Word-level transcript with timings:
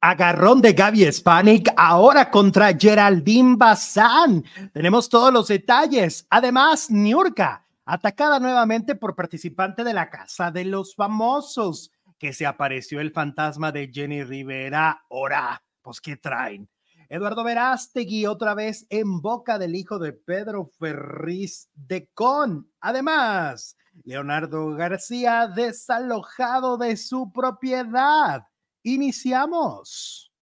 Agarrón 0.00 0.60
de 0.60 0.72
Gaby 0.72 1.10
Spanik 1.12 1.72
ahora 1.76 2.30
contra 2.30 2.76
Geraldine 2.76 3.56
Bazán. 3.56 4.44
Tenemos 4.72 5.08
todos 5.08 5.32
los 5.32 5.48
detalles. 5.48 6.26
Además, 6.30 6.90
Niurka, 6.90 7.66
atacada 7.84 8.38
nuevamente 8.38 8.94
por 8.94 9.14
participante 9.14 9.84
de 9.84 9.94
la 9.94 10.10
Casa 10.10 10.50
de 10.50 10.64
los 10.64 10.94
Famosos, 10.94 11.90
que 12.18 12.32
se 12.32 12.46
apareció 12.46 13.00
el 13.00 13.12
fantasma 13.12 13.72
de 13.72 13.90
Jenny 13.92 14.24
Rivera. 14.24 15.04
Ahora, 15.10 15.62
pues, 15.82 16.00
¿qué 16.00 16.16
traen? 16.16 16.68
Eduardo 17.08 17.44
Verástegui 17.44 18.24
otra 18.26 18.54
vez 18.54 18.86
en 18.88 19.20
boca 19.20 19.58
del 19.58 19.74
hijo 19.74 19.98
de 19.98 20.14
Pedro 20.14 20.70
Ferriz 20.78 21.68
de 21.74 22.08
Con. 22.14 22.70
Además, 22.80 23.76
Leonardo 24.04 24.70
García 24.70 25.46
desalojado 25.46 26.78
de 26.78 26.96
su 26.96 27.30
propiedad. 27.30 28.46
Iniciamos. 28.84 30.32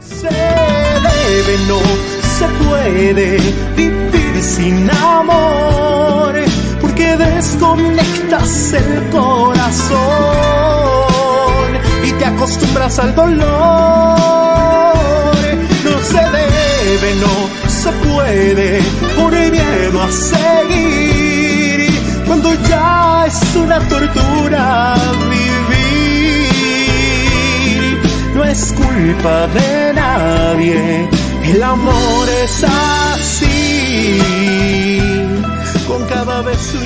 Se 0.00 0.26
debe, 0.26 1.58
no 1.68 1.78
se 2.38 2.46
puede 2.64 3.38
vivir 3.76 4.42
sin 4.42 4.90
amor, 4.90 6.34
porque 6.80 7.16
desconectas 7.16 8.72
el 8.72 9.10
corazón 9.10 10.00
y 12.04 12.10
te 12.10 12.24
acostumbras 12.24 12.98
al 12.98 13.14
dolor. 13.14 13.44
No 15.84 16.02
se 16.02 16.18
debe, 16.18 17.14
no 17.20 17.48
se 17.70 17.92
puede, 17.92 18.82
por 19.16 19.32
miedo 19.32 20.02
a 20.02 20.10
seguir, 20.10 21.90
cuando 22.26 22.54
ya 22.68 23.26
es 23.28 23.54
una 23.54 23.78
tortura 23.88 24.96
no 25.20 25.93
es 28.54 28.72
culpa 28.72 29.48
de 29.48 29.92
nadie, 29.94 31.08
el 31.44 31.62
amor 31.62 32.28
es 32.44 32.64
así, 32.64 34.18
con 35.88 36.04
cada 36.06 36.40
beso 36.42 36.78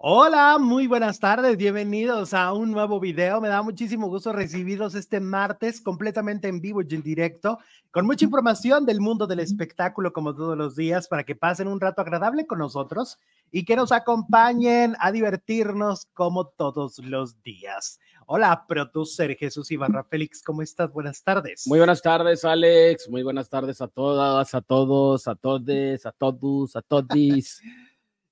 Hola, 0.00 0.58
muy 0.60 0.86
buenas 0.86 1.18
tardes, 1.18 1.56
bienvenidos 1.56 2.32
a 2.32 2.52
un 2.52 2.70
nuevo 2.70 3.00
video. 3.00 3.40
Me 3.40 3.48
da 3.48 3.62
muchísimo 3.62 4.06
gusto 4.06 4.32
recibirlos 4.32 4.94
este 4.94 5.18
martes 5.18 5.80
completamente 5.80 6.46
en 6.46 6.60
vivo 6.60 6.82
y 6.82 6.94
en 6.94 7.02
directo, 7.02 7.58
con 7.90 8.06
mucha 8.06 8.24
información 8.24 8.86
del 8.86 9.00
mundo 9.00 9.26
del 9.26 9.40
espectáculo 9.40 10.12
como 10.12 10.36
todos 10.36 10.56
los 10.56 10.76
días, 10.76 11.08
para 11.08 11.24
que 11.24 11.34
pasen 11.34 11.66
un 11.66 11.80
rato 11.80 12.00
agradable 12.00 12.46
con 12.46 12.60
nosotros 12.60 13.18
y 13.50 13.64
que 13.64 13.74
nos 13.74 13.90
acompañen 13.90 14.94
a 15.00 15.10
divertirnos 15.10 16.06
como 16.14 16.46
todos 16.46 17.00
los 17.00 17.42
días. 17.42 17.98
Hola, 18.26 18.66
producer 18.68 19.34
Jesús 19.36 19.68
Ibarra 19.72 20.04
Félix, 20.04 20.44
¿cómo 20.44 20.62
estás? 20.62 20.92
Buenas 20.92 21.24
tardes. 21.24 21.66
Muy 21.66 21.80
buenas 21.80 22.02
tardes, 22.02 22.44
Alex. 22.44 23.08
Muy 23.10 23.24
buenas 23.24 23.48
tardes 23.48 23.80
a 23.80 23.88
todas, 23.88 24.54
a 24.54 24.60
todos, 24.60 25.26
a 25.26 25.34
todes, 25.34 26.06
a 26.06 26.12
todos, 26.12 26.76
a 26.76 26.82
todis. 26.82 27.60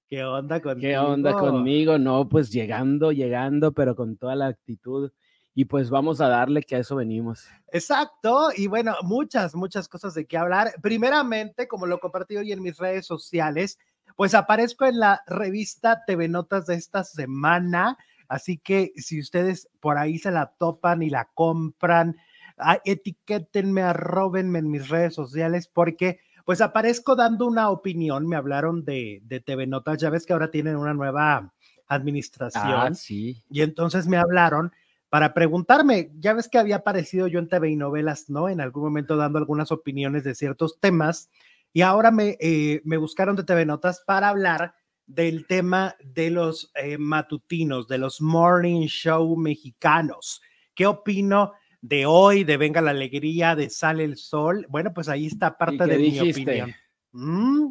¿Qué 0.08 0.22
onda 0.22 0.60
conmigo? 0.60 0.80
¿Qué 0.80 0.98
onda 0.98 1.32
conmigo? 1.32 1.98
No, 1.98 2.28
pues 2.28 2.52
llegando, 2.52 3.10
llegando, 3.10 3.72
pero 3.72 3.96
con 3.96 4.16
toda 4.16 4.36
la 4.36 4.46
actitud. 4.46 5.10
Y 5.52 5.64
pues 5.64 5.90
vamos 5.90 6.20
a 6.20 6.28
darle 6.28 6.62
que 6.62 6.76
a 6.76 6.80
eso 6.80 6.96
venimos. 6.96 7.48
Exacto. 7.72 8.50
Y 8.56 8.68
bueno, 8.68 8.94
muchas, 9.02 9.54
muchas 9.54 9.88
cosas 9.88 10.14
de 10.14 10.26
qué 10.26 10.36
hablar. 10.36 10.72
Primeramente, 10.82 11.66
como 11.66 11.86
lo 11.86 11.98
compartí 11.98 12.36
hoy 12.36 12.52
en 12.52 12.62
mis 12.62 12.76
redes 12.76 13.06
sociales, 13.06 13.78
pues 14.16 14.34
aparezco 14.34 14.84
en 14.84 15.00
la 15.00 15.22
revista 15.26 16.04
TV 16.06 16.28
Notas 16.28 16.66
de 16.66 16.74
esta 16.74 17.02
semana. 17.02 17.96
Así 18.28 18.58
que 18.58 18.92
si 18.96 19.18
ustedes 19.18 19.68
por 19.80 19.98
ahí 19.98 20.18
se 20.18 20.30
la 20.30 20.54
topan 20.58 21.02
y 21.02 21.10
la 21.10 21.30
compran, 21.34 22.16
ah, 22.58 22.78
etiquétenme, 22.84 23.82
arrobenme 23.82 24.58
en 24.58 24.70
mis 24.70 24.88
redes 24.88 25.14
sociales 25.14 25.68
porque 25.68 26.20
pues 26.46 26.60
aparezco 26.60 27.16
dando 27.16 27.44
una 27.44 27.70
opinión. 27.70 28.26
Me 28.28 28.36
hablaron 28.36 28.84
de, 28.84 29.20
de 29.24 29.40
TV 29.40 29.66
Notas, 29.66 29.98
ya 29.98 30.10
ves 30.10 30.24
que 30.24 30.32
ahora 30.32 30.52
tienen 30.52 30.76
una 30.76 30.94
nueva 30.94 31.52
administración. 31.88 32.64
Ah, 32.64 32.94
sí. 32.94 33.42
Y 33.50 33.62
entonces 33.62 34.06
me 34.06 34.16
hablaron 34.16 34.72
para 35.08 35.34
preguntarme, 35.34 36.12
ya 36.20 36.34
ves 36.34 36.48
que 36.48 36.58
había 36.58 36.76
aparecido 36.76 37.26
yo 37.26 37.40
en 37.40 37.48
TV 37.48 37.70
y 37.70 37.76
novelas, 37.76 38.30
¿no? 38.30 38.48
En 38.48 38.60
algún 38.60 38.84
momento 38.84 39.16
dando 39.16 39.38
algunas 39.38 39.72
opiniones 39.72 40.22
de 40.22 40.36
ciertos 40.36 40.78
temas 40.78 41.30
y 41.72 41.82
ahora 41.82 42.12
me, 42.12 42.36
eh, 42.38 42.80
me 42.84 42.96
buscaron 42.96 43.34
de 43.34 43.42
TV 43.42 43.66
Notas 43.66 44.04
para 44.06 44.28
hablar 44.28 44.76
del 45.04 45.48
tema 45.48 45.96
de 46.04 46.30
los 46.30 46.70
eh, 46.76 46.96
matutinos, 46.96 47.88
de 47.88 47.98
los 47.98 48.20
morning 48.20 48.86
show 48.86 49.36
mexicanos. 49.36 50.40
¿Qué 50.76 50.86
opino 50.86 51.54
de 51.88 52.04
hoy, 52.04 52.42
de 52.42 52.56
Venga 52.56 52.80
la 52.80 52.90
Alegría, 52.90 53.54
de 53.54 53.70
Sale 53.70 54.04
el 54.04 54.16
Sol? 54.16 54.66
Bueno, 54.68 54.92
pues 54.92 55.08
ahí 55.08 55.26
está 55.26 55.56
parte 55.56 55.86
de 55.86 55.98
mi 55.98 56.18
opinión. 56.18 56.74
Mm, 57.12 57.68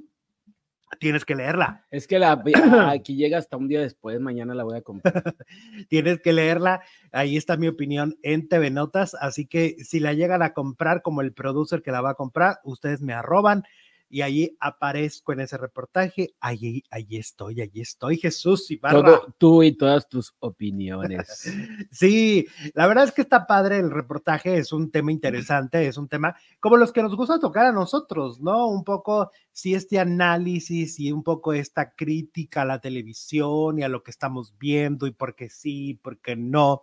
tienes 0.99 1.25
que 1.25 1.35
leerla. 1.35 1.85
Es 1.91 2.07
que 2.07 2.17
la 2.17 2.41
aquí 2.91 3.17
llega 3.17 3.37
hasta 3.37 3.57
un 3.57 3.67
día 3.67 3.81
después, 3.81 4.19
mañana 4.21 4.55
la 4.55 4.63
voy 4.63 4.77
a 4.77 4.81
comprar. 4.81 5.13
tienes 5.89 6.21
que 6.21 6.31
leerla, 6.31 6.81
ahí 7.11 7.35
está 7.35 7.57
mi 7.57 7.67
opinión 7.67 8.17
en 8.23 8.47
TV 8.47 8.71
Notas, 8.71 9.15
así 9.15 9.47
que 9.47 9.75
si 9.83 9.99
la 9.99 10.13
llegan 10.13 10.41
a 10.41 10.53
comprar 10.53 11.01
como 11.01 11.19
el 11.21 11.33
producer 11.33 11.81
que 11.81 11.91
la 11.91 11.99
va 11.99 12.11
a 12.11 12.15
comprar, 12.15 12.59
ustedes 12.63 13.01
me 13.01 13.13
arroban 13.13 13.63
y 14.09 14.21
allí 14.21 14.55
aparezco 14.59 15.33
en 15.33 15.41
ese 15.41 15.57
reportaje. 15.57 16.35
Allí, 16.39 16.83
allí 16.89 17.17
estoy, 17.17 17.61
allí 17.61 17.81
estoy, 17.81 18.17
Jesús 18.17 18.69
y 18.71 18.77
Todo, 18.77 19.33
tú 19.37 19.63
y 19.63 19.73
todas 19.73 20.07
tus 20.07 20.33
opiniones. 20.39 21.51
sí, 21.91 22.45
la 22.73 22.87
verdad 22.87 23.05
es 23.05 23.11
que 23.11 23.21
está 23.21 23.47
padre 23.47 23.79
el 23.79 23.91
reportaje, 23.91 24.57
es 24.57 24.71
un 24.71 24.91
tema 24.91 25.11
interesante, 25.11 25.87
es 25.87 25.97
un 25.97 26.07
tema 26.07 26.35
como 26.59 26.77
los 26.77 26.91
que 26.91 27.01
nos 27.01 27.15
gusta 27.15 27.39
tocar 27.39 27.65
a 27.65 27.71
nosotros, 27.71 28.39
¿no? 28.39 28.67
Un 28.67 28.83
poco, 28.83 29.31
sí, 29.51 29.73
este 29.73 29.99
análisis 29.99 30.99
y 30.99 31.11
un 31.11 31.23
poco 31.23 31.53
esta 31.53 31.91
crítica 31.91 32.61
a 32.61 32.65
la 32.65 32.79
televisión 32.79 33.79
y 33.79 33.83
a 33.83 33.89
lo 33.89 34.03
que 34.03 34.11
estamos 34.11 34.57
viendo 34.57 35.07
y 35.07 35.11
por 35.11 35.35
qué 35.35 35.49
sí, 35.49 35.99
por 36.01 36.19
qué 36.19 36.35
no 36.35 36.81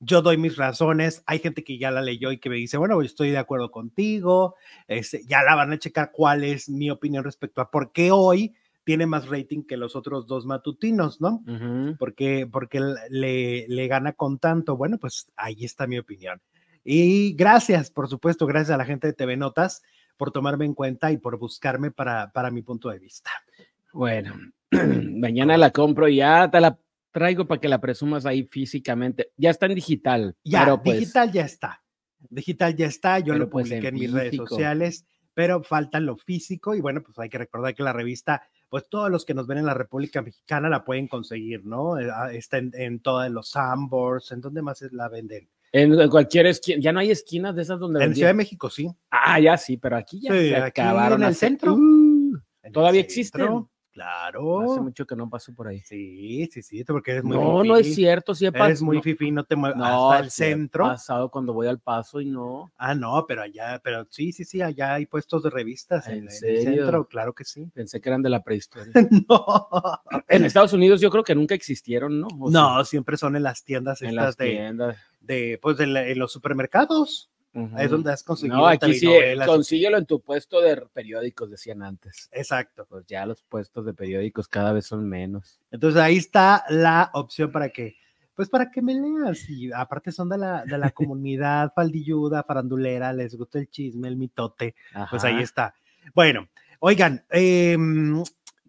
yo 0.00 0.22
doy 0.22 0.36
mis 0.36 0.56
razones, 0.56 1.22
hay 1.26 1.38
gente 1.38 1.64
que 1.64 1.78
ya 1.78 1.90
la 1.90 2.02
leyó 2.02 2.30
y 2.32 2.38
que 2.38 2.50
me 2.50 2.56
dice, 2.56 2.76
bueno, 2.76 3.00
estoy 3.02 3.30
de 3.30 3.38
acuerdo 3.38 3.70
contigo, 3.70 4.56
este, 4.88 5.22
ya 5.26 5.42
la 5.42 5.54
van 5.54 5.72
a 5.72 5.78
checar 5.78 6.10
cuál 6.12 6.44
es 6.44 6.68
mi 6.68 6.90
opinión 6.90 7.24
respecto 7.24 7.60
a 7.60 7.70
por 7.70 7.92
qué 7.92 8.10
hoy 8.10 8.54
tiene 8.84 9.06
más 9.06 9.28
rating 9.28 9.64
que 9.64 9.76
los 9.76 9.96
otros 9.96 10.26
dos 10.26 10.46
matutinos, 10.46 11.20
¿no? 11.20 11.42
porque, 11.98 12.46
porque 12.46 12.80
le, 13.10 13.66
le 13.66 13.88
gana 13.88 14.12
con 14.12 14.38
tanto, 14.38 14.76
bueno, 14.76 14.98
pues 14.98 15.26
ahí 15.36 15.64
está 15.64 15.86
mi 15.86 15.98
opinión. 15.98 16.40
Y 16.84 17.32
gracias, 17.32 17.90
por 17.90 18.08
supuesto, 18.08 18.46
gracias 18.46 18.72
a 18.72 18.76
la 18.76 18.84
gente 18.84 19.08
de 19.08 19.12
TV 19.12 19.36
Notas 19.36 19.82
por 20.16 20.30
tomarme 20.30 20.66
en 20.66 20.74
cuenta 20.74 21.10
y 21.10 21.16
por 21.16 21.36
buscarme 21.36 21.90
para, 21.90 22.30
para 22.30 22.52
mi 22.52 22.62
punto 22.62 22.88
de 22.88 23.00
vista. 23.00 23.30
Bueno, 23.92 24.34
mañana 24.70 25.56
la 25.56 25.72
compro 25.72 26.06
y 26.06 26.16
ya 26.16 26.48
te 26.50 26.60
la 26.60 26.78
traigo 27.16 27.46
para 27.46 27.58
que 27.58 27.68
la 27.68 27.80
presumas 27.80 28.26
ahí 28.26 28.44
físicamente. 28.44 29.32
Ya 29.38 29.48
está 29.48 29.64
en 29.64 29.74
digital. 29.74 30.36
Ya, 30.44 30.76
pues 30.76 30.98
digital 30.98 31.32
ya 31.32 31.46
está. 31.46 31.82
Digital 32.28 32.76
ya 32.76 32.86
está, 32.86 33.20
yo 33.20 33.32
lo 33.32 33.48
pues 33.48 33.68
publiqué 33.68 33.88
en, 33.88 33.94
mis 33.94 34.12
redes 34.12 34.36
sociales, 34.36 35.06
pero 35.32 35.62
falta 35.62 35.98
lo 35.98 36.18
físico 36.18 36.74
y 36.74 36.82
bueno, 36.82 37.02
pues 37.02 37.18
hay 37.18 37.30
que 37.30 37.38
recordar 37.38 37.74
que 37.74 37.82
la 37.82 37.94
revista, 37.94 38.42
pues 38.68 38.86
todos 38.90 39.10
los 39.10 39.24
que 39.24 39.32
nos 39.32 39.46
ven 39.46 39.56
en 39.56 39.64
la 39.64 39.72
República 39.72 40.20
Mexicana 40.20 40.68
la 40.68 40.84
pueden 40.84 41.08
conseguir, 41.08 41.64
¿no? 41.64 41.98
Eh, 41.98 42.10
ah, 42.14 42.30
está 42.34 42.58
en, 42.58 43.00
todos 43.00 43.30
los 43.30 43.48
Sambors, 43.48 44.30
¿en 44.32 44.42
dónde 44.42 44.60
más 44.60 44.82
la 44.92 45.08
venden? 45.08 45.48
En, 45.72 46.10
cualquier 46.10 46.48
esquina, 46.48 46.80
ya 46.82 46.92
no 46.92 47.00
hay 47.00 47.12
esquinas 47.12 47.56
de 47.56 47.62
esas 47.62 47.80
donde 47.80 48.04
En 48.04 48.14
Ciudad 48.14 48.28
de 48.28 48.34
México, 48.34 48.68
sí. 48.68 48.90
Ah, 49.10 49.40
ya 49.40 49.56
sí, 49.56 49.78
pero 49.78 49.96
aquí 49.96 50.20
ya 50.20 50.32
se 50.32 50.54
acabaron. 50.54 51.22
En 51.22 51.28
el 51.28 51.34
centro. 51.34 51.76
Uh, 51.76 52.38
todavía 52.72 53.00
existen. 53.00 53.66
Claro. 53.96 54.60
Hace 54.60 54.82
mucho 54.82 55.06
que 55.06 55.16
no 55.16 55.30
paso 55.30 55.54
por 55.54 55.68
ahí. 55.68 55.80
Sí, 55.80 56.46
sí, 56.52 56.60
sí, 56.60 56.84
porque 56.84 57.12
eres 57.12 57.24
muy 57.24 57.34
No, 57.34 57.64
no 57.64 57.76
es 57.78 57.94
cierto, 57.94 58.34
sí 58.34 58.44
Eres 58.44 58.82
muy 58.82 59.00
fifi, 59.00 59.30
no 59.30 59.44
te 59.44 59.56
mueves 59.56 59.78
no, 59.78 60.10
hasta 60.10 60.22
el 60.22 60.30
centro. 60.30 60.84
He 60.84 60.88
pasado 60.88 61.30
cuando 61.30 61.54
voy 61.54 61.66
al 61.66 61.78
paso 61.78 62.20
y 62.20 62.26
no. 62.26 62.70
Ah, 62.76 62.94
no, 62.94 63.24
pero 63.26 63.40
allá, 63.40 63.80
pero 63.82 64.06
sí, 64.10 64.32
sí, 64.32 64.44
sí, 64.44 64.60
allá 64.60 64.92
hay 64.92 65.06
puestos 65.06 65.42
de 65.44 65.48
revistas 65.48 66.08
en, 66.08 66.24
el 66.24 66.30
centro, 66.30 67.08
claro 67.08 67.32
que 67.32 67.44
sí. 67.44 67.70
Pensé 67.72 68.02
que 68.02 68.10
eran 68.10 68.20
de 68.20 68.28
la 68.28 68.42
prehistoria. 68.42 68.92
no. 69.30 69.78
En 70.28 70.44
Estados 70.44 70.74
Unidos 70.74 71.00
yo 71.00 71.10
creo 71.10 71.24
que 71.24 71.34
nunca 71.34 71.54
existieron, 71.54 72.20
¿no? 72.20 72.28
no, 72.50 72.84
siempre 72.84 73.16
son 73.16 73.34
en 73.34 73.44
las 73.44 73.64
tiendas 73.64 74.02
en 74.02 74.10
estas 74.10 74.24
las 74.26 74.36
tiendas. 74.36 74.96
de, 75.22 75.58
pues 75.62 75.80
en 75.80 76.18
los 76.18 76.30
supermercados. 76.30 77.30
Es 77.78 77.90
donde 77.90 78.12
has 78.12 78.22
conseguido. 78.22 78.58
No, 78.58 78.66
aquí 78.66 78.94
sí, 78.94 79.08
consíguelo 79.44 79.98
en 79.98 80.06
tu 80.06 80.20
puesto 80.20 80.60
de 80.60 80.76
periódicos, 80.92 81.50
decían 81.50 81.82
antes. 81.82 82.28
Exacto. 82.32 82.86
Pues 82.88 83.06
ya 83.06 83.24
los 83.26 83.42
puestos 83.42 83.86
de 83.86 83.94
periódicos 83.94 84.48
cada 84.48 84.72
vez 84.72 84.86
son 84.86 85.08
menos. 85.08 85.60
Entonces 85.70 86.00
ahí 86.00 86.16
está 86.16 86.64
la 86.68 87.10
opción 87.14 87.50
para 87.50 87.70
que, 87.70 87.96
pues 88.34 88.48
para 88.48 88.70
que 88.70 88.82
me 88.82 88.94
leas. 88.94 89.48
Y 89.48 89.72
aparte 89.72 90.12
son 90.12 90.28
de 90.28 90.38
la, 90.38 90.64
de 90.64 90.78
la 90.78 90.90
comunidad 90.92 91.72
faldilluda, 91.74 92.42
farandulera, 92.42 93.12
les 93.12 93.34
gusta 93.36 93.58
el 93.58 93.70
chisme, 93.70 94.08
el 94.08 94.16
mitote. 94.16 94.74
Pues 95.10 95.24
ahí 95.24 95.40
está. 95.40 95.74
Bueno, 96.14 96.48
oigan, 96.80 97.24
eh, 97.30 97.76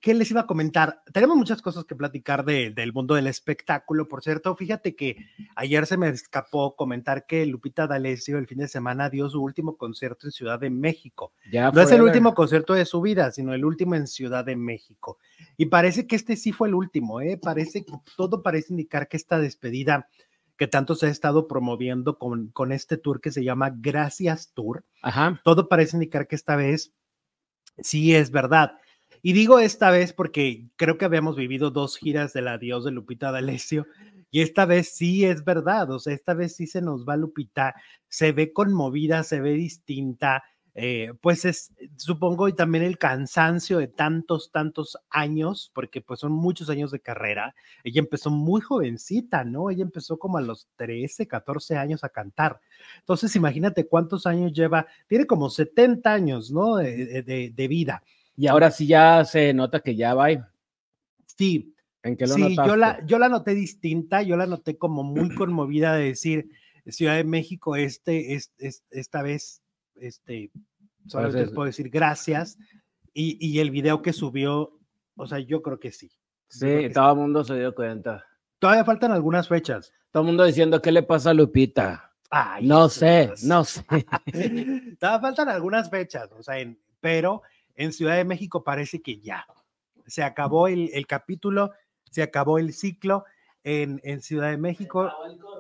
¿qué 0.08 0.14
les 0.14 0.32
iba 0.32 0.40
a 0.40 0.48
comentar? 0.48 1.02
Tenemos 1.12 1.36
muchas 1.36 1.62
cosas 1.62 1.84
que 1.84 1.94
platicar 1.94 2.46
de, 2.46 2.72
del 2.72 2.94
mundo 2.94 3.16
del 3.16 3.28
espectáculo. 3.28 4.08
Por 4.08 4.24
cierto, 4.24 4.56
fíjate 4.56 4.96
que 4.96 5.18
ayer 5.54 5.86
se 5.86 5.98
me 5.98 6.08
escapó 6.08 6.78
comentar 6.78 7.26
que 7.26 7.46
Lupita 7.46 7.88
D'Alessio 7.88 8.38
el 8.38 8.48
fin 8.48 8.60
de 8.60 8.70
semana 8.70 9.10
dio 9.10 9.30
su 9.30 9.44
último 9.44 9.76
concierto 9.76 10.26
en 10.26 10.32
Ciudad 10.32 10.62
de 10.62 10.70
México. 10.70 11.34
Ya 11.52 11.72
No 11.72 11.82
es 11.82 11.92
el 11.92 12.02
último 12.02 12.34
concierto 12.36 12.74
de 12.74 12.86
su 12.86 13.02
vida, 13.02 13.32
sino 13.32 13.54
el 13.54 13.66
último 13.66 13.96
en 13.96 14.08
Ciudad 14.08 14.46
de 14.46 14.56
México. 14.56 15.18
Y 15.58 15.66
parece 15.66 16.08
que 16.08 16.16
este 16.16 16.38
sí 16.38 16.54
fue 16.54 16.70
el 16.70 16.76
último, 16.76 17.20
¿eh? 17.20 17.38
Parece 17.38 17.84
que 17.84 17.92
todo 18.16 18.42
parece 18.42 18.72
indicar 18.72 19.10
que 19.10 19.18
esta 19.18 19.40
despedida 19.40 20.08
que 20.56 20.68
tanto 20.68 20.96
se 20.96 21.08
ha 21.08 21.10
estado 21.10 21.50
promoviendo 21.50 22.18
con, 22.18 22.48
con 22.52 22.72
este 22.72 22.96
tour 22.96 23.20
que 23.20 23.34
se 23.34 23.44
llama 23.44 23.74
Gracias 23.76 24.54
Tour, 24.54 24.86
Ajá. 25.02 25.42
todo 25.44 25.68
parece 25.68 25.98
indicar 25.98 26.30
que 26.30 26.38
esta 26.38 26.56
vez 26.56 26.94
sí 27.82 28.16
es 28.16 28.32
verdad. 28.32 28.78
Y 29.22 29.34
digo 29.34 29.60
esta 29.60 29.92
vez 29.92 30.14
porque 30.14 30.68
creo 30.76 30.98
que 30.98 31.06
habíamos 31.06 31.36
vivido 31.36 31.72
dos 31.72 31.98
giras 31.98 32.34
del 32.34 32.48
adiós 32.48 32.86
de 32.86 32.92
Lupita 32.92 33.32
D'Alessio 33.32 33.86
y 34.32 34.42
esta 34.42 34.66
vez 34.66 34.90
sí 34.96 35.26
es 35.26 35.44
verdad, 35.46 35.90
o 35.92 36.00
sea, 36.00 36.14
esta 36.14 36.34
vez 36.34 36.56
sí 36.56 36.68
se 36.68 36.82
nos 36.82 37.06
va 37.08 37.16
Lupita, 37.18 37.76
se 38.10 38.32
ve 38.34 38.52
conmovida, 38.52 39.24
se 39.24 39.40
ve 39.40 39.52
distinta, 39.54 40.44
eh, 40.76 41.14
pues 41.22 41.46
es, 41.46 41.74
supongo, 41.96 42.48
y 42.50 42.54
también 42.54 42.84
el 42.84 42.98
cansancio 42.98 43.80
de 43.80 43.88
tantos, 43.88 44.52
tantos 44.52 44.98
años, 45.10 45.72
porque 45.74 46.02
pues 46.02 46.20
son 46.20 46.34
muchos 46.34 46.70
años 46.70 46.92
de 46.92 47.00
carrera. 47.00 47.56
Ella 47.84 48.00
empezó 48.00 48.30
muy 48.30 48.62
jovencita, 48.62 49.44
¿no? 49.44 49.72
Ella 49.72 49.84
empezó 49.84 50.20
como 50.20 50.38
a 50.38 50.42
los 50.42 50.68
13, 50.76 51.26
14 51.28 51.78
años 51.78 52.04
a 52.04 52.10
cantar. 52.10 52.60
Entonces, 53.00 53.36
imagínate 53.36 53.88
cuántos 53.88 54.28
años 54.28 54.54
lleva, 54.54 54.86
tiene 55.08 55.26
como 55.26 55.50
70 55.50 56.14
años, 56.14 56.52
¿no? 56.52 56.76
De, 56.76 57.24
de- 57.24 57.50
de 57.56 57.68
vida. 57.68 58.04
Y 58.38 58.48
ahora 58.48 58.72
sí 58.72 58.88
ya 58.88 59.26
se 59.26 59.54
nota 59.54 59.80
que 59.82 59.96
ya 59.96 60.14
va. 60.14 60.28
Sí, 61.26 61.74
¿En 62.04 62.16
qué 62.16 62.26
lo 62.28 62.36
sí, 62.36 62.56
yo 62.56 62.76
la, 62.78 63.06
yo 63.06 63.20
la 63.20 63.28
noté 63.30 63.54
distinta, 63.54 64.22
yo 64.22 64.38
la 64.38 64.46
noté 64.46 64.78
como 64.78 65.04
muy 65.04 65.34
conmovida 65.36 65.96
de 65.96 66.06
decir, 66.06 66.50
Ciudad 66.90 67.16
de 67.18 67.26
México, 67.26 67.76
este, 67.76 68.34
es, 68.36 68.54
es- 68.60 68.86
esta 68.92 69.22
vez, 69.22 69.62
este, 69.96 70.52
solamente 71.08 71.42
les 71.42 71.52
puedo 71.52 71.66
decir 71.66 71.90
gracias. 71.90 72.58
Y, 73.14 73.38
y 73.46 73.60
el 73.60 73.72
video 73.72 74.02
que 74.02 74.14
subió, 74.14 74.80
o 75.16 75.28
sea, 75.28 75.40
yo 75.40 75.62
creo 75.62 75.80
que 75.80 75.92
sí. 75.92 76.12
Sí, 76.48 76.66
que 76.66 76.92
todo 76.92 77.12
el 77.12 77.18
mundo 77.18 77.44
se 77.44 77.56
dio 77.60 77.76
cuenta. 77.76 78.24
Todavía 78.60 78.86
faltan 78.86 79.12
algunas 79.12 79.48
fechas. 79.50 79.92
Todo 80.12 80.22
el 80.24 80.28
mundo 80.28 80.46
diciendo, 80.46 80.82
¿qué 80.82 80.92
le 80.94 81.04
pasa 81.04 81.32
a 81.32 81.34
Lupita? 81.34 82.14
Ay, 82.30 82.66
No 82.68 82.88
sé, 82.88 83.34
no 83.44 83.66
sé. 83.66 83.84
Todavía 85.00 85.20
faltan 85.20 85.50
algunas 85.50 85.90
fechas, 85.90 86.30
o 86.32 86.42
sea, 86.44 86.60
en- 86.60 86.80
pero 87.02 87.42
en 87.78 87.94
Ciudad 87.94 88.18
de 88.18 88.26
México 88.26 88.64
parece 88.64 89.02
que 89.02 89.20
ya 89.20 89.48
se 90.08 90.24
acabó 90.24 90.68
el, 90.68 91.08
capítulo, 91.08 91.72
se 92.10 92.24
acabó 92.24 92.58
el 92.58 92.74
ciclo 92.74 93.26
en, 93.64 94.02
en 94.04 94.22
Ciudad 94.22 94.50
de 94.50 94.58
México, 94.58 95.12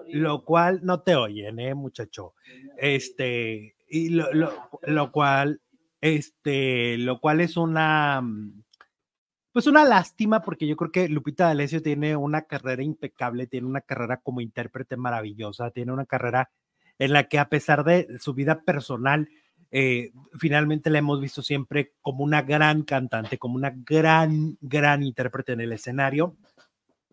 lo 0.07 0.43
cual 0.43 0.79
no 0.83 1.01
te 1.01 1.15
oyen, 1.15 1.59
eh, 1.59 1.75
muchacho. 1.75 2.33
Este, 2.77 3.75
y 3.87 4.09
lo, 4.09 4.33
lo, 4.33 4.69
lo 4.83 5.11
cual, 5.11 5.61
este, 6.01 6.97
lo 6.97 7.19
cual 7.19 7.41
es 7.41 7.57
una, 7.57 8.21
mm, 8.21 8.63
pues 9.51 9.67
una 9.67 9.85
lástima, 9.85 10.41
porque 10.41 10.67
yo 10.67 10.77
creo 10.77 10.91
que 10.91 11.09
Lupita 11.09 11.45
D'Alessio 11.45 11.81
tiene 11.81 12.15
una 12.15 12.43
carrera 12.43 12.83
impecable, 12.83 13.47
tiene 13.47 13.67
una 13.67 13.81
carrera 13.81 14.17
como 14.17 14.41
intérprete 14.41 14.97
maravillosa, 14.97 15.71
tiene 15.71 15.91
una 15.91 16.05
carrera 16.05 16.51
en 16.99 17.13
la 17.13 17.27
que 17.27 17.39
a 17.39 17.49
pesar 17.49 17.83
de 17.83 18.17
su 18.19 18.33
vida 18.33 18.61
personal, 18.61 19.29
eh, 19.71 20.11
finalmente 20.37 20.89
la 20.89 20.99
hemos 20.99 21.19
visto 21.19 21.41
siempre 21.41 21.93
como 22.01 22.23
una 22.23 22.41
gran 22.41 22.83
cantante, 22.83 23.37
como 23.37 23.55
una 23.55 23.73
gran, 23.75 24.57
gran 24.61 25.03
intérprete 25.03 25.53
en 25.53 25.61
el 25.61 25.73
escenario 25.73 26.35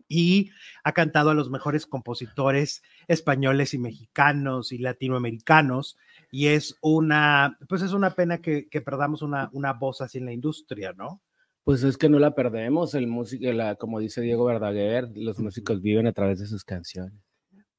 y 0.07 0.51
ha 0.83 0.93
cantado 0.93 1.31
a 1.31 1.33
los 1.33 1.49
mejores 1.49 1.85
compositores 1.85 2.83
españoles 3.07 3.73
y 3.73 3.79
mexicanos 3.79 4.71
y 4.71 4.77
latinoamericanos 4.77 5.97
y 6.31 6.47
es 6.47 6.77
una, 6.81 7.57
pues 7.67 7.81
es 7.81 7.93
una 7.93 8.11
pena 8.11 8.39
que, 8.39 8.67
que 8.69 8.81
perdamos 8.81 9.21
una, 9.21 9.49
una 9.53 9.73
voz 9.73 10.01
así 10.01 10.17
en 10.17 10.25
la 10.25 10.33
industria, 10.33 10.93
¿no? 10.93 11.21
Pues 11.63 11.81
es 11.83 11.97
que 11.97 12.09
no 12.09 12.19
la 12.19 12.35
perdemos, 12.35 12.93
el 12.93 13.07
músico, 13.07 13.51
la, 13.51 13.75
como 13.75 13.99
dice 13.99 14.21
Diego 14.21 14.45
Verdaguer, 14.45 15.09
los 15.15 15.39
músicos 15.39 15.81
viven 15.81 16.05
a 16.05 16.13
través 16.13 16.39
de 16.39 16.45
sus 16.45 16.63
canciones. 16.63 17.24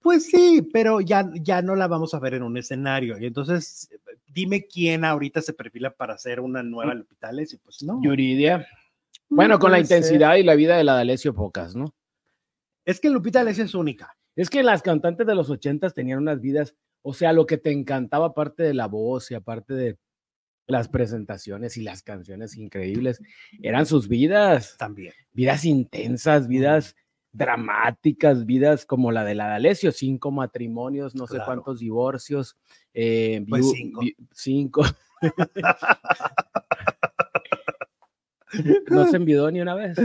Pues 0.06 0.26
sí, 0.26 0.62
pero 0.72 1.00
ya, 1.00 1.28
ya 1.42 1.62
no 1.62 1.74
la 1.74 1.88
vamos 1.88 2.14
a 2.14 2.20
ver 2.20 2.34
en 2.34 2.44
un 2.44 2.56
escenario. 2.56 3.18
Y 3.18 3.26
entonces, 3.26 3.90
dime 4.28 4.64
quién 4.64 5.04
ahorita 5.04 5.42
se 5.42 5.52
perfila 5.52 5.90
para 5.90 6.14
hacer 6.14 6.38
una 6.38 6.62
nueva 6.62 6.94
Lupita 6.94 7.26
D'Alessio. 7.26 7.58
Pues 7.60 7.82
no. 7.82 8.00
Yuridia. 8.00 8.68
Bueno, 9.28 9.58
con 9.58 9.72
la 9.72 9.78
ser. 9.78 9.98
intensidad 9.98 10.36
y 10.36 10.44
la 10.44 10.54
vida 10.54 10.76
de 10.76 10.84
la 10.84 10.94
D'Alessio 10.94 11.34
pocas, 11.34 11.74
¿no? 11.74 11.92
Es 12.84 13.00
que 13.00 13.10
Lupita 13.10 13.42
es 13.42 13.74
única. 13.74 14.16
Es 14.36 14.48
que 14.48 14.62
las 14.62 14.80
cantantes 14.80 15.26
de 15.26 15.34
los 15.34 15.50
ochentas 15.50 15.92
tenían 15.92 16.20
unas 16.20 16.40
vidas, 16.40 16.76
o 17.02 17.12
sea, 17.12 17.32
lo 17.32 17.44
que 17.44 17.58
te 17.58 17.72
encantaba 17.72 18.26
aparte 18.26 18.62
de 18.62 18.74
la 18.74 18.86
voz 18.86 19.32
y 19.32 19.34
aparte 19.34 19.74
de 19.74 19.98
las 20.68 20.88
presentaciones 20.88 21.76
y 21.78 21.82
las 21.82 22.04
canciones 22.04 22.56
increíbles, 22.56 23.20
eran 23.60 23.86
sus 23.86 24.06
vidas, 24.06 24.76
También. 24.78 25.14
vidas 25.32 25.64
intensas, 25.64 26.46
vidas 26.46 26.94
dramáticas, 27.36 28.46
vidas 28.46 28.86
como 28.86 29.12
la 29.12 29.24
de 29.24 29.34
la 29.34 29.48
D'Alessio, 29.48 29.92
cinco 29.92 30.30
matrimonios, 30.30 31.14
no 31.14 31.26
sé 31.26 31.38
cuántos 31.44 31.80
divorcios, 31.80 32.56
eh, 32.94 33.44
Pues 33.48 33.70
cinco. 33.72 34.00
cinco. 34.32 34.82
no 38.90 39.06
se 39.06 39.16
enviudó 39.16 39.50
ni 39.50 39.60
una 39.60 39.74
vez. 39.74 39.98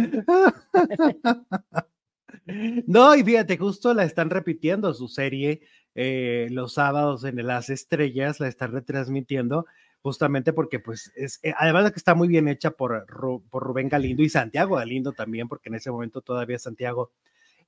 No, 2.87 3.15
y 3.15 3.23
fíjate, 3.23 3.57
justo 3.57 3.93
la 3.93 4.03
están 4.03 4.29
repitiendo 4.29 4.93
su 4.93 5.07
serie 5.07 5.61
eh, 5.95 6.47
los 6.51 6.73
sábados 6.73 7.23
en 7.23 7.45
Las 7.45 7.69
Estrellas, 7.69 8.39
la 8.39 8.47
están 8.47 8.71
retransmitiendo 8.71 9.65
justamente 10.01 10.53
porque 10.53 10.79
pues 10.79 11.11
es, 11.15 11.39
eh, 11.43 11.53
además 11.57 11.85
de 11.85 11.91
que 11.91 11.97
está 11.97 12.15
muy 12.15 12.27
bien 12.27 12.47
hecha 12.47 12.71
por, 12.71 13.05
por 13.49 13.63
Rubén 13.63 13.89
Galindo 13.89 14.23
y 14.23 14.29
Santiago 14.29 14.75
Galindo 14.75 15.11
también, 15.13 15.47
porque 15.47 15.69
en 15.69 15.75
ese 15.75 15.91
momento 15.91 16.21
todavía 16.21 16.59
Santiago 16.59 17.11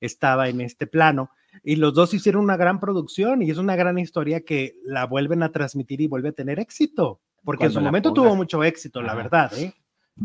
estaba 0.00 0.48
en 0.48 0.60
este 0.60 0.86
plano, 0.86 1.30
y 1.62 1.76
los 1.76 1.94
dos 1.94 2.12
hicieron 2.14 2.42
una 2.42 2.56
gran 2.56 2.80
producción 2.80 3.42
y 3.42 3.50
es 3.50 3.58
una 3.58 3.76
gran 3.76 3.98
historia 3.98 4.40
que 4.40 4.76
la 4.84 5.06
vuelven 5.06 5.42
a 5.42 5.52
transmitir 5.52 6.00
y 6.00 6.08
vuelve 6.08 6.30
a 6.30 6.32
tener 6.32 6.58
éxito, 6.58 7.20
porque 7.44 7.66
en 7.66 7.72
su 7.72 7.80
momento 7.80 8.12
tuvo 8.12 8.34
mucho 8.34 8.64
éxito, 8.64 9.00
la 9.00 9.12
Ajá. 9.12 9.22
verdad, 9.22 9.58
¿eh? 9.58 9.72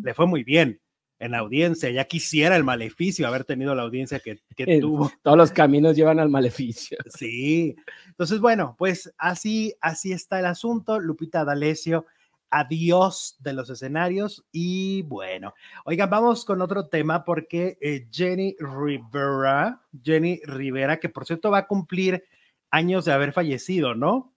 le 0.04 0.14
fue 0.14 0.26
muy 0.26 0.44
bien 0.44 0.80
en 1.20 1.36
audiencia, 1.36 1.90
ya 1.90 2.06
quisiera 2.06 2.56
el 2.56 2.64
maleficio 2.64 3.28
haber 3.28 3.44
tenido 3.44 3.76
la 3.76 3.84
audiencia 3.84 4.20
que, 4.20 4.40
que 4.56 4.64
Eh, 4.64 4.80
tuvo. 4.80 5.12
Todos 5.22 5.38
los 5.38 5.52
caminos 5.52 5.96
llevan 5.96 6.20
al 6.20 6.30
maleficio. 6.30 6.98
Sí. 7.20 7.76
Entonces, 8.08 8.40
bueno, 8.40 8.76
pues 8.78 9.14
así, 9.18 9.74
así 9.82 10.14
está 10.14 10.40
el 10.40 10.46
asunto. 10.46 11.00
Lupita 11.00 11.44
D'Alessio, 11.44 12.06
adiós 12.50 13.36
de 13.40 13.54
los 13.54 13.70
escenarios. 13.70 14.46
Y 14.52 15.02
bueno, 15.04 15.54
oigan, 15.86 16.10
vamos 16.10 16.46
con 16.46 16.62
otro 16.62 16.88
tema 16.88 17.24
porque 17.26 17.78
eh, 17.82 18.08
Jenny 18.12 18.56
Rivera, 18.60 19.82
Jenny 20.02 20.40
Rivera, 20.46 20.98
que 21.00 21.10
por 21.10 21.26
cierto 21.26 21.52
va 21.52 21.60
a 21.60 21.68
cumplir 21.68 22.24
años 22.72 23.06
de 23.06 23.12
haber 23.12 23.34
fallecido, 23.34 23.96
¿no? 23.96 24.34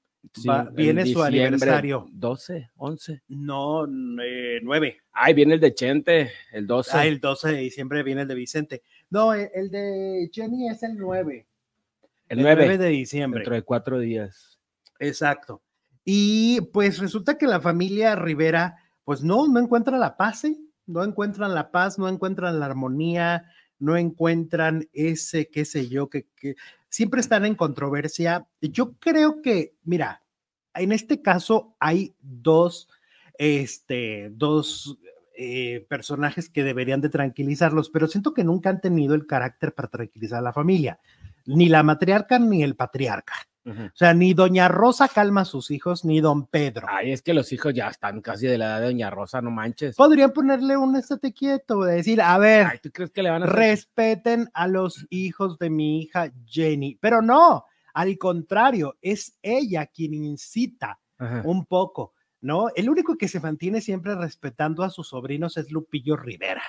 Va- 0.48 0.66
en 0.68 0.74
viene 0.74 1.06
su 1.06 1.22
aniversario. 1.22 2.06
12, 2.12 2.70
11. 2.76 3.22
No, 3.28 3.84
eh, 3.84 4.60
nueve. 4.62 4.98
Ay, 5.12 5.34
viene 5.34 5.54
el 5.54 5.60
de 5.60 5.74
Chente, 5.74 6.30
el 6.52 6.66
12. 6.66 6.90
Ah, 6.94 7.06
el 7.06 7.20
12 7.20 7.52
de 7.52 7.58
diciembre 7.58 8.02
viene 8.02 8.22
el 8.22 8.28
de 8.28 8.34
Vicente. 8.34 8.82
No, 9.10 9.34
el, 9.34 9.50
el 9.54 9.70
de 9.70 10.30
Jenny 10.32 10.68
es 10.68 10.82
el 10.82 10.96
9. 10.96 11.46
el 12.28 12.40
9, 12.40 12.78
de 12.78 12.88
diciembre. 12.88 13.40
dentro 13.40 13.54
de 13.54 13.62
cuatro 13.62 13.98
días. 13.98 14.58
Exacto. 14.98 15.60
Y 16.04 16.60
pues 16.72 16.98
resulta 16.98 17.36
que 17.36 17.46
la 17.46 17.60
familia 17.60 18.16
Rivera, 18.16 18.76
pues 19.04 19.22
no, 19.22 19.48
no 19.48 19.60
encuentra 19.60 19.98
la 19.98 20.16
paz, 20.16 20.44
¿eh? 20.44 20.56
no 20.86 21.04
encuentran 21.04 21.54
la 21.54 21.70
paz, 21.70 21.98
no 21.98 22.08
encuentran 22.08 22.58
la 22.58 22.66
armonía, 22.66 23.44
no 23.78 23.96
encuentran 23.96 24.88
ese, 24.92 25.48
qué 25.48 25.64
sé 25.64 25.88
yo, 25.88 26.08
que, 26.08 26.26
que 26.36 26.54
siempre 26.92 27.22
están 27.22 27.46
en 27.46 27.54
controversia. 27.54 28.46
Yo 28.60 28.92
creo 28.98 29.40
que, 29.40 29.74
mira, 29.82 30.22
en 30.74 30.92
este 30.92 31.22
caso 31.22 31.74
hay 31.80 32.14
dos, 32.20 32.88
este, 33.38 34.28
dos 34.30 34.98
eh, 35.36 35.86
personajes 35.88 36.50
que 36.50 36.62
deberían 36.62 37.00
de 37.00 37.08
tranquilizarlos, 37.08 37.88
pero 37.88 38.08
siento 38.08 38.34
que 38.34 38.44
nunca 38.44 38.68
han 38.68 38.82
tenido 38.82 39.14
el 39.14 39.26
carácter 39.26 39.74
para 39.74 39.88
tranquilizar 39.88 40.40
a 40.40 40.42
la 40.42 40.52
familia, 40.52 41.00
ni 41.46 41.70
la 41.70 41.82
matriarca 41.82 42.38
ni 42.38 42.62
el 42.62 42.76
patriarca. 42.76 43.32
O 43.64 43.94
sea, 43.94 44.12
ni 44.12 44.34
Doña 44.34 44.66
Rosa 44.68 45.08
calma 45.08 45.42
a 45.42 45.44
sus 45.44 45.70
hijos, 45.70 46.04
ni 46.04 46.20
Don 46.20 46.46
Pedro. 46.46 46.86
Ay, 46.90 47.12
es 47.12 47.22
que 47.22 47.32
los 47.32 47.52
hijos 47.52 47.72
ya 47.72 47.88
están 47.88 48.20
casi 48.20 48.46
de 48.46 48.58
la 48.58 48.66
edad 48.66 48.80
de 48.80 48.86
Doña 48.86 49.10
Rosa, 49.10 49.40
no 49.40 49.50
manches. 49.50 49.94
Podrían 49.94 50.32
ponerle 50.32 50.76
un 50.76 50.96
estate 50.96 51.32
quieto, 51.32 51.82
de 51.84 51.96
decir, 51.96 52.20
a 52.20 52.36
ver, 52.38 52.66
Ay, 52.66 52.78
¿tú 52.82 52.90
crees 52.90 53.10
que 53.10 53.22
le 53.22 53.30
van 53.30 53.44
a 53.44 53.46
respeten 53.46 54.50
a 54.52 54.66
los 54.66 55.06
hijos 55.10 55.58
de 55.58 55.70
mi 55.70 56.02
hija 56.02 56.32
Jenny. 56.46 56.98
Pero 57.00 57.22
no, 57.22 57.64
al 57.94 58.18
contrario, 58.18 58.96
es 59.00 59.38
ella 59.42 59.86
quien 59.86 60.14
incita 60.14 60.98
Ajá. 61.18 61.42
un 61.44 61.66
poco, 61.66 62.14
¿no? 62.40 62.68
El 62.74 62.90
único 62.90 63.16
que 63.16 63.28
se 63.28 63.38
mantiene 63.40 63.80
siempre 63.80 64.14
respetando 64.16 64.82
a 64.82 64.90
sus 64.90 65.08
sobrinos 65.08 65.56
es 65.56 65.70
Lupillo 65.70 66.16
Rivera. 66.16 66.62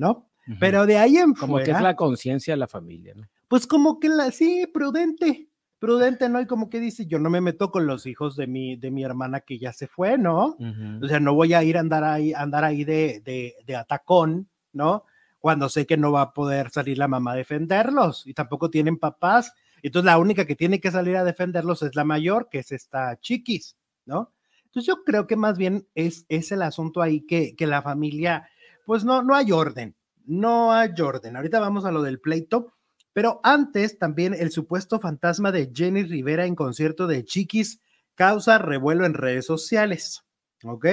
¿no? 0.00 0.30
Pero 0.58 0.86
de 0.86 0.98
ahí 0.98 1.18
en 1.18 1.34
Como 1.34 1.58
que 1.58 1.70
es 1.70 1.80
la 1.80 1.94
conciencia 1.94 2.54
de 2.54 2.58
la 2.58 2.66
familia, 2.66 3.12
¿no? 3.14 3.28
Pues 3.46 3.66
como 3.66 4.00
que 4.00 4.08
la, 4.08 4.30
sí, 4.32 4.66
prudente, 4.72 5.49
prudente, 5.80 6.28
¿no? 6.28 6.40
Y 6.40 6.46
como 6.46 6.70
que 6.70 6.78
dice, 6.78 7.06
yo 7.06 7.18
no 7.18 7.30
me 7.30 7.40
meto 7.40 7.72
con 7.72 7.86
los 7.86 8.06
hijos 8.06 8.36
de 8.36 8.46
mi, 8.46 8.76
de 8.76 8.90
mi 8.90 9.02
hermana 9.02 9.40
que 9.40 9.58
ya 9.58 9.72
se 9.72 9.88
fue, 9.88 10.18
¿no? 10.18 10.56
O 11.02 11.08
sea, 11.08 11.18
no 11.18 11.34
voy 11.34 11.54
a 11.54 11.64
ir 11.64 11.76
a 11.76 11.80
andar 11.80 12.04
ahí, 12.04 12.32
andar 12.34 12.64
ahí 12.64 12.84
de, 12.84 13.20
de, 13.24 13.56
de 13.66 13.76
atacón, 13.76 14.48
¿no? 14.72 15.04
Cuando 15.40 15.70
sé 15.70 15.86
que 15.86 15.96
no 15.96 16.12
va 16.12 16.20
a 16.20 16.32
poder 16.34 16.70
salir 16.70 16.98
la 16.98 17.08
mamá 17.08 17.32
a 17.32 17.36
defenderlos 17.36 18.26
y 18.26 18.34
tampoco 18.34 18.70
tienen 18.70 18.98
papás. 18.98 19.54
Entonces 19.82 20.04
la 20.04 20.18
única 20.18 20.44
que 20.44 20.54
tiene 20.54 20.80
que 20.80 20.90
salir 20.90 21.16
a 21.16 21.24
defenderlos 21.24 21.82
es 21.82 21.96
la 21.96 22.04
mayor, 22.04 22.48
que 22.50 22.58
es 22.58 22.72
esta 22.72 23.18
chiquis, 23.18 23.76
¿no? 24.04 24.32
Entonces 24.66 24.86
yo 24.86 25.02
creo 25.02 25.26
que 25.26 25.36
más 25.36 25.56
bien 25.56 25.88
es, 25.94 26.26
es 26.28 26.52
el 26.52 26.60
asunto 26.60 27.00
ahí 27.00 27.22
que, 27.22 27.56
que 27.56 27.66
la 27.66 27.80
familia, 27.80 28.48
pues 28.84 29.02
no, 29.02 29.22
no 29.22 29.34
hay 29.34 29.50
orden, 29.50 29.96
no 30.26 30.72
hay 30.72 30.90
orden. 31.00 31.36
Ahorita 31.36 31.58
vamos 31.58 31.86
a 31.86 31.90
lo 31.90 32.02
del 32.02 32.20
pleito, 32.20 32.74
pero 33.12 33.40
antes 33.42 33.98
también 33.98 34.34
el 34.34 34.50
supuesto 34.50 35.00
fantasma 35.00 35.52
de 35.52 35.70
Jenny 35.74 36.04
Rivera 36.04 36.46
en 36.46 36.54
concierto 36.54 37.06
de 37.06 37.24
Chiquis 37.24 37.80
causa 38.14 38.58
revuelo 38.58 39.06
en 39.06 39.14
redes 39.14 39.46
sociales, 39.46 40.22
¿ok? 40.64 40.86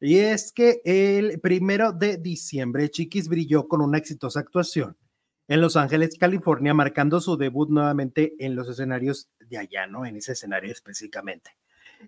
Y 0.00 0.18
es 0.18 0.52
que 0.52 0.80
el 0.84 1.40
primero 1.40 1.92
de 1.92 2.16
diciembre 2.16 2.88
Chiquis 2.88 3.28
brilló 3.28 3.66
con 3.66 3.80
una 3.80 3.98
exitosa 3.98 4.40
actuación 4.40 4.96
en 5.48 5.60
Los 5.60 5.76
Ángeles, 5.76 6.16
California, 6.18 6.74
marcando 6.74 7.20
su 7.20 7.36
debut 7.36 7.70
nuevamente 7.70 8.34
en 8.38 8.54
los 8.54 8.68
escenarios 8.68 9.30
de 9.40 9.58
allá, 9.58 9.86
¿no? 9.86 10.06
En 10.06 10.16
ese 10.16 10.32
escenario 10.32 10.70
específicamente. 10.70 11.52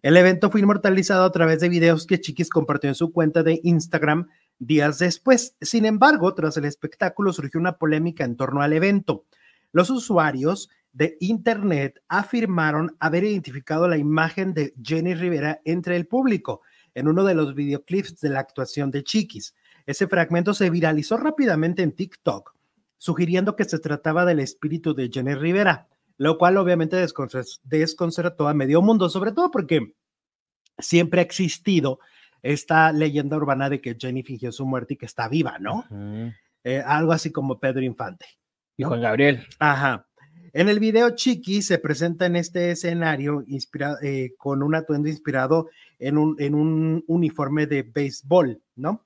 El 0.03 0.17
evento 0.17 0.51
fue 0.51 0.61
inmortalizado 0.61 1.25
a 1.25 1.33
través 1.33 1.61
de 1.61 1.69
videos 1.69 2.07
que 2.07 2.21
Chiquis 2.21 2.51
compartió 2.51 2.89
en 2.89 2.95
su 2.95 3.13
cuenta 3.13 3.43
de 3.43 3.61
Instagram 3.65 4.29
días 4.61 5.01
después. 5.01 5.57
Sin 5.61 5.85
embargo, 5.85 6.33
tras 6.35 6.57
el 6.57 6.65
espectáculo 6.67 7.33
surgió 7.33 7.59
una 7.59 7.79
polémica 7.79 8.23
en 8.23 8.37
torno 8.37 8.63
al 8.63 8.73
evento. 8.73 9.25
Los 9.73 9.91
usuarios 9.91 10.71
de 10.93 11.17
Internet 11.19 12.01
afirmaron 12.09 12.97
haber 13.01 13.25
identificado 13.25 13.89
la 13.89 13.99
imagen 13.99 14.55
de 14.55 14.73
Jenny 14.81 15.15
Rivera 15.15 15.61
entre 15.65 15.97
el 15.97 16.07
público 16.07 16.63
en 16.95 17.09
uno 17.09 17.25
de 17.25 17.35
los 17.35 17.57
videoclips 17.57 18.21
de 18.21 18.29
la 18.29 18.39
actuación 18.39 18.93
de 18.93 19.03
Chiquis. 19.03 19.57
Ese 19.87 20.07
fragmento 20.07 20.55
se 20.55 20.71
viralizó 20.71 21.17
rápidamente 21.17 21.83
en 21.83 21.97
TikTok, 21.97 22.55
sugiriendo 22.99 23.57
que 23.57 23.65
se 23.65 23.81
trataba 23.81 24.25
del 24.25 24.39
espíritu 24.39 24.95
de 24.95 25.11
Jenny 25.13 25.35
Rivera 25.35 25.89
lo 26.21 26.37
cual 26.37 26.59
obviamente 26.59 26.97
desconcertó 27.63 28.47
a 28.47 28.53
medio 28.53 28.83
mundo, 28.83 29.09
sobre 29.09 29.33
todo 29.33 29.51
porque 29.51 29.95
siempre 30.79 31.21
ha 31.21 31.25
existido 31.25 31.99
esta 32.43 32.93
leyenda 32.93 33.37
urbana 33.37 33.69
de 33.69 33.81
que 33.81 33.97
Jenny 33.99 34.23
fingió 34.23 34.53
su 34.53 34.67
muerte 34.67 34.95
y 34.95 34.97
que 34.97 35.07
está 35.07 35.29
viva, 35.29 35.59
¿no? 35.59 35.85
Eh, 36.65 36.83
algo 36.85 37.13
así 37.13 37.31
como 37.31 37.59
Pedro 37.59 37.83
Infante. 37.83 38.27
Y 38.77 38.85
Juan 38.85 39.01
Gabriel. 39.01 39.47
Ajá. 39.59 40.07
En 40.53 40.69
el 40.69 40.81
video, 40.81 41.11
Chiqui 41.11 41.63
se 41.63 41.79
presenta 41.79 42.27
en 42.27 42.35
este 42.35 42.73
escenario 42.73 43.45
inspirado, 43.47 43.99
eh, 44.03 44.35
con 44.37 44.63
un 44.63 44.75
atuendo 44.75 45.09
inspirado 45.09 45.69
en 45.99 46.19
un, 46.19 46.35
en 46.41 46.55
un 46.55 47.05
uniforme 47.07 47.67
de 47.67 47.83
béisbol, 47.83 48.61
¿no? 48.75 49.05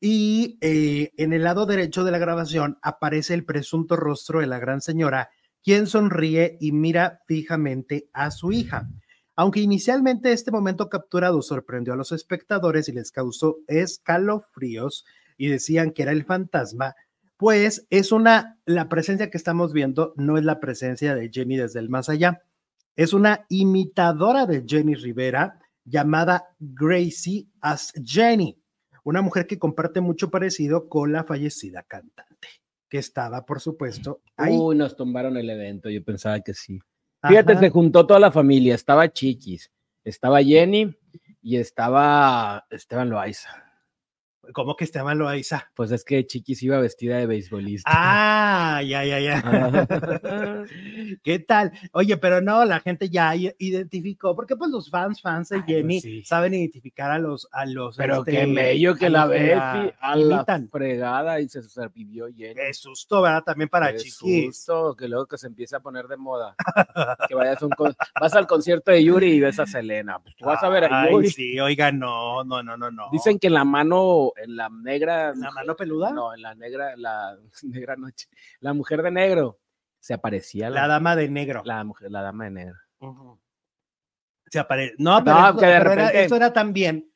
Y 0.00 0.58
eh, 0.60 1.12
en 1.16 1.32
el 1.32 1.42
lado 1.42 1.66
derecho 1.66 2.04
de 2.04 2.12
la 2.12 2.18
grabación 2.18 2.78
aparece 2.82 3.34
el 3.34 3.44
presunto 3.44 3.96
rostro 3.96 4.40
de 4.40 4.46
la 4.46 4.58
gran 4.58 4.80
señora 4.80 5.30
quien 5.64 5.86
sonríe 5.86 6.58
y 6.60 6.72
mira 6.72 7.22
fijamente 7.26 8.08
a 8.12 8.30
su 8.30 8.52
hija. 8.52 8.86
Aunque 9.36 9.60
inicialmente 9.60 10.32
este 10.32 10.52
momento 10.52 10.88
capturado 10.88 11.42
sorprendió 11.42 11.92
a 11.92 11.96
los 11.96 12.12
espectadores 12.12 12.88
y 12.88 12.92
les 12.92 13.10
causó 13.10 13.58
escalofríos 13.66 15.04
y 15.36 15.48
decían 15.48 15.90
que 15.90 16.02
era 16.02 16.12
el 16.12 16.24
fantasma, 16.24 16.94
pues 17.36 17.86
es 17.90 18.12
una, 18.12 18.58
la 18.64 18.88
presencia 18.88 19.30
que 19.30 19.36
estamos 19.36 19.72
viendo 19.72 20.14
no 20.16 20.38
es 20.38 20.44
la 20.44 20.60
presencia 20.60 21.14
de 21.14 21.30
Jenny 21.32 21.56
desde 21.56 21.80
el 21.80 21.90
más 21.90 22.08
allá, 22.08 22.42
es 22.96 23.12
una 23.12 23.44
imitadora 23.48 24.46
de 24.46 24.64
Jenny 24.66 24.94
Rivera 24.94 25.58
llamada 25.84 26.54
Gracie 26.60 27.48
as 27.60 27.92
Jenny, 28.04 28.56
una 29.02 29.20
mujer 29.20 29.46
que 29.46 29.58
comparte 29.58 30.00
mucho 30.00 30.30
parecido 30.30 30.88
con 30.88 31.12
la 31.12 31.24
fallecida 31.24 31.82
cantante 31.82 32.48
que 32.88 32.98
estaba, 32.98 33.44
por 33.44 33.60
supuesto, 33.60 34.22
ahí. 34.36 34.56
Uy, 34.56 34.76
nos 34.76 34.94
tumbaron 34.94 35.36
el 35.36 35.50
evento, 35.50 35.90
yo 35.90 36.04
pensaba 36.04 36.40
que 36.40 36.54
sí. 36.54 36.78
Fíjate, 37.28 37.56
se 37.56 37.70
juntó 37.70 38.06
toda 38.06 38.20
la 38.20 38.30
familia, 38.30 38.74
estaba 38.74 39.12
Chiquis, 39.12 39.70
estaba 40.04 40.42
Jenny 40.42 40.94
y 41.42 41.56
estaba 41.56 42.66
Esteban 42.70 43.10
Loaiza. 43.10 43.63
¿Cómo 44.52 44.76
que 44.76 44.84
Esteban 44.84 45.18
Loaiza? 45.18 45.70
Pues 45.74 45.90
es 45.90 46.04
que 46.04 46.26
Chiquis 46.26 46.62
iba 46.62 46.78
vestida 46.78 47.16
de 47.18 47.26
beisbolista. 47.26 47.90
Ah, 47.92 48.82
ya, 48.82 49.04
ya, 49.04 49.20
ya. 49.20 50.66
¿Qué 51.22 51.38
tal? 51.38 51.72
Oye, 51.92 52.16
pero 52.16 52.40
no, 52.40 52.64
la 52.64 52.80
gente 52.80 53.08
ya 53.08 53.34
identificó, 53.34 54.34
porque 54.34 54.56
pues 54.56 54.70
los 54.70 54.90
fans, 54.90 55.20
fans 55.20 55.48
de 55.48 55.62
Jenny 55.62 56.22
saben 56.24 56.54
identificar 56.54 57.10
a 57.10 57.18
los, 57.18 57.48
a 57.52 57.66
los. 57.66 57.96
Pero 57.96 58.18
este, 58.18 58.32
qué 58.32 58.46
bello 58.46 58.94
que 58.96 59.10
la 59.10 59.26
ve 59.26 59.54
a 59.54 60.16
la 60.16 60.44
fregada 60.70 61.40
y 61.40 61.48
se 61.48 61.62
sobrevivió 61.62 62.26
Jenny. 62.26 62.54
Qué 62.54 62.74
susto, 62.74 63.22
¿verdad? 63.22 63.42
También 63.44 63.68
para 63.68 63.92
qué 63.92 63.98
Chiquis. 63.98 64.56
Susto, 64.56 64.96
que 64.96 65.08
luego 65.08 65.26
que 65.26 65.38
se 65.38 65.46
empieza 65.46 65.78
a 65.78 65.80
poner 65.80 66.06
de 66.08 66.16
moda. 66.16 66.54
que 67.28 67.34
vayas 67.34 67.62
un 67.62 67.70
vas 68.20 68.34
al 68.34 68.46
concierto 68.46 68.90
de 68.90 69.02
Yuri 69.02 69.32
y 69.32 69.40
ves 69.40 69.58
a 69.58 69.66
Selena. 69.66 70.18
Pues 70.18 70.36
tú 70.36 70.44
vas 70.46 70.62
a 70.62 70.68
ver 70.68 70.84
a 70.84 71.10
Yuri. 71.10 71.30
sí, 71.30 71.60
oiga, 71.60 71.92
no, 71.92 72.44
no, 72.44 72.62
no, 72.62 72.76
no, 72.76 72.90
no. 72.90 73.08
Dicen 73.12 73.38
que 73.38 73.50
la 73.50 73.64
mano 73.64 74.32
en 74.36 74.56
la 74.56 74.68
negra. 74.68 75.34
¿La 75.34 75.50
mano 75.50 75.76
peluda? 75.76 76.10
No, 76.12 76.34
en 76.34 76.42
la 76.42 76.54
negra, 76.54 76.96
la 76.96 77.36
negra 77.62 77.96
noche. 77.96 78.28
La 78.60 78.72
mujer 78.72 79.02
de 79.02 79.10
negro 79.10 79.58
se 80.00 80.14
aparecía. 80.14 80.70
La, 80.70 80.86
dama 80.86 81.16
de 81.16 81.28
negro. 81.28 81.62
La 81.64 81.82
mujer, 81.84 82.10
la 82.10 82.22
dama 82.22 82.44
de 82.44 82.50
negro. 82.50 82.76
Se 84.46 84.58
aparece. 84.58 84.94
No, 84.98 85.22
pero, 85.24 85.56
que 85.58 85.66
de 85.66 85.80
repente... 85.80 86.36
era, 86.36 86.52
también 86.52 87.10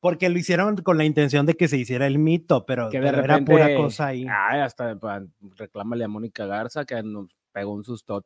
porque 0.00 0.28
lo 0.28 0.38
hicieron 0.38 0.76
con 0.76 0.98
la 0.98 1.04
intención 1.04 1.46
de 1.46 1.54
que 1.54 1.66
se 1.66 1.78
hiciera 1.78 2.06
el 2.06 2.18
mito, 2.18 2.66
pero, 2.66 2.90
que 2.90 3.00
de 3.00 3.10
repente, 3.10 3.54
era 3.54 3.64
pura 3.66 3.74
cosa 3.74 4.08
ahí. 4.08 4.26
Ay, 4.28 4.60
hasta 4.60 4.98
reclámale 5.56 6.04
a 6.04 6.08
Mónica 6.08 6.44
Garza 6.44 6.84
que 6.84 7.02
nos 7.02 7.34
pegó 7.52 7.72
un 7.72 7.84
susto 7.84 8.22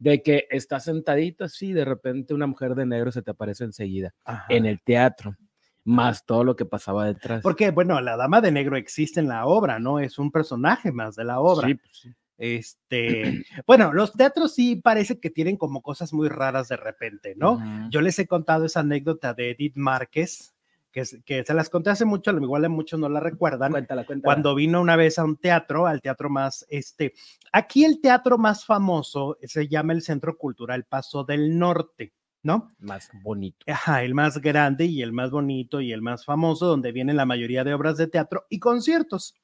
de 0.00 0.22
que 0.22 0.48
está 0.50 0.80
sentadito 0.80 1.44
así, 1.44 1.72
de 1.72 1.84
repente 1.84 2.34
una 2.34 2.48
mujer 2.48 2.74
de 2.74 2.86
negro 2.86 3.12
se 3.12 3.22
te 3.22 3.30
aparece 3.30 3.62
enseguida 3.62 4.12
en 4.48 4.66
el 4.66 4.82
teatro 4.82 5.36
más 5.84 6.26
todo 6.26 6.44
lo 6.44 6.56
que 6.56 6.64
pasaba 6.64 7.06
detrás. 7.06 7.42
Porque, 7.42 7.70
bueno, 7.70 8.00
la 8.00 8.16
dama 8.16 8.40
de 8.40 8.52
negro 8.52 8.76
existe 8.76 9.20
en 9.20 9.28
la 9.28 9.46
obra, 9.46 9.78
¿no? 9.78 9.98
Es 9.98 10.18
un 10.18 10.30
personaje 10.30 10.92
más 10.92 11.16
de 11.16 11.24
la 11.24 11.40
obra. 11.40 11.68
Sí, 11.68 11.74
pues 11.74 11.90
sí. 11.92 12.14
Este, 12.40 13.44
bueno, 13.66 13.92
los 13.92 14.12
teatros 14.14 14.54
sí 14.54 14.76
parece 14.76 15.20
que 15.20 15.30
tienen 15.30 15.56
como 15.56 15.82
cosas 15.82 16.12
muy 16.12 16.28
raras 16.28 16.68
de 16.68 16.76
repente, 16.76 17.34
¿no? 17.36 17.60
Yo 17.90 18.00
les 18.00 18.18
he 18.18 18.26
contado 18.26 18.64
esa 18.64 18.80
anécdota 18.80 19.34
de 19.34 19.50
Edith 19.50 19.76
Márquez, 19.76 20.54
que, 20.90 21.04
que, 21.24 21.44
se 21.44 21.54
las 21.54 21.68
conté 21.68 21.90
hace 21.90 22.04
mucho, 22.04 22.32
igual 22.32 22.68
muchos 22.70 22.98
no 22.98 23.08
la 23.08 23.20
recuerdan. 23.20 23.70
Cuéntala, 23.70 24.04
cuéntala. 24.04 24.24
Cuando 24.24 24.54
vino 24.54 24.80
una 24.80 24.96
vez 24.96 25.18
a 25.18 25.24
un 25.24 25.36
teatro, 25.36 25.86
al 25.86 26.00
teatro 26.00 26.30
más, 26.30 26.66
este, 26.68 27.12
aquí 27.52 27.84
el 27.84 28.00
teatro 28.00 28.38
más 28.38 28.64
famoso 28.64 29.36
se 29.42 29.68
llama 29.68 29.92
el 29.92 30.02
Centro 30.02 30.36
Cultural 30.36 30.84
Paso 30.84 31.24
del 31.24 31.58
Norte. 31.58 32.14
¿No? 32.42 32.74
Más 32.78 33.10
bonito. 33.22 33.64
Ajá, 33.66 34.02
el 34.02 34.14
más 34.14 34.38
grande 34.38 34.86
y 34.86 35.02
el 35.02 35.12
más 35.12 35.30
bonito 35.30 35.80
y 35.80 35.92
el 35.92 36.02
más 36.02 36.24
famoso, 36.24 36.66
donde 36.66 36.92
vienen 36.92 37.16
la 37.16 37.26
mayoría 37.26 37.64
de 37.64 37.74
obras 37.74 37.96
de 37.96 38.06
teatro 38.06 38.46
y 38.48 38.58
conciertos. 38.58 39.34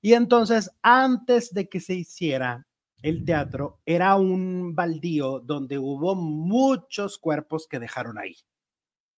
Y 0.00 0.14
entonces, 0.14 0.70
antes 0.82 1.52
de 1.52 1.68
que 1.68 1.80
se 1.80 1.94
hiciera 1.94 2.66
el 3.02 3.24
teatro, 3.24 3.80
era 3.84 4.16
un 4.16 4.74
baldío 4.74 5.40
donde 5.40 5.78
hubo 5.78 6.14
muchos 6.14 7.18
cuerpos 7.18 7.66
que 7.68 7.78
dejaron 7.78 8.18
ahí. 8.18 8.36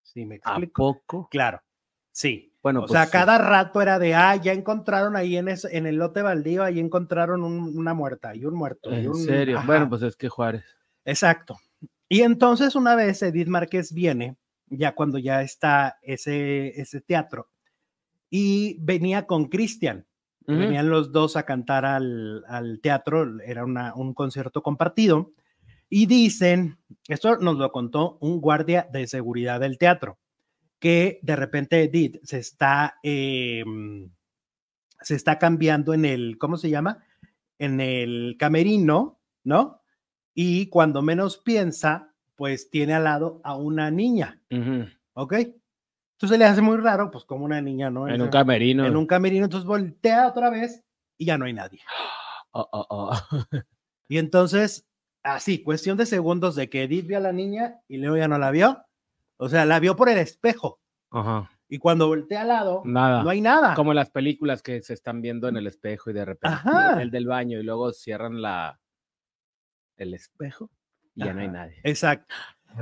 ¿Sí 0.02 0.26
me 0.26 0.36
explico? 0.36 0.82
¿A 0.82 0.94
poco? 0.94 1.28
Claro, 1.30 1.62
sí. 2.10 2.46
Bueno, 2.62 2.82
o 2.82 2.88
sea, 2.88 3.04
pues 3.04 3.12
cada 3.12 3.38
rato 3.38 3.80
era 3.80 3.98
de, 3.98 4.14
ah, 4.14 4.36
ya 4.36 4.52
encontraron 4.52 5.16
ahí 5.16 5.38
en, 5.38 5.48
ese, 5.48 5.74
en 5.74 5.86
el 5.86 5.96
lote 5.96 6.20
baldío, 6.20 6.62
ahí 6.62 6.78
encontraron 6.78 7.42
una 7.42 7.94
muerta 7.94 8.34
y 8.34 8.44
un 8.44 8.54
muerto. 8.54 8.92
¿En 8.92 9.14
serio? 9.14 9.62
Bueno, 9.64 9.88
pues 9.88 10.02
es 10.02 10.14
que 10.14 10.28
Juárez. 10.28 10.64
Exacto. 11.06 11.56
Y 12.12 12.22
entonces 12.22 12.74
una 12.74 12.96
vez 12.96 13.22
Edith 13.22 13.46
Márquez 13.46 13.94
viene, 13.94 14.36
ya 14.66 14.96
cuando 14.96 15.16
ya 15.16 15.42
está 15.42 16.00
ese, 16.02 16.80
ese 16.80 17.00
teatro, 17.00 17.48
y 18.28 18.76
venía 18.80 19.26
con 19.26 19.46
Cristian. 19.46 20.06
Venían 20.46 20.90
los 20.90 21.12
dos 21.12 21.36
a 21.36 21.44
cantar 21.44 21.84
al, 21.84 22.44
al 22.48 22.80
teatro, 22.80 23.40
era 23.42 23.64
una, 23.64 23.94
un 23.94 24.14
concierto 24.14 24.64
compartido, 24.64 25.32
y 25.88 26.06
dicen, 26.06 26.78
esto 27.06 27.36
nos 27.36 27.56
lo 27.56 27.70
contó 27.70 28.18
un 28.20 28.40
guardia 28.40 28.88
de 28.92 29.06
seguridad 29.06 29.60
del 29.60 29.78
teatro, 29.78 30.18
que 30.80 31.20
de 31.22 31.36
repente 31.36 31.84
Edith 31.84 32.18
se 32.24 32.38
está, 32.38 32.96
em, 33.04 34.10
se 35.00 35.14
está 35.14 35.38
cambiando 35.38 35.94
en 35.94 36.04
el, 36.04 36.36
¿cómo 36.36 36.56
se 36.56 36.70
llama? 36.70 37.04
En 37.60 37.80
el 37.80 38.34
camerino, 38.36 39.20
¿no? 39.44 39.79
Y 40.42 40.68
cuando 40.68 41.02
menos 41.02 41.36
piensa, 41.36 42.14
pues 42.34 42.70
tiene 42.70 42.94
al 42.94 43.04
lado 43.04 43.42
a 43.44 43.56
una 43.56 43.90
niña. 43.90 44.40
¿Ok? 45.12 45.34
Entonces 45.34 46.38
le 46.38 46.46
hace 46.46 46.62
muy 46.62 46.78
raro, 46.78 47.10
pues 47.10 47.26
como 47.26 47.44
una 47.44 47.60
niña, 47.60 47.90
¿no? 47.90 48.08
En 48.08 48.22
un 48.22 48.30
camerino. 48.30 48.86
En 48.86 48.96
un 48.96 49.06
camerino, 49.06 49.44
entonces 49.44 49.66
voltea 49.66 50.26
otra 50.26 50.48
vez 50.48 50.82
y 51.18 51.26
ya 51.26 51.36
no 51.36 51.44
hay 51.44 51.52
nadie. 51.52 51.80
Oh, 52.52 52.68
oh, 52.72 52.86
oh. 52.90 53.12
Y 54.08 54.18
entonces, 54.18 54.84
así, 55.22 55.62
cuestión 55.62 55.96
de 55.96 56.04
segundos 56.04 56.56
de 56.56 56.68
que 56.68 56.82
Edith 56.82 57.06
vio 57.06 57.18
a 57.18 57.20
la 57.20 57.32
niña 57.32 57.78
y 57.86 57.98
luego 57.98 58.16
ya 58.16 58.26
no 58.26 58.38
la 58.38 58.50
vio. 58.50 58.84
O 59.36 59.48
sea, 59.48 59.64
la 59.66 59.78
vio 59.78 59.94
por 59.94 60.08
el 60.08 60.18
espejo. 60.18 60.80
Ajá. 61.12 61.48
Y 61.68 61.78
cuando 61.78 62.08
voltea 62.08 62.42
al 62.42 62.48
lado, 62.48 62.82
Nada. 62.84 63.22
no 63.22 63.30
hay 63.30 63.40
nada. 63.40 63.74
Como 63.76 63.92
en 63.92 63.96
las 63.96 64.10
películas 64.10 64.62
que 64.62 64.82
se 64.82 64.94
están 64.94 65.22
viendo 65.22 65.46
en 65.46 65.58
el 65.58 65.68
espejo 65.68 66.10
y 66.10 66.12
de 66.12 66.24
repente 66.24 66.56
Ajá. 66.56 67.00
el 67.00 67.12
del 67.12 67.26
baño 67.26 67.60
y 67.60 67.62
luego 67.62 67.92
cierran 67.92 68.42
la 68.42 68.80
el 70.02 70.14
espejo 70.14 70.70
y 71.14 71.24
ya 71.24 71.32
no 71.32 71.40
hay 71.40 71.48
nadie. 71.48 71.80
Exacto. 71.84 72.34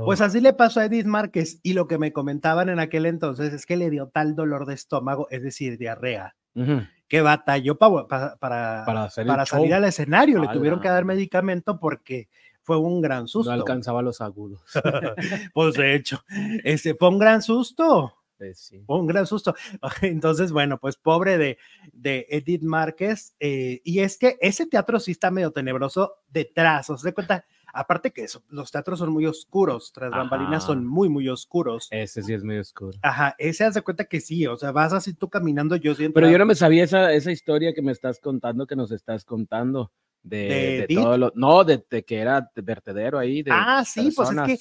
Pues 0.04 0.20
así 0.20 0.40
le 0.40 0.52
pasó 0.52 0.80
a 0.80 0.84
Edith 0.84 1.06
Márquez 1.06 1.60
y 1.62 1.72
lo 1.72 1.88
que 1.88 1.96
me 1.98 2.12
comentaban 2.12 2.68
en 2.68 2.78
aquel 2.78 3.06
entonces 3.06 3.54
es 3.54 3.64
que 3.64 3.76
le 3.78 3.88
dio 3.88 4.08
tal 4.08 4.34
dolor 4.34 4.66
de 4.66 4.74
estómago, 4.74 5.28
es 5.30 5.42
decir, 5.42 5.78
diarrea, 5.78 6.36
Ujú. 6.54 6.82
que 7.08 7.22
batalló 7.22 7.78
pa- 7.78 8.06
pa- 8.06 8.36
para, 8.38 8.82
Para 8.84 9.04
hacer 9.04 9.26
para 9.26 9.46
show. 9.46 9.58
salir 9.60 9.72
al 9.72 9.84
escenario. 9.84 10.40
Le 10.40 10.48
tuvieron 10.48 10.80
que 10.80 10.88
dar 10.88 11.06
medicamento 11.06 11.80
porque 11.80 12.28
fue 12.62 12.76
un 12.76 13.00
gran 13.00 13.28
susto. 13.28 13.50
No 13.50 13.54
alcanzaba 13.58 14.02
los 14.02 14.20
agudos. 14.20 14.60
pues 15.54 15.74
de 15.74 15.94
hecho, 15.94 16.22
ese 16.64 16.94
fue 16.94 17.08
un 17.08 17.18
gran 17.18 17.40
susto. 17.40 18.14
Pues 18.38 18.58
sí. 18.60 18.82
Un 18.86 19.06
gran 19.06 19.26
susto. 19.26 19.54
Entonces, 20.02 20.52
bueno, 20.52 20.78
pues 20.78 20.96
pobre 20.96 21.36
de, 21.38 21.58
de 21.92 22.26
Edith 22.30 22.62
Márquez. 22.62 23.34
eh, 23.40 23.80
y 23.84 23.98
es 24.00 24.16
que 24.16 24.38
ese 24.40 24.66
teatro 24.66 25.00
sí 25.00 25.10
está 25.12 25.30
medio 25.30 25.50
tenebroso 25.50 26.14
detrás. 26.30 26.88
¿Os 26.88 27.02
de 27.02 27.12
cuenta? 27.12 27.44
Aparte 27.74 28.12
que 28.12 28.22
eso, 28.24 28.42
los 28.48 28.70
teatros 28.72 28.98
son 28.98 29.12
muy 29.12 29.26
oscuros, 29.26 29.92
tras 29.92 30.10
bambalinas 30.10 30.64
son 30.64 30.86
muy, 30.86 31.10
muy 31.10 31.28
oscuros. 31.28 31.88
Ese 31.90 32.22
sí 32.22 32.32
es 32.32 32.42
muy 32.42 32.56
oscuro. 32.56 32.96
Ajá, 33.02 33.34
ese 33.38 33.64
hace 33.64 33.82
cuenta 33.82 34.06
que 34.06 34.20
sí, 34.20 34.46
o 34.46 34.56
sea, 34.56 34.72
vas 34.72 34.94
así 34.94 35.12
tú 35.12 35.28
caminando, 35.28 35.76
yo 35.76 35.94
siento. 35.94 36.14
Pero 36.14 36.30
yo 36.30 36.38
no 36.38 36.46
me 36.46 36.54
sabía 36.54 36.84
esa, 36.84 37.12
esa 37.12 37.30
historia 37.30 37.74
que 37.74 37.82
me 37.82 37.92
estás 37.92 38.20
contando, 38.20 38.66
que 38.66 38.74
nos 38.74 38.90
estás 38.90 39.24
contando. 39.24 39.92
De, 40.22 40.36
¿De 40.38 40.86
de 40.88 40.94
todo 40.94 41.16
lo. 41.18 41.32
No, 41.36 41.62
de, 41.62 41.84
de 41.90 42.04
que 42.04 42.16
era 42.18 42.50
de 42.54 42.62
vertedero 42.62 43.18
ahí. 43.18 43.42
De 43.42 43.50
Ah, 43.52 43.84
sí, 43.84 44.00
pues 44.00 44.08
es 44.10 44.16
personas. 44.16 44.46
que 44.48 44.58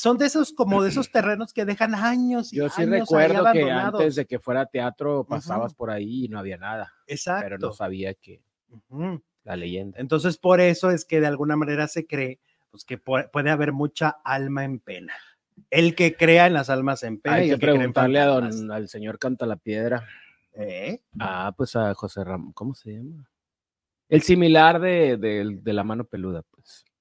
son 0.00 0.16
de 0.16 0.26
esos, 0.26 0.52
como 0.52 0.82
de 0.82 0.88
esos 0.88 1.10
terrenos 1.12 1.52
que 1.52 1.64
dejan 1.66 1.94
años. 1.94 2.52
Y 2.52 2.56
Yo 2.56 2.68
sí 2.70 2.82
años 2.82 2.92
ahí 2.94 3.00
recuerdo 3.00 3.52
que 3.52 3.70
antes 3.70 4.14
de 4.14 4.24
que 4.24 4.38
fuera 4.38 4.64
teatro 4.66 5.24
pasabas 5.24 5.74
por 5.74 5.90
ahí 5.90 6.24
y 6.24 6.28
no 6.28 6.38
había 6.38 6.56
nada. 6.56 6.92
Exacto. 7.06 7.44
Pero 7.44 7.58
no 7.58 7.72
sabía 7.72 8.14
que 8.14 8.40
la 9.44 9.56
leyenda. 9.56 9.98
Entonces, 10.00 10.38
por 10.38 10.60
eso 10.60 10.90
es 10.90 11.04
que 11.04 11.20
de 11.20 11.26
alguna 11.26 11.56
manera 11.56 11.86
se 11.88 12.06
cree 12.06 12.38
pues, 12.70 12.84
que 12.84 13.02
pu- 13.02 13.28
puede 13.30 13.50
haber 13.50 13.72
mucha 13.72 14.16
alma 14.24 14.64
en 14.64 14.78
pena. 14.78 15.12
El 15.68 15.94
que 15.94 16.16
crea 16.16 16.46
en 16.46 16.54
las 16.54 16.70
almas 16.70 17.02
en 17.02 17.20
pena 17.20 17.36
Hay 17.36 17.46
y 17.46 17.50
que 17.50 17.56
que 17.58 17.66
preguntarle 17.66 18.20
a 18.20 18.26
don, 18.26 18.70
al 18.70 18.88
señor 18.88 19.18
Canta 19.18 19.44
la 19.44 19.56
Piedra. 19.56 20.06
¿Eh? 20.54 21.00
Ah, 21.18 21.52
pues 21.56 21.76
a 21.76 21.92
José 21.94 22.24
Ramón, 22.24 22.52
¿cómo 22.52 22.74
se 22.74 22.94
llama? 22.94 23.28
El 24.08 24.22
similar 24.22 24.80
de, 24.80 25.16
de- 25.18 25.58
de 25.62 25.72
la 25.72 25.84
mano 25.84 26.04
peluda. 26.04 26.42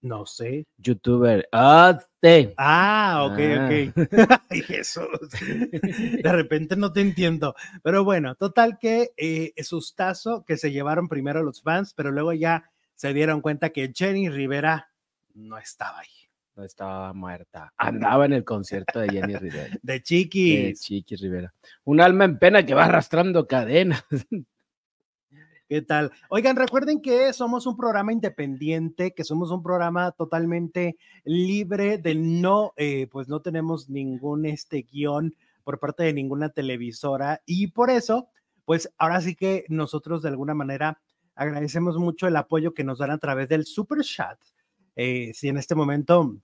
No 0.01 0.25
sé. 0.25 0.65
Youtuber. 0.77 1.47
Ah, 1.51 1.99
te. 2.21 2.53
Ah, 2.57 3.27
ok, 3.29 3.39
Ah. 3.39 3.65
ok. 3.65 3.95
Ay, 4.49 4.61
Jesús. 4.61 5.07
De 6.23 6.31
repente 6.31 6.75
no 6.75 6.91
te 6.93 7.01
entiendo. 7.01 7.53
Pero 7.83 8.03
bueno, 8.03 8.35
total 8.35 8.77
que 8.79 9.11
eh, 9.17 9.53
sustazo 9.63 10.43
que 10.45 10.57
se 10.57 10.71
llevaron 10.71 11.07
primero 11.09 11.43
los 11.43 11.61
fans, 11.61 11.93
pero 11.93 12.11
luego 12.11 12.33
ya 12.33 12.69
se 12.95 13.13
dieron 13.13 13.41
cuenta 13.41 13.69
que 13.71 13.91
Jenny 13.93 14.29
Rivera 14.29 14.89
no 15.33 15.57
estaba 15.57 15.99
ahí. 15.99 16.07
No 16.55 16.65
estaba 16.65 17.13
muerta. 17.13 17.73
Andaba 17.77 18.25
en 18.25 18.33
el 18.33 18.43
concierto 18.43 18.99
de 18.99 19.09
Jenny 19.09 19.35
Rivera. 19.35 19.69
De 19.81 19.93
de 19.93 20.03
chiquis. 20.03 20.81
Chiqui 20.81 21.15
Rivera. 21.15 21.53
Un 21.85 22.01
alma 22.01 22.25
en 22.25 22.37
pena 22.37 22.65
que 22.65 22.73
va 22.73 22.85
arrastrando 22.85 23.47
cadenas. 23.47 24.03
¿Qué 25.69 25.83
tal? 25.83 26.11
Oigan, 26.29 26.55
recuerden 26.55 26.99
que 26.99 27.31
somos 27.31 27.67
un 27.67 27.77
programa 27.77 28.11
independiente, 28.11 29.13
que 29.13 29.23
somos 29.23 29.51
un 29.51 29.61
programa 29.61 30.11
totalmente 30.13 30.97
libre 31.25 31.99
de 31.99 32.15
no, 32.15 32.73
eh, 32.75 33.05
pues 33.11 33.27
no 33.27 33.43
tenemos 33.43 33.87
ningún 33.87 34.47
este 34.47 34.81
guion 34.81 35.35
por 35.63 35.79
parte 35.79 36.01
de 36.01 36.13
ninguna 36.13 36.49
televisora 36.49 37.43
y 37.45 37.67
por 37.67 37.91
eso, 37.91 38.29
pues 38.65 38.91
ahora 38.97 39.21
sí 39.21 39.35
que 39.35 39.65
nosotros 39.69 40.23
de 40.23 40.29
alguna 40.29 40.55
manera 40.55 40.99
agradecemos 41.35 41.99
mucho 41.99 42.25
el 42.25 42.37
apoyo 42.37 42.73
que 42.73 42.83
nos 42.83 42.97
dan 42.97 43.11
a 43.11 43.19
través 43.19 43.47
del 43.47 43.67
Super 43.67 43.99
Chat. 44.01 44.39
Eh, 44.95 45.33
si 45.35 45.49
en 45.49 45.57
este 45.57 45.75
momento 45.75 46.35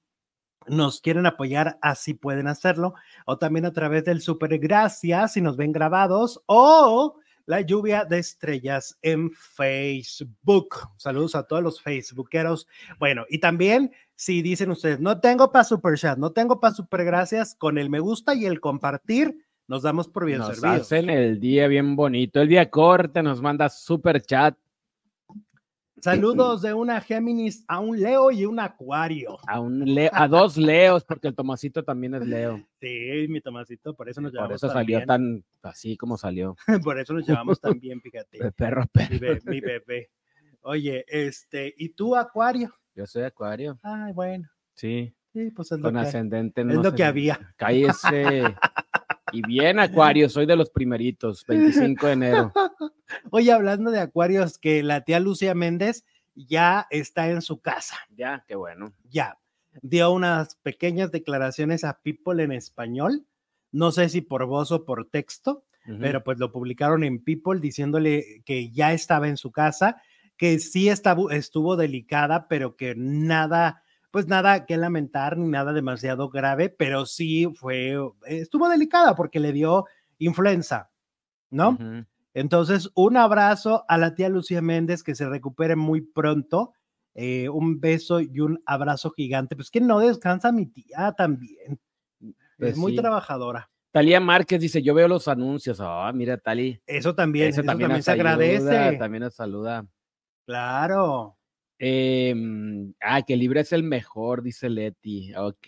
nos 0.68 1.02
quieren 1.02 1.26
apoyar, 1.26 1.80
así 1.82 2.14
pueden 2.14 2.46
hacerlo, 2.46 2.94
o 3.26 3.40
también 3.40 3.66
a 3.66 3.74
través 3.74 4.06
del 4.06 4.22
Super 4.22 4.60
Gracias, 4.60 5.34
si 5.34 5.42
nos 5.42 5.58
ven 5.58 5.72
grabados, 5.72 6.44
o 6.46 7.16
la 7.46 7.62
lluvia 7.62 8.06
de 8.06 8.20
estrellas 8.20 8.98
en 9.02 9.32
Facebook. 9.32 10.76
Saludos 10.98 11.36
a 11.36 11.44
todos 11.44 11.62
los 11.64 11.82
Facebookeros. 11.82 12.68
Bueno, 13.00 13.26
y 13.30 13.40
también 13.40 13.92
si 14.16 14.42
dicen 14.42 14.72
ustedes, 14.72 15.00
no 15.00 15.20
tengo 15.20 15.52
para 15.52 15.64
Super 15.64 15.98
Chat, 15.98 16.18
no 16.18 16.32
tengo 16.32 16.60
para 16.60 16.74
Super 16.74 17.06
Gracias, 17.06 17.56
con 17.56 17.78
el 17.78 17.90
me 17.90 18.00
gusta 18.00 18.34
y 18.34 18.46
el 18.46 18.60
compartir, 18.60 19.38
nos 19.68 19.84
damos 19.84 20.08
por 20.08 20.26
bien 20.26 20.40
Nos 20.40 20.58
servidos. 20.58 20.82
hacen 20.82 21.10
el 21.10 21.40
día 21.40 21.68
bien 21.68 21.96
bonito. 21.96 22.42
El 22.42 22.48
día 22.48 22.70
corte 22.70 23.24
nos 23.24 23.42
manda 23.42 23.68
super 23.70 24.22
chat 24.22 24.56
Saludos 26.02 26.62
de 26.62 26.74
una 26.74 27.00
Géminis 27.02 27.64
a 27.68 27.80
un 27.80 28.00
Leo 28.00 28.30
y 28.30 28.46
un 28.46 28.60
Acuario. 28.60 29.38
a, 29.48 29.60
un 29.60 29.80
Leo- 29.86 30.12
a 30.14 30.28
dos 30.28 30.58
Leos, 30.58 31.04
porque 31.04 31.28
el 31.30 31.36
Tomasito 31.36 31.84
también 31.84 32.14
es 32.16 32.28
Leo. 32.28 32.62
Sí, 32.80 33.26
mi 33.30 33.42
Tomasito, 33.42 33.96
por 33.96 34.10
eso 34.10 34.22
nos 34.22 34.32
Por 34.32 34.40
llevamos 34.40 34.56
eso 34.58 34.68
tan 34.68 34.76
salió 34.76 34.98
bien. 34.98 35.08
tan 35.08 35.44
así 35.64 35.98
como 35.98 36.18
salió. 36.18 36.56
Por 36.84 37.00
eso 37.00 37.14
nos 37.14 37.28
llevamos 37.28 37.60
tan 37.60 37.80
bien, 37.80 38.02
fíjate. 38.02 38.38
Perro 38.58 38.82
Mi, 38.82 38.88
perro. 39.18 39.20
be- 39.20 39.42
mi 39.46 39.60
bebé. 39.62 40.10
Oye, 40.62 41.06
este, 41.08 41.74
¿y 41.78 41.90
tú, 41.90 42.16
Acuario? 42.16 42.74
Yo 42.94 43.06
soy 43.08 43.24
Acuario. 43.24 43.80
Ay, 43.82 44.14
bueno, 44.14 44.48
Sí, 44.74 45.16
sí, 45.32 45.50
pues 45.52 45.72
es 45.72 45.80
lo 45.80 45.86
con 45.86 45.94
que 45.96 46.00
ascendente. 46.02 46.62
Es 46.62 46.68
no 46.68 46.84
lo 46.84 46.90
sé. 46.92 46.96
que 46.98 47.04
había. 47.04 47.54
Cállese. 47.56 48.44
Y 49.32 49.42
bien, 49.42 49.80
Acuario, 49.80 50.30
soy 50.30 50.46
de 50.46 50.56
los 50.56 50.70
primeritos, 50.70 51.46
25 51.48 52.08
de 52.08 52.14
enero. 52.14 52.54
Oye, 53.32 53.52
hablando 53.52 53.92
de 53.92 54.00
acuarios, 54.00 54.58
que 54.58 54.84
la 54.84 55.02
tía 55.02 55.20
Lucia 55.20 55.56
Méndez 55.56 56.06
ya 56.36 56.88
está 56.90 57.30
en 57.30 57.42
su 57.42 57.62
casa, 57.62 57.98
Ya, 58.16 58.44
qué 58.48 58.56
bueno. 58.56 58.94
ya. 59.10 59.38
Dio 59.82 60.12
unas 60.12 60.56
pequeñas 60.56 61.12
declaraciones 61.12 61.84
a 61.84 62.00
People 62.02 62.42
en 62.42 62.52
español, 62.54 63.26
no 63.72 63.92
sé 63.92 64.08
si 64.08 64.22
por 64.22 64.46
voz 64.46 64.72
o 64.72 64.86
por 64.86 65.10
texto, 65.10 65.66
pero 66.00 66.24
pues 66.24 66.40
lo 66.40 66.52
publicaron 66.52 67.04
en 67.04 67.24
People 67.24 67.60
diciéndole 67.60 68.42
que 68.46 68.72
ya 68.72 68.94
estaba 68.94 69.28
en 69.28 69.38
su 69.38 69.52
casa, 69.52 70.02
que 70.38 70.60
sí 70.60 70.88
estaba, 70.90 71.34
estuvo 71.36 71.76
delicada, 71.76 72.48
pero 72.48 72.76
que 72.76 72.96
nada, 72.96 73.84
pues 74.16 74.28
nada 74.30 74.66
que 74.66 74.78
lamentar 74.78 75.38
ni 75.38 75.50
nada 75.50 75.74
demasiado 75.74 76.30
grave, 76.30 76.70
pero 76.70 77.06
sí 77.06 77.48
fue, 77.54 77.98
estuvo 78.26 78.70
delicada 78.70 79.14
porque 79.14 79.42
le 79.42 79.52
dio 79.52 79.88
influenza, 80.20 80.90
¿no? 81.50 81.78
Entonces, 82.34 82.90
un 82.96 83.18
abrazo 83.18 83.84
a 83.90 83.98
la 83.98 84.16
tía 84.16 84.30
Lucía 84.30 84.62
Méndez, 84.62 85.04
que 85.04 85.16
se 85.16 85.28
recupere 85.28 85.76
muy 85.76 86.00
pronto. 86.00 86.72
eh, 87.14 87.50
un 87.50 87.82
beso 87.82 88.22
y 88.22 88.40
un 88.40 88.64
abrazo 88.66 89.10
gigante. 89.12 89.58
Pues 89.58 89.70
que 89.70 89.82
no 89.82 90.00
descansa 90.00 90.54
mi 90.54 90.68
tía 90.68 91.14
también. 91.18 91.78
Pues 92.58 92.72
es 92.72 92.78
muy 92.78 92.94
sí. 92.94 92.98
trabajadora. 92.98 93.70
Talía 93.92 94.22
Márquez 94.22 94.62
dice, 94.62 94.82
yo 94.82 94.94
veo 94.94 95.10
los 95.10 95.28
anuncios. 95.28 95.80
Ah, 95.82 96.10
mira, 96.14 96.38
Tali. 96.38 96.82
Eso 96.88 97.14
también, 97.16 97.50
Eso 97.50 97.60
eso 97.60 97.68
también, 97.68 98.02
se 98.02 98.12
ayuda, 98.12 98.32
agradece. 98.32 98.98
También 98.98 99.24
nos 99.24 99.36
saluda. 99.36 99.86
Claro. 100.46 101.38
Em, 101.78 102.94
ah, 103.02 103.22
que 103.24 103.36
libre 103.36 103.60
es 103.62 103.74
el 103.74 103.84
mejor, 103.84 104.42
dice 104.42 104.70
Leti. 104.70 105.34
Ok. 105.36 105.68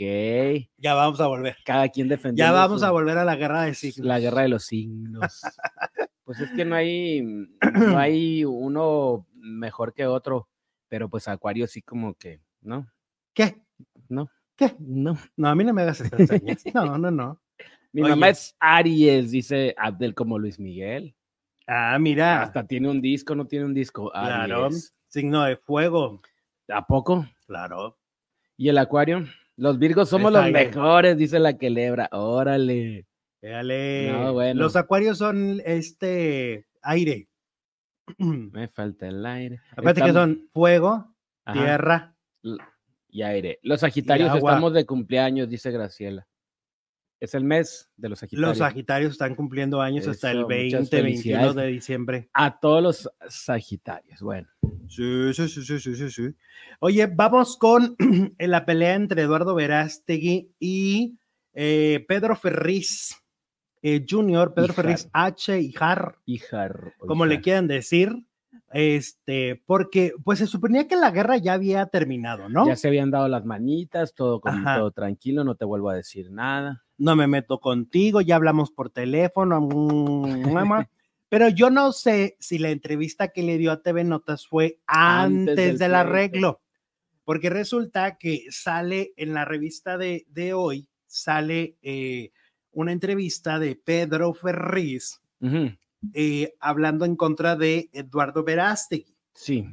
Ya 0.77 0.93
vamos 0.93 1.19
a 1.19 1.27
volver. 1.27 1.57
Cada 1.65 1.89
quien 1.89 2.07
defendiendo. 2.07 2.51
Ya 2.53 2.57
vamos 2.57 2.79
su- 2.81 2.85
a 2.85 2.91
volver 2.91 3.17
a 3.17 3.25
la 3.25 3.35
guerra 3.35 3.63
de 3.63 3.73
signos. 3.73 4.05
La 4.05 4.19
guerra 4.19 4.41
de 4.43 4.47
los 4.49 4.63
signos. 4.65 5.41
pues 6.23 6.39
es 6.39 6.51
que 6.51 6.65
no 6.65 6.75
hay, 6.75 7.21
no 7.21 7.59
hay 7.97 8.45
uno 8.45 9.27
mejor 9.33 9.93
que 9.93 10.05
otro, 10.05 10.47
pero 10.87 11.09
pues 11.09 11.27
Acuario 11.27 11.67
sí 11.67 11.81
como 11.81 12.13
que, 12.15 12.41
¿no? 12.61 12.87
¿Qué? 13.33 13.61
No. 14.09 14.29
¿Qué? 14.55 14.73
No. 14.79 15.17
No, 15.35 15.49
a 15.49 15.55
mí 15.55 15.63
no 15.63 15.73
me 15.73 15.81
hagas 15.83 16.01
estas 16.01 16.27
señas. 16.27 16.63
No, 16.73 16.97
no, 16.97 17.11
no. 17.11 17.41
Mi 17.93 18.01
Oye. 18.01 18.09
mamá 18.11 18.29
es 18.29 18.55
Aries, 18.59 19.31
dice 19.31 19.73
Abdel 19.77 20.13
como 20.15 20.39
Luis 20.39 20.59
Miguel. 20.59 21.15
Ah, 21.67 21.97
mira. 21.99 22.41
Hasta 22.43 22.65
tiene 22.65 22.89
un 22.89 23.01
disco, 23.01 23.35
no 23.35 23.45
tiene 23.45 23.65
un 23.65 23.73
disco. 23.73 24.09
Claro. 24.11 24.69
Signo 25.07 25.43
de 25.43 25.57
fuego. 25.57 26.21
¿A 26.69 26.85
poco? 26.85 27.25
Claro. 27.45 27.97
¿Y 28.57 28.69
el 28.69 28.77
Acuario? 28.77 29.25
Los 29.55 29.79
Virgos 29.79 30.09
somos 30.09 30.31
los 30.31 30.51
mejores, 30.51 31.17
dice 31.17 31.39
la 31.39 31.57
que 31.57 31.69
lebra. 31.69 32.09
Órale. 32.11 33.07
Véale. 33.41 34.11
No, 34.11 34.33
bueno. 34.33 34.61
Los 34.61 34.75
acuarios 34.75 35.17
son 35.17 35.61
este 35.65 36.67
aire. 36.81 37.27
Me 38.17 38.67
falta 38.67 39.07
el 39.07 39.25
aire. 39.25 39.61
Aparte 39.75 40.01
que 40.01 40.13
son 40.13 40.49
fuego, 40.53 41.15
Ajá. 41.45 41.59
tierra. 41.59 42.15
y 43.09 43.21
aire. 43.21 43.59
Los 43.63 43.79
Sagitarios 43.81 44.35
estamos 44.35 44.73
de 44.73 44.85
cumpleaños, 44.85 45.49
dice 45.49 45.71
Graciela. 45.71 46.27
Es 47.19 47.33
el 47.33 47.43
mes 47.43 47.89
de 47.97 48.09
los 48.09 48.19
Sagitarios. 48.19 48.49
Los 48.49 48.57
Sagitarios 48.59 49.11
están 49.13 49.35
cumpliendo 49.35 49.81
años 49.81 50.07
hasta 50.07 50.31
el 50.31 50.39
Eso, 50.39 50.47
muchas 50.47 50.89
20, 50.89 51.01
21 51.01 51.03
felicidades. 51.03 51.55
de 51.55 51.67
diciembre. 51.67 52.29
A 52.33 52.59
todos 52.59 52.83
los 52.83 53.09
Sagitarios. 53.27 54.21
Bueno, 54.21 54.47
Sí, 54.87 55.33
sí, 55.33 55.49
sí, 55.49 55.63
sí, 55.63 55.79
sí, 55.79 55.95
sí, 55.95 56.09
sí. 56.09 56.35
Oye, 56.79 57.07
vamos 57.07 57.57
con 57.57 57.95
la 58.39 58.65
pelea 58.65 58.95
entre 58.95 59.23
Eduardo 59.23 59.55
Verástegui 59.55 60.51
y 60.59 61.17
eh, 61.53 62.05
Pedro 62.07 62.35
Ferriz 62.35 63.17
eh, 63.81 64.05
Jr., 64.07 64.53
Pedro 64.53 64.73
Hijar. 64.73 64.75
Ferriz 64.75 65.09
H. 65.11 65.59
Hijar, 65.59 66.15
hija. 66.25 66.69
como 66.99 67.25
le 67.25 67.41
quieran 67.41 67.67
decir, 67.67 68.25
este, 68.71 69.61
porque 69.65 70.13
pues 70.23 70.39
se 70.39 70.47
suponía 70.47 70.87
que 70.87 70.95
la 70.95 71.11
guerra 71.11 71.37
ya 71.37 71.53
había 71.53 71.85
terminado, 71.87 72.49
¿no? 72.49 72.67
Ya 72.67 72.75
se 72.75 72.87
habían 72.87 73.11
dado 73.11 73.27
las 73.27 73.45
manitas, 73.45 74.13
todo, 74.13 74.39
con, 74.39 74.63
todo 74.63 74.91
tranquilo, 74.91 75.43
no 75.43 75.55
te 75.55 75.65
vuelvo 75.65 75.89
a 75.89 75.95
decir 75.95 76.31
nada. 76.31 76.83
No 76.97 77.15
me 77.15 77.27
meto 77.27 77.59
contigo, 77.59 78.21
ya 78.21 78.35
hablamos 78.35 78.71
por 78.71 78.89
teléfono, 78.89 79.61
mm, 79.61 80.51
mamá. 80.51 80.89
pero 81.29 81.49
yo 81.49 81.69
no 81.69 81.91
sé 81.91 82.37
si 82.39 82.57
la 82.57 82.69
entrevista 82.71 83.29
que 83.29 83.43
le 83.43 83.57
dio 83.57 83.71
a 83.71 83.81
TV 83.81 84.03
Notas 84.03 84.47
fue 84.47 84.79
antes, 84.87 85.49
Antes 85.49 85.79
del 85.79 85.95
arreglo, 85.95 86.61
porque 87.23 87.49
resulta 87.49 88.17
que 88.17 88.45
sale 88.49 89.13
en 89.17 89.33
la 89.33 89.45
revista 89.45 89.97
de, 89.97 90.25
de 90.29 90.53
hoy, 90.53 90.89
sale 91.05 91.77
eh, 91.81 92.31
una 92.71 92.91
entrevista 92.91 93.59
de 93.59 93.75
Pedro 93.75 94.33
Ferriz 94.33 95.21
eh, 96.13 96.53
hablando 96.59 97.05
en 97.05 97.15
contra 97.15 97.55
de 97.55 97.89
Eduardo 97.93 98.43
Verástegui. 98.43 99.15
Sí, 99.33 99.65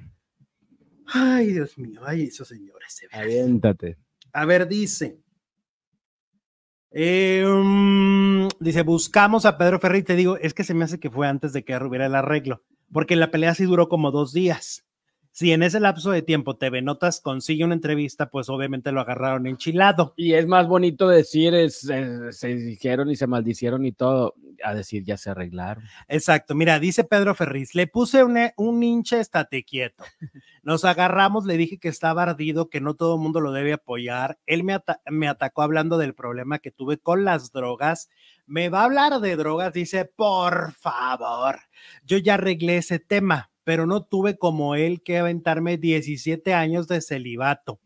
Ay, 1.06 1.52
Dios 1.52 1.76
mío, 1.78 2.00
ay, 2.04 2.24
esos 2.24 2.48
señores. 2.48 3.00
aviéntate. 3.12 3.98
A 4.32 4.46
ver, 4.46 4.66
dice. 4.66 5.20
Mm, 6.94 8.48
dice, 8.61 8.83
buscamos 8.83 9.46
a 9.46 9.59
Pedro 9.59 9.80
Ferri 9.80 10.02
te 10.02 10.14
digo, 10.14 10.37
es 10.37 10.54
que 10.54 10.64
se 10.64 10.74
me 10.74 10.85
hace 10.85 11.00
que 11.00 11.11
fue 11.11 11.26
antes 11.26 11.52
de 11.52 11.64
que 11.64 11.76
hubiera 11.76 12.07
el 12.07 12.14
arreglo, 12.14 12.62
porque 12.92 13.16
la 13.16 13.30
pelea 13.30 13.54
sí 13.54 13.64
duró 13.64 13.88
como 13.88 14.11
dos 14.11 14.33
días. 14.33 14.85
Si 15.37 15.51
en 15.51 15.64
ese 15.64 15.81
lapso 15.81 16.12
de 16.12 16.23
tiempo 16.23 16.55
TV 16.57 16.81
Notas 16.81 17.20
consigue 17.20 17.64
una 17.64 17.75
entrevista, 17.75 18.31
pues 18.31 18.49
obviamente 18.49 18.92
lo 18.92 19.01
agarraron 19.01 19.49
enchilado. 19.49 20.14
Y 20.16 20.35
es 20.35 20.47
más 20.47 20.68
bonito 20.68 21.09
decir, 21.09 21.55
es, 21.57 21.90
eh, 21.90 22.31
se 22.31 22.55
dijeron 22.55 23.11
y 23.11 23.16
se 23.16 23.27
maldicieron 23.27 23.85
y 23.85 23.90
todo, 23.90 24.37
a 24.62 24.75
decir 24.75 25.03
ya 25.05 25.16
se 25.16 25.31
arreglaron. 25.31 25.83
Exacto, 26.07 26.55
mira, 26.55 26.79
dice 26.79 27.03
Pedro 27.03 27.35
Ferriz, 27.35 27.75
le 27.75 27.88
puse 27.88 28.23
un, 28.23 28.38
un 28.57 28.81
hinche, 28.85 29.18
estate 29.18 29.64
quieto. 29.64 30.05
Nos 30.62 30.85
agarramos, 30.85 31.47
le 31.47 31.57
dije 31.57 31.79
que 31.79 31.88
estaba 31.88 32.23
ardido, 32.23 32.70
que 32.70 32.81
no 32.81 32.94
todo 32.94 33.16
el 33.16 33.20
mundo 33.20 33.40
lo 33.40 33.51
debe 33.51 33.73
apoyar. 33.73 34.38
Él 34.47 34.62
me, 34.62 34.73
ata- 34.75 35.01
me 35.11 35.27
atacó 35.27 35.62
hablando 35.62 35.99
del 35.99 36.14
problema 36.14 36.61
que 36.61 36.70
tuve 36.70 36.99
con 36.99 37.25
las 37.25 37.51
drogas. 37.51 38.09
Me 38.47 38.68
va 38.68 38.83
a 38.83 38.85
hablar 38.85 39.18
de 39.20 39.35
drogas, 39.35 39.73
dice, 39.73 40.05
por 40.05 40.75
favor. 40.75 41.59
Yo 42.05 42.18
ya 42.18 42.35
arreglé 42.35 42.77
ese 42.77 43.01
tema, 43.01 43.51
pero 43.64 43.87
no 43.87 44.05
tuve 44.05 44.37
como 44.37 44.74
él 44.74 45.03
que 45.03 45.18
aventarme 45.18 45.79
17 45.79 46.55
años 46.55 46.87
de 46.87 47.00
celibato. 47.00 47.81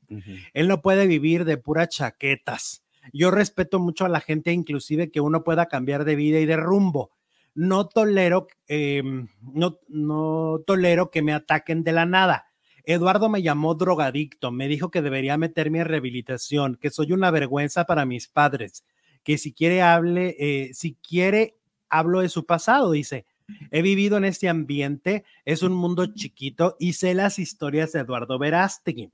Él 0.52 0.68
no 0.68 0.82
puede 0.82 1.06
vivir 1.06 1.44
de 1.44 1.56
puras 1.56 1.88
chaquetas. 1.88 2.84
Yo 3.12 3.30
respeto 3.30 3.78
mucho 3.78 4.04
a 4.04 4.08
la 4.08 4.20
gente, 4.20 4.52
inclusive 4.52 5.10
que 5.10 5.20
uno 5.20 5.44
pueda 5.44 5.66
cambiar 5.66 6.04
de 6.04 6.16
vida 6.16 6.40
y 6.40 6.46
de 6.46 6.56
rumbo. 6.56 7.12
No 7.54 7.88
tolero, 7.88 8.48
eh, 8.66 9.02
no, 9.40 9.78
no 9.88 10.60
tolero 10.66 11.10
que 11.10 11.22
me 11.22 11.32
ataquen 11.32 11.84
de 11.84 11.92
la 11.92 12.06
nada. 12.06 12.46
Eduardo 12.84 13.28
me 13.28 13.42
llamó 13.42 13.74
drogadicto, 13.74 14.50
me 14.50 14.66
dijo 14.66 14.90
que 14.90 15.02
debería 15.02 15.36
meterme 15.36 15.80
en 15.80 15.86
rehabilitación, 15.86 16.76
que 16.76 16.90
soy 16.90 17.12
una 17.12 17.30
vergüenza 17.30 17.84
para 17.84 18.06
mis 18.06 18.28
padres, 18.28 18.84
que 19.22 19.38
si 19.38 19.52
quiere 19.52 19.82
hable, 19.82 20.36
eh, 20.38 20.70
si 20.72 20.94
quiere 20.94 21.58
hablo 21.88 22.20
de 22.20 22.28
su 22.28 22.46
pasado, 22.46 22.90
dice. 22.90 23.26
He 23.70 23.82
vivido 23.82 24.16
en 24.16 24.24
este 24.24 24.48
ambiente, 24.48 25.24
es 25.44 25.62
un 25.62 25.72
mundo 25.72 26.06
chiquito 26.14 26.76
y 26.78 26.94
sé 26.94 27.14
las 27.14 27.38
historias 27.38 27.92
de 27.92 28.00
Eduardo 28.00 28.38
Verástegui. 28.38 29.10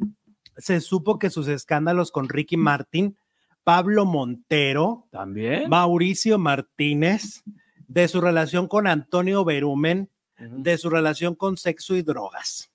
Se 0.56 0.80
supo 0.80 1.18
que 1.18 1.30
sus 1.30 1.48
escándalos 1.48 2.10
con 2.10 2.28
Ricky 2.28 2.56
Martin, 2.56 3.16
Pablo 3.64 4.04
Montero, 4.04 5.08
¿También? 5.10 5.68
Mauricio 5.68 6.38
Martínez, 6.38 7.42
de 7.88 8.08
su 8.08 8.20
relación 8.20 8.68
con 8.68 8.86
Antonio 8.86 9.44
Berumen, 9.44 10.10
de 10.38 10.78
su 10.78 10.90
relación 10.90 11.34
con 11.34 11.56
sexo 11.56 11.96
y 11.96 12.02
drogas. 12.02 12.70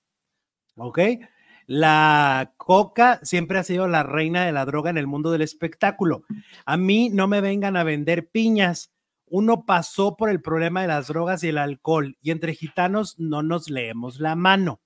¿Ok? 0.76 0.98
La 1.66 2.52
coca 2.56 3.20
siempre 3.22 3.58
ha 3.58 3.62
sido 3.62 3.86
la 3.86 4.02
reina 4.02 4.44
de 4.44 4.50
la 4.50 4.64
droga 4.64 4.90
en 4.90 4.98
el 4.98 5.06
mundo 5.06 5.30
del 5.30 5.42
espectáculo. 5.42 6.24
A 6.64 6.76
mí 6.76 7.10
no 7.10 7.28
me 7.28 7.40
vengan 7.40 7.76
a 7.76 7.84
vender 7.84 8.28
piñas. 8.28 8.89
Uno 9.32 9.64
pasó 9.64 10.16
por 10.16 10.28
el 10.28 10.42
problema 10.42 10.82
de 10.82 10.88
las 10.88 11.06
drogas 11.06 11.44
y 11.44 11.48
el 11.48 11.58
alcohol 11.58 12.18
y 12.20 12.32
entre 12.32 12.52
gitanos 12.52 13.14
no 13.16 13.44
nos 13.44 13.70
leemos 13.70 14.18
la 14.18 14.34
mano. 14.34 14.80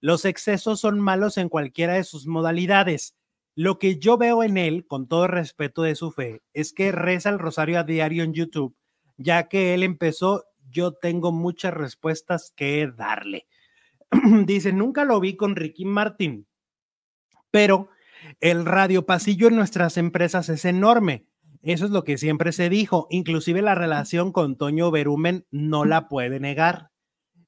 Los 0.00 0.26
excesos 0.26 0.80
son 0.80 1.00
malos 1.00 1.38
en 1.38 1.48
cualquiera 1.48 1.94
de 1.94 2.04
sus 2.04 2.26
modalidades. 2.26 3.16
Lo 3.54 3.78
que 3.78 3.98
yo 3.98 4.18
veo 4.18 4.42
en 4.42 4.58
él, 4.58 4.86
con 4.86 5.08
todo 5.08 5.28
respeto 5.28 5.82
de 5.82 5.94
su 5.94 6.12
fe, 6.12 6.42
es 6.52 6.74
que 6.74 6.92
reza 6.92 7.30
el 7.30 7.38
rosario 7.38 7.78
a 7.78 7.84
diario 7.84 8.22
en 8.22 8.34
YouTube, 8.34 8.76
ya 9.16 9.48
que 9.48 9.72
él 9.72 9.82
empezó, 9.82 10.44
yo 10.68 10.92
tengo 10.92 11.32
muchas 11.32 11.72
respuestas 11.72 12.52
que 12.54 12.86
darle. 12.94 13.46
Dice, 14.44 14.74
nunca 14.74 15.06
lo 15.06 15.20
vi 15.20 15.36
con 15.36 15.56
Ricky 15.56 15.86
Martin, 15.86 16.46
pero 17.50 17.88
el 18.40 18.66
radio 18.66 19.06
pasillo 19.06 19.48
en 19.48 19.56
nuestras 19.56 19.96
empresas 19.96 20.50
es 20.50 20.66
enorme. 20.66 21.26
Eso 21.66 21.84
es 21.84 21.90
lo 21.90 22.04
que 22.04 22.16
siempre 22.16 22.52
se 22.52 22.68
dijo. 22.68 23.08
Inclusive 23.10 23.60
la 23.60 23.74
relación 23.74 24.30
con 24.30 24.56
Toño 24.56 24.92
Berumen 24.92 25.46
no 25.50 25.84
la 25.84 26.06
puede 26.06 26.38
negar. 26.38 26.92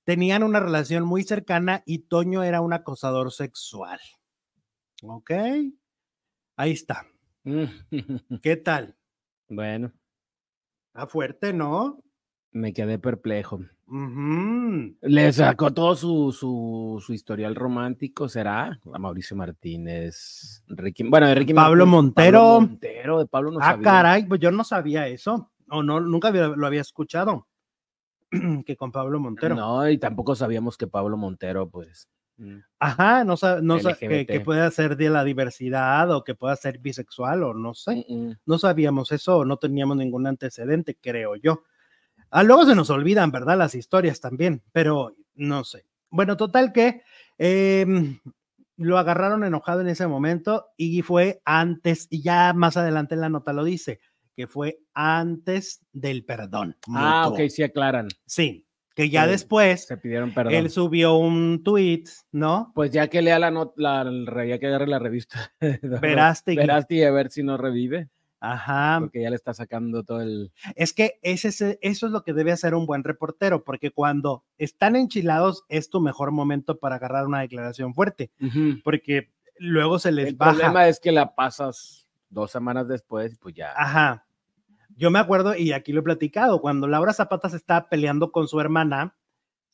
Tenían 0.03 0.43
una 0.43 0.59
relación 0.59 1.05
muy 1.05 1.23
cercana 1.23 1.85
y 1.87 2.01
Toño 2.01 2.43
era 2.43 2.61
un 2.61 2.73
acosador 2.73 3.31
sexual. 3.31 4.01
Ok. 5.05 5.31
Ahí 6.57 6.73
está. 6.73 7.07
¿Qué 8.43 8.57
tal? 8.57 8.97
Bueno, 9.49 9.93
Está 10.89 11.07
fuerte, 11.07 11.53
¿no? 11.53 12.03
me 12.51 12.73
quedé 12.73 12.99
perplejo. 12.99 13.61
Le 13.91 15.33
sacó 15.33 15.73
todo 15.73 15.97
su, 15.97 16.33
su, 16.33 17.03
su 17.05 17.13
historial 17.13 17.55
romántico, 17.55 18.29
¿será? 18.29 18.79
A 18.93 18.99
Mauricio 18.99 19.37
Martínez, 19.37 20.63
Ricky, 20.69 21.05
bueno, 21.05 21.27
de 21.27 21.35
Ricky 21.35 21.55
Pablo 21.55 21.87
Martín- 21.87 21.91
Montero. 21.91 22.39
Pablo 22.41 22.61
Montero, 22.61 23.19
de 23.19 23.27
Pablo 23.27 23.51
no 23.53 23.59
ah, 23.61 23.71
sabía. 23.73 23.85
caray, 23.85 24.27
pues 24.27 24.41
yo 24.41 24.51
no 24.51 24.65
sabía 24.65 25.07
eso. 25.09 25.51
O 25.71 25.83
no, 25.83 26.01
nunca 26.01 26.31
lo 26.31 26.67
había 26.67 26.81
escuchado. 26.81 27.47
que 28.67 28.77
con 28.77 28.93
Pablo 28.93 29.21
Montero. 29.21 29.55
No, 29.55 29.89
y 29.89 29.99
tampoco 29.99 30.35
sabíamos 30.35 30.77
que 30.77 30.87
Pablo 30.87 31.17
Montero, 31.17 31.69
pues. 31.71 32.09
mm, 32.37 32.59
Ajá, 32.79 33.25
no, 33.25 33.37
sa- 33.39 33.61
no 33.63 33.79
sa- 33.79 33.95
que, 33.95 34.07
LGBT. 34.07 34.33
que 34.33 34.41
pueda 34.41 34.71
ser 34.71 34.97
de 34.97 35.09
la 35.09 35.25
diversidad 35.25 36.11
o 36.15 36.25
que 36.25 36.35
pueda 36.35 36.55
ser 36.57 36.79
bisexual 36.79 37.43
o 37.43 37.55
no 37.55 37.73
sé. 37.75 38.05
mm, 38.09 38.15
mm. 38.29 38.37
No 38.45 38.59
sabíamos 38.59 39.13
eso, 39.13 39.45
no 39.47 39.57
teníamos 39.57 39.97
ningún 39.97 40.27
antecedente, 40.27 40.97
creo 41.01 41.37
yo. 41.37 41.63
Ah, 42.31 42.43
luego 42.43 42.65
se 42.67 42.75
nos 42.75 42.91
olvidan, 42.91 43.31
¿verdad? 43.31 43.57
Las 43.59 43.75
historias 43.75 44.21
también, 44.21 44.63
pero 44.73 45.17
no 45.35 45.65
sé. 45.65 45.85
Bueno, 46.11 46.37
total 46.37 46.73
que 46.73 47.03
em, 47.39 48.19
lo 48.77 48.99
agarraron 48.99 49.45
enojado 49.45 49.81
en 49.81 49.89
ese 49.89 50.07
momento 50.07 50.67
y 50.77 51.03
fue 51.03 51.41
antes, 51.45 52.07
y 52.11 52.23
ya 52.23 52.53
más 52.55 52.77
adelante 52.77 53.15
en 53.15 53.21
la 53.23 53.29
nota 53.29 53.53
lo 53.53 53.65
dice, 53.65 54.01
que 54.37 54.47
fue 54.47 54.79
antes 54.95 55.81
del 55.93 56.25
perdón. 56.25 56.77
Ah, 56.95 57.25
mutuo. 57.27 57.43
ok, 57.45 57.51
sí 57.51 57.63
aclaran. 57.63 58.09
Sí, 58.27 58.67
que 58.95 59.11
ya 59.11 59.25
Sí, 59.25 59.31
después 59.31 59.87
Se 59.87 59.97
pidieron 59.97 60.33
perdón. 60.33 60.55
él 60.55 60.71
subió 60.71 61.15
un 61.17 61.63
tweet, 61.65 62.05
¿no? 62.33 62.73
Pues 62.75 62.91
ya 62.91 63.09
que 63.09 63.23
lea 63.23 63.39
la 63.39 63.51
nota, 63.51 63.73
la- 63.77 64.47
ya 64.47 64.59
que 64.59 64.67
agarre 64.67 64.87
la 64.87 64.99
revista. 64.99 65.53
Verástegui. 65.61 66.57
Verástegui 66.59 67.03
a 67.05 67.11
ver 67.11 67.31
si 67.31 67.43
no 67.43 67.57
revive, 67.57 68.09
Ajá. 68.41 68.99
porque 69.01 69.23
ya 69.23 69.31
le 69.31 69.37
está 69.37 69.53
sacando 69.55 70.03
todo 70.05 70.21
el. 70.21 70.53
Es 70.77 70.93
que 70.93 71.19
ese, 71.23 71.49
es- 71.49 71.79
eso 71.81 72.07
es 72.07 72.13
lo 72.13 72.23
que 72.23 72.33
debe 72.33 72.53
hacer 72.53 72.75
un 72.75 72.87
buen 72.87 73.05
reportero, 73.05 73.65
porque 73.65 73.91
cuando 73.91 74.45
están 74.59 74.97
enchilados 74.97 75.65
es 75.69 75.91
tu 75.91 76.01
mejor 76.01 76.31
momento 76.33 76.79
para 76.79 76.97
agarrar 76.97 77.27
una 77.27 77.41
declaración 77.41 77.95
fuerte, 77.95 78.31
porque 78.85 79.31
luego 79.59 79.99
se 79.99 80.13
les 80.13 80.29
El 80.29 80.37
baja. 80.37 80.53
problema 80.53 80.89
es 80.89 81.01
que 81.01 81.13
la 81.13 81.35
pasas 81.35 82.07
dos 82.31 82.51
semanas 82.51 82.89
después, 82.89 83.39
pues 83.39 83.55
ya. 83.55 83.73
Ajá. 83.77 84.25
Yo 84.97 85.13
me 85.13 85.21
acuerdo, 85.21 85.55
y 85.55 85.71
aquí 85.73 85.93
lo 85.93 86.01
he 86.01 86.03
platicado, 86.03 86.61
cuando 86.61 86.89
Laura 86.89 87.13
Zapata 87.13 87.49
se 87.49 87.57
estaba 87.57 87.89
peleando 87.89 88.33
con 88.33 88.49
su 88.49 88.59
hermana, 88.61 89.15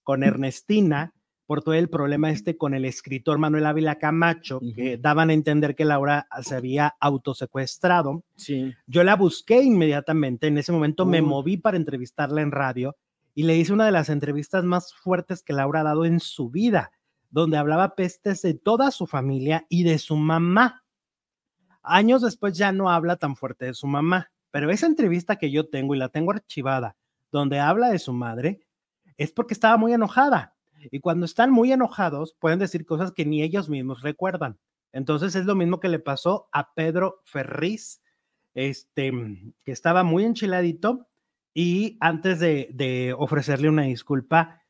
con 0.02 0.22
Ernestina, 0.22 1.13
por 1.46 1.62
todo 1.62 1.74
el 1.74 1.88
problema 1.88 2.30
este 2.30 2.56
con 2.56 2.74
el 2.74 2.84
escritor 2.84 3.38
Manuel 3.38 3.66
Ávila 3.66 3.96
Camacho, 3.98 4.60
que 4.74 4.96
daban 4.96 5.30
a 5.30 5.34
entender 5.34 5.74
que 5.74 5.84
Laura 5.84 6.26
se 6.42 6.54
había 6.54 6.94
autosecuestrado. 7.00 8.24
Sí. 8.36 8.74
Yo 8.86 9.04
la 9.04 9.16
busqué 9.16 9.62
inmediatamente, 9.62 10.46
en 10.46 10.58
ese 10.58 10.72
momento 10.72 11.04
me 11.04 11.20
Uy. 11.20 11.28
moví 11.28 11.56
para 11.56 11.76
entrevistarla 11.76 12.40
en 12.40 12.50
radio 12.50 12.96
y 13.34 13.42
le 13.42 13.56
hice 13.56 13.72
una 13.72 13.84
de 13.84 13.92
las 13.92 14.08
entrevistas 14.08 14.64
más 14.64 14.94
fuertes 14.94 15.42
que 15.42 15.52
Laura 15.52 15.80
ha 15.80 15.84
dado 15.84 16.04
en 16.04 16.20
su 16.20 16.50
vida, 16.50 16.92
donde 17.30 17.58
hablaba 17.58 17.94
pestes 17.94 18.42
de 18.42 18.54
toda 18.54 18.90
su 18.90 19.06
familia 19.06 19.66
y 19.68 19.82
de 19.82 19.98
su 19.98 20.16
mamá. 20.16 20.84
Años 21.82 22.22
después 22.22 22.56
ya 22.56 22.72
no 22.72 22.90
habla 22.90 23.16
tan 23.16 23.36
fuerte 23.36 23.66
de 23.66 23.74
su 23.74 23.86
mamá, 23.86 24.30
pero 24.50 24.70
esa 24.70 24.86
entrevista 24.86 25.36
que 25.36 25.50
yo 25.50 25.68
tengo 25.68 25.94
y 25.94 25.98
la 25.98 26.08
tengo 26.08 26.30
archivada, 26.30 26.96
donde 27.32 27.58
habla 27.58 27.90
de 27.90 27.98
su 27.98 28.12
madre, 28.12 28.60
es 29.16 29.32
porque 29.32 29.52
estaba 29.52 29.76
muy 29.76 29.92
enojada. 29.92 30.53
Y 30.90 31.00
cuando 31.00 31.26
están 31.26 31.50
muy 31.50 31.72
enojados, 31.72 32.34
pueden 32.38 32.58
decir 32.58 32.84
cosas 32.84 33.12
que 33.12 33.24
ni 33.24 33.42
ellos 33.42 33.68
mismos 33.68 34.02
recuerdan. 34.02 34.58
Entonces 34.92 35.34
es 35.34 35.44
lo 35.44 35.54
mismo 35.54 35.80
que 35.80 35.88
le 35.88 35.98
pasó 35.98 36.48
a 36.52 36.72
Pedro 36.72 37.20
Ferriz, 37.24 38.00
este, 38.54 39.10
que 39.64 39.72
estaba 39.72 40.04
muy 40.04 40.24
enchiladito 40.24 41.08
y 41.52 41.96
antes 42.00 42.40
de, 42.40 43.14
ofrecerle 43.18 43.68
una 43.68 43.82
disculpa 43.82 44.62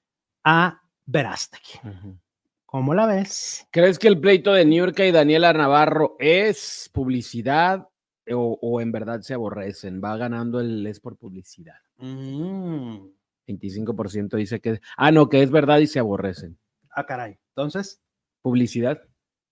a 0.44 0.82
Verástegui. 1.06 1.80
¿Cómo 2.66 2.94
la 2.94 3.06
ves? 3.06 3.66
¿Crees 3.70 3.98
que 3.98 4.08
el 4.08 4.20
pleito 4.20 4.52
de 4.52 4.64
Niurka 4.64 5.04
y 5.04 5.12
Daniela 5.12 5.52
Navarro 5.52 6.16
es 6.18 6.90
publicidad 6.92 7.88
o, 8.30 8.80
en 8.80 8.92
verdad 8.92 9.20
se 9.20 9.34
aborrecen? 9.34 10.02
Va 10.02 10.16
ganando 10.16 10.60
el 10.60 10.86
es 10.86 11.00
por 11.00 11.16
publicidad. 11.16 11.76
25% 13.46 14.34
mm. 14.34 14.36
dice 14.36 14.60
que. 14.60 14.80
Ah, 14.96 15.10
no, 15.10 15.28
que 15.28 15.42
es 15.42 15.50
verdad 15.50 15.78
y 15.78 15.86
se 15.86 15.98
aborrecen. 15.98 16.58
Ah, 16.90 17.06
caray. 17.06 17.38
Entonces. 17.50 18.00
Publicidad. 18.42 19.00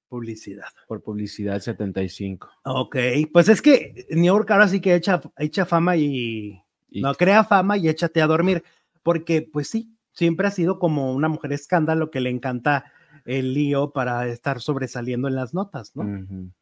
Publicidad. 0.09 0.69
Por 0.87 1.03
publicidad 1.03 1.59
75. 1.61 2.51
Ok, 2.65 2.97
pues 3.33 3.49
es 3.49 3.63
que 3.63 4.07
New 4.11 4.27
York 4.27 4.51
ahora 4.51 4.69
sí 4.69 4.81
que 4.81 4.95
echa, 4.95 5.23
echa 5.39 5.65
fama 5.65 5.97
y, 5.97 6.63
no 6.91 7.15
crea 7.15 7.45
fama 7.45 7.79
y 7.79 7.89
échate 7.89 8.21
a 8.21 8.27
dormir, 8.27 8.63
porque 9.03 9.41
pues 9.41 9.69
sí, 9.69 9.97
siempre 10.13 10.47
ha 10.47 10.51
sido 10.51 10.79
como 10.79 11.15
una 11.15 11.29
mujer 11.29 11.55
escándalo 11.55 12.11
que 12.11 12.21
le 12.21 12.29
encanta 12.29 12.93
el 13.25 13.55
lío 13.55 13.93
para 13.93 14.29
estar 14.29 14.61
sobresaliendo 14.61 15.29
en 15.29 15.35
las 15.35 15.55
notas, 15.55 15.97
¿no? 15.97 16.53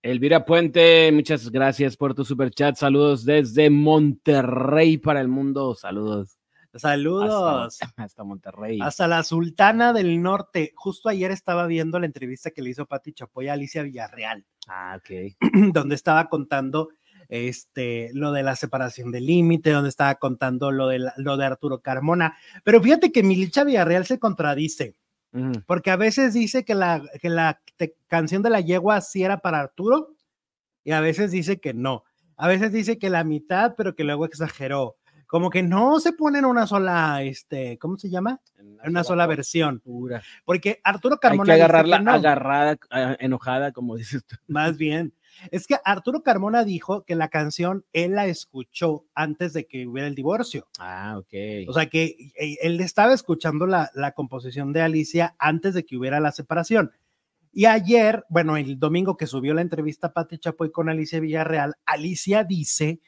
Elvira 0.00 0.44
Puente, 0.46 1.10
muchas 1.12 1.50
gracias 1.50 1.96
por 1.96 2.14
tu 2.14 2.24
super 2.24 2.50
chat. 2.50 2.76
Saludos 2.76 3.24
desde 3.24 3.68
Monterrey 3.68 4.96
para 4.96 5.20
el 5.20 5.28
mundo. 5.28 5.74
Saludos. 5.74 6.38
Saludos. 6.76 7.78
Hasta, 7.96 8.24
Monterrey. 8.24 8.78
Hasta 8.82 9.06
la 9.06 9.22
Sultana 9.22 9.92
del 9.92 10.20
Norte. 10.22 10.72
Justo 10.74 11.08
ayer 11.08 11.30
estaba 11.30 11.66
viendo 11.66 11.98
la 11.98 12.06
entrevista 12.06 12.50
que 12.50 12.62
le 12.62 12.70
hizo 12.70 12.86
Pati 12.86 13.12
Chapoy 13.12 13.48
a 13.48 13.54
Alicia 13.54 13.82
Villarreal. 13.82 14.44
Ah, 14.68 14.98
ok. 14.98 15.36
Donde 15.72 15.94
estaba 15.94 16.28
contando 16.28 16.88
este, 17.28 18.10
lo 18.12 18.32
de 18.32 18.42
la 18.42 18.56
separación 18.56 19.10
del 19.10 19.26
límite, 19.26 19.70
donde 19.70 19.88
estaba 19.88 20.14
contando 20.16 20.70
lo 20.70 20.88
de, 20.88 21.10
lo 21.16 21.36
de 21.36 21.46
Arturo 21.46 21.80
Carmona. 21.80 22.36
Pero 22.64 22.82
fíjate 22.82 23.12
que 23.12 23.22
Milicha 23.22 23.64
Villarreal 23.64 24.06
se 24.06 24.18
contradice. 24.18 24.96
Porque 25.66 25.90
a 25.90 25.96
veces 25.96 26.32
dice 26.32 26.64
que 26.64 26.76
la, 26.76 27.02
que 27.20 27.28
la 27.28 27.60
canción 28.06 28.40
de 28.42 28.50
la 28.50 28.60
yegua 28.60 29.00
sí 29.00 29.24
era 29.24 29.38
para 29.38 29.58
Arturo 29.58 30.14
y 30.84 30.92
a 30.92 31.00
veces 31.00 31.32
dice 31.32 31.58
que 31.58 31.74
no. 31.74 32.04
A 32.36 32.46
veces 32.46 32.70
dice 32.70 33.00
que 33.00 33.10
la 33.10 33.24
mitad, 33.24 33.74
pero 33.76 33.96
que 33.96 34.04
luego 34.04 34.26
exageró 34.26 34.94
como 35.26 35.50
que 35.50 35.62
no 35.62 36.00
se 36.00 36.12
pone 36.12 36.38
en 36.38 36.44
una 36.44 36.66
sola, 36.66 37.22
este, 37.22 37.78
¿cómo 37.78 37.96
se 37.96 38.10
llama? 38.10 38.40
En 38.58 38.90
una, 38.90 39.04
sola 39.04 39.26
versión. 39.26 39.80
Pura. 39.80 40.22
Porque 40.44 40.80
Arturo 40.84 41.18
Carmona. 41.18 41.52
Hay 41.52 41.58
que 41.58 41.64
agarrarla 41.64 41.96
agarrada, 41.96 42.78
ah, 42.90 43.16
enojada, 43.18 43.72
como 43.72 43.96
dices 43.96 44.24
tú. 44.24 44.36
Más 44.46 44.76
bien. 44.76 45.14
Es 45.50 45.66
que 45.66 45.76
Arturo 45.84 46.22
Carmona 46.22 46.64
dijo 46.64 47.04
que 47.04 47.16
la 47.16 47.28
canción 47.28 47.84
él 47.92 48.12
la 48.12 48.26
escuchó 48.26 49.04
antes 49.14 49.52
de 49.52 49.66
que 49.66 49.86
hubiera 49.86 50.06
el 50.06 50.14
divorcio. 50.14 50.68
Ah, 50.78 51.16
ok. 51.18 51.68
O 51.68 51.72
sea 51.72 51.86
que 51.86 52.32
eh, 52.38 52.56
él 52.62 52.80
estaba 52.80 53.12
escuchando 53.12 53.66
la, 53.66 53.90
la 53.94 54.12
composición 54.12 54.72
de 54.72 54.82
Alicia 54.82 55.34
antes 55.38 55.74
de 55.74 55.84
que 55.84 55.96
hubiera 55.96 56.20
la 56.20 56.30
separación. 56.30 56.92
Y 57.52 57.66
ayer, 57.66 58.24
bueno, 58.28 58.56
el 58.56 58.78
domingo 58.78 59.16
que 59.16 59.28
subió 59.28 59.54
la 59.54 59.60
entrevista 59.60 60.12
Pati 60.12 60.38
Chapoy 60.38 60.72
con 60.72 60.88
Alicia 60.88 61.20
Villarreal, 61.20 61.74
Alicia 61.84 62.42
dice 62.42 63.00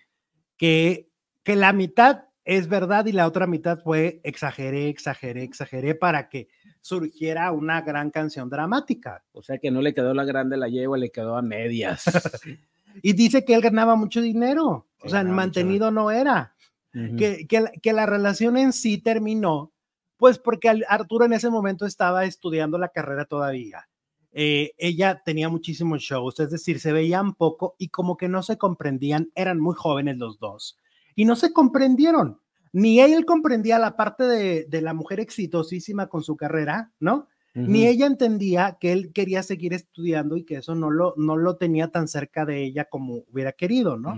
que 0.56 1.08
que 1.46 1.54
la 1.54 1.72
mitad 1.72 2.24
es 2.44 2.66
verdad 2.66 3.06
y 3.06 3.12
la 3.12 3.28
otra 3.28 3.46
mitad 3.46 3.78
fue 3.78 4.20
exageré, 4.24 4.88
exageré, 4.88 5.44
exageré 5.44 5.94
para 5.94 6.28
que 6.28 6.48
surgiera 6.80 7.52
una 7.52 7.82
gran 7.82 8.10
canción 8.10 8.50
dramática. 8.50 9.24
O 9.30 9.44
sea 9.44 9.58
que 9.58 9.70
no 9.70 9.80
le 9.80 9.94
quedó 9.94 10.12
la 10.12 10.24
grande 10.24 10.56
la 10.56 10.68
yegua, 10.68 10.98
le 10.98 11.12
quedó 11.12 11.36
a 11.36 11.42
medias. 11.42 12.02
y 13.00 13.12
dice 13.12 13.44
que 13.44 13.54
él 13.54 13.60
ganaba 13.60 13.94
mucho 13.94 14.20
dinero, 14.20 14.88
o 15.00 15.08
sea, 15.08 15.22
mantenido 15.22 15.92
no 15.92 16.10
era. 16.10 16.56
que, 16.92 17.46
que, 17.46 17.92
la 17.92 18.06
relación 18.06 18.56
en 18.56 18.72
sí 18.72 18.98
terminó, 18.98 19.72
pues 20.16 20.40
porque 20.40 20.82
Arturo 20.88 21.26
en 21.26 21.32
ese 21.32 21.48
momento 21.48 21.86
estaba 21.86 22.24
estudiando 22.24 22.76
la 22.76 22.88
carrera 22.88 23.24
todavía. 23.24 23.88
Eh, 24.32 24.72
ella 24.78 25.22
tenía 25.24 25.48
muchísimos 25.48 26.02
shows, 26.02 26.40
es 26.40 26.50
decir, 26.50 26.80
se 26.80 26.90
veían 26.90 27.34
poco 27.34 27.76
y 27.78 27.90
como 27.90 28.16
que 28.16 28.26
no 28.26 28.42
se 28.42 28.58
comprendían, 28.58 29.30
eran 29.36 29.60
muy 29.60 29.76
jóvenes 29.76 30.16
los 30.16 30.40
dos 30.40 30.76
y 31.16 31.24
no 31.24 31.34
se 31.34 31.52
comprendieron. 31.52 32.40
Ni 32.72 33.00
él 33.00 33.24
comprendía 33.24 33.78
la 33.78 33.96
parte 33.96 34.24
de, 34.24 34.82
la 34.82 34.92
mujer 34.92 35.18
exitosísima 35.18 36.08
con 36.08 36.22
su 36.22 36.36
carrera, 36.36 36.92
¿no? 37.00 37.26
Ni 37.54 37.86
ella 37.86 38.04
entendía 38.04 38.76
que 38.78 38.92
él 38.92 39.14
quería 39.14 39.42
seguir 39.42 39.72
estudiando 39.72 40.36
y 40.36 40.44
que 40.44 40.56
eso 40.56 40.74
no 40.74 40.90
lo, 40.90 41.14
no 41.16 41.38
lo 41.38 41.56
tenía 41.56 41.88
tan 41.88 42.06
cerca 42.06 42.44
de 42.44 42.62
ella 42.62 42.84
como 42.84 43.24
hubiera 43.32 43.52
querido, 43.52 43.96
¿no? 43.96 44.14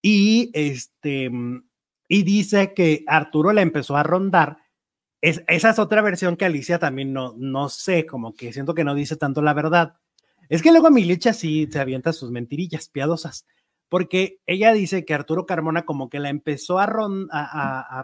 Y 0.00 0.50
este, 0.54 1.30
y 2.08 2.22
dice 2.22 2.72
que 2.72 3.04
Arturo 3.06 3.52
le 3.52 3.60
empezó 3.60 3.94
a 3.94 4.04
rondar. 4.04 4.56
Es, 5.20 5.44
esa 5.48 5.68
es 5.68 5.78
otra 5.78 6.00
versión 6.00 6.38
que 6.38 6.46
Alicia 6.46 6.78
también 6.78 7.12
no, 7.12 7.34
no 7.36 7.68
sé, 7.68 8.06
como 8.06 8.32
que 8.32 8.54
siento 8.54 8.74
que 8.74 8.84
no 8.84 8.94
dice 8.94 9.16
tanto 9.16 9.42
la 9.42 9.52
verdad. 9.52 9.96
Es 10.48 10.62
que 10.62 10.72
luego 10.72 10.90
Milicha 10.90 11.34
sí 11.34 11.68
se 11.70 11.78
avienta 11.78 12.14
sus 12.14 12.30
mentirillas 12.30 12.88
piadosas 12.88 13.46
porque 13.90 14.38
ella 14.46 14.72
dice 14.72 15.04
que 15.04 15.12
Arturo 15.12 15.44
Carmona 15.44 15.84
como 15.84 16.08
que 16.08 16.20
la 16.20 16.30
empezó 16.30 16.78
a, 16.78 16.84
a, 16.84 18.02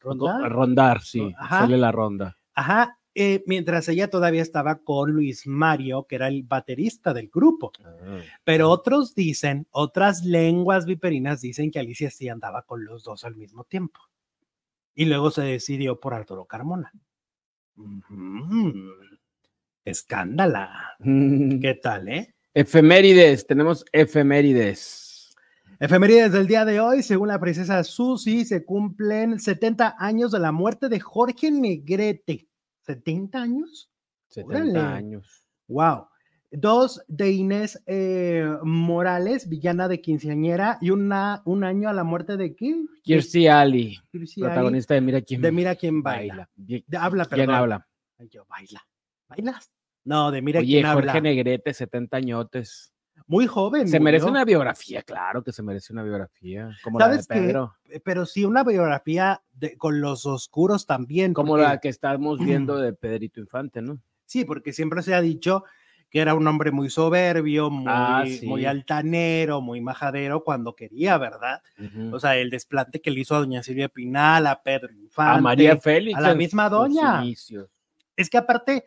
rondar. 0.00 0.44
A 0.44 0.48
rondar, 0.48 1.00
sí, 1.00 1.32
sale 1.48 1.78
la 1.78 1.92
ronda. 1.92 2.36
Ajá, 2.52 2.98
eh, 3.14 3.44
mientras 3.46 3.88
ella 3.88 4.10
todavía 4.10 4.42
estaba 4.42 4.80
con 4.82 5.12
Luis 5.12 5.46
Mario, 5.46 6.06
que 6.08 6.16
era 6.16 6.26
el 6.26 6.42
baterista 6.42 7.14
del 7.14 7.28
grupo. 7.28 7.70
Ah. 7.84 8.18
Pero 8.42 8.68
otros 8.68 9.14
dicen, 9.14 9.68
otras 9.70 10.24
lenguas 10.24 10.86
viperinas 10.86 11.40
dicen 11.40 11.70
que 11.70 11.78
Alicia 11.78 12.10
sí 12.10 12.28
andaba 12.28 12.62
con 12.62 12.84
los 12.84 13.04
dos 13.04 13.24
al 13.24 13.36
mismo 13.36 13.62
tiempo. 13.62 14.00
Y 14.92 15.04
luego 15.04 15.30
se 15.30 15.42
decidió 15.42 16.00
por 16.00 16.14
Arturo 16.14 16.46
Carmona. 16.46 16.92
Escándala. 19.84 20.96
¿Qué 20.98 21.78
tal, 21.80 22.08
eh? 22.08 22.34
Efemérides, 22.54 23.46
tenemos 23.46 23.84
efemérides. 23.92 25.34
Efemérides 25.80 26.32
del 26.32 26.46
día 26.46 26.64
de 26.64 26.80
hoy, 26.80 27.02
según 27.02 27.28
la 27.28 27.40
princesa 27.40 27.82
Susi, 27.82 28.44
se 28.44 28.64
cumplen 28.64 29.40
70 29.40 29.96
años 29.98 30.30
de 30.32 30.38
la 30.38 30.52
muerte 30.52 30.88
de 30.88 31.00
Jorge 31.00 31.50
Negrete. 31.50 32.46
¿70 32.86 33.34
años? 33.36 33.90
70 34.28 34.94
años. 34.94 35.46
Wow. 35.66 36.06
Dos 36.50 37.02
de 37.08 37.30
Inés 37.32 37.82
eh, 37.86 38.46
Morales, 38.62 39.48
villana 39.48 39.88
de 39.88 40.02
quinceañera, 40.02 40.76
y 40.82 40.90
una, 40.90 41.40
un 41.46 41.64
año 41.64 41.88
a 41.88 41.94
la 41.94 42.04
muerte 42.04 42.36
de 42.36 42.54
quién? 42.54 42.86
Kirstie 43.02 43.48
Ali, 43.48 43.98
protagonista 44.38 44.92
de 44.92 45.00
Mira 45.00 45.22
quién, 45.22 45.40
de 45.40 45.50
Mira 45.50 45.74
quién 45.74 46.02
baila. 46.02 46.50
habla, 46.98 47.24
perdón. 47.24 47.46
¿Quién 47.46 47.50
habla? 47.50 47.88
yo, 48.30 48.44
baila. 48.46 48.82
¿Bailas? 49.28 49.72
No, 50.04 50.30
de 50.30 50.42
mira 50.42 50.60
Oye, 50.60 50.80
quién 50.80 50.92
Jorge 50.92 51.20
Negrete, 51.20 51.74
70 51.74 52.16
añotes. 52.16 52.92
Muy 53.26 53.46
joven. 53.46 53.88
Se 53.88 54.00
merece 54.00 54.26
una 54.26 54.44
biografía, 54.44 55.02
claro 55.02 55.42
que 55.42 55.52
se 55.52 55.62
merece 55.62 55.92
una 55.92 56.02
biografía, 56.02 56.70
como 56.82 56.98
la 56.98 57.08
de 57.08 57.22
Pedro. 57.24 57.76
Eh, 57.88 58.00
pero 58.00 58.26
sí 58.26 58.44
una 58.44 58.64
biografía 58.64 59.42
de, 59.52 59.76
con 59.76 60.00
los 60.00 60.26
oscuros 60.26 60.86
también. 60.86 61.32
Como 61.32 61.56
la 61.56 61.78
que 61.78 61.88
estamos 61.88 62.38
viendo 62.44 62.78
de 62.78 62.92
Pedrito 62.92 63.40
Infante, 63.40 63.80
¿no? 63.80 64.00
Sí, 64.26 64.44
porque 64.44 64.72
siempre 64.72 65.02
se 65.02 65.14
ha 65.14 65.20
dicho 65.20 65.64
que 66.12 66.20
era 66.20 66.34
un 66.34 66.46
hombre 66.46 66.70
muy 66.72 66.90
soberbio, 66.90 67.70
muy, 67.70 67.86
ah, 67.88 68.22
muy 68.42 68.66
altanero, 68.66 69.62
muy 69.62 69.80
majadero 69.80 70.44
cuando 70.44 70.76
quería, 70.76 71.16
¿verdad? 71.16 71.62
O 72.12 72.20
sea, 72.20 72.36
el 72.36 72.50
desplante 72.50 73.00
que 73.00 73.10
le 73.10 73.20
hizo 73.20 73.34
a 73.34 73.38
doña 73.38 73.62
Silvia 73.62 73.88
Pinal, 73.88 74.46
a 74.46 74.62
Pedro 74.62 74.92
Infante, 74.92 75.38
a 75.38 75.40
María 75.40 75.78
Félix, 75.78 76.18
a 76.18 76.20
la 76.20 76.34
misma 76.34 76.68
doña. 76.68 77.22
Es 78.14 78.28
que 78.28 78.36
aparte, 78.36 78.84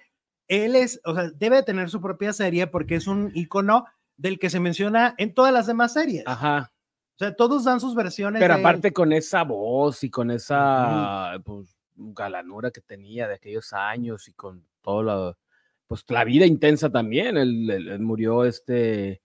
él 0.48 0.76
es, 0.76 1.02
o 1.06 1.14
sea, 1.14 1.30
debe 1.32 1.64
tener 1.64 1.90
su 1.90 2.02
propia 2.02 2.34
serie 2.34 2.68
porque 2.68 2.96
es 2.96 3.08
un 3.08 3.32
icono 3.34 3.86
del 4.18 4.40
que 4.40 4.50
se 4.50 4.60
menciona 4.60 5.16
en 5.18 5.34
todas 5.34 5.54
las 5.54 5.68
demás 5.68 5.94
series. 5.94 6.24
Ajá. 6.26 6.72
O 7.16 7.18
sea, 7.18 7.36
todos 7.36 7.64
dan 7.64 7.80
sus 7.80 7.96
versiones. 7.96 8.42
Pero 8.42 8.56
aparte 8.56 8.92
con 8.92 9.14
esa 9.14 9.44
voz 9.44 10.04
y 10.04 10.10
con 10.10 10.32
esa 10.32 11.40
pues, 11.46 11.76
galanura 11.96 12.72
que 12.72 12.82
tenía 12.82 13.28
de 13.28 13.36
aquellos 13.36 13.72
años 13.74 14.28
y 14.28 14.34
con 14.34 14.66
todo 14.82 15.04
lo, 15.04 15.38
pues 15.88 16.04
la 16.10 16.24
vida 16.24 16.46
intensa 16.46 16.90
también. 16.90 17.38
Él, 17.38 18.00
murió 18.00 18.44
este 18.44 19.22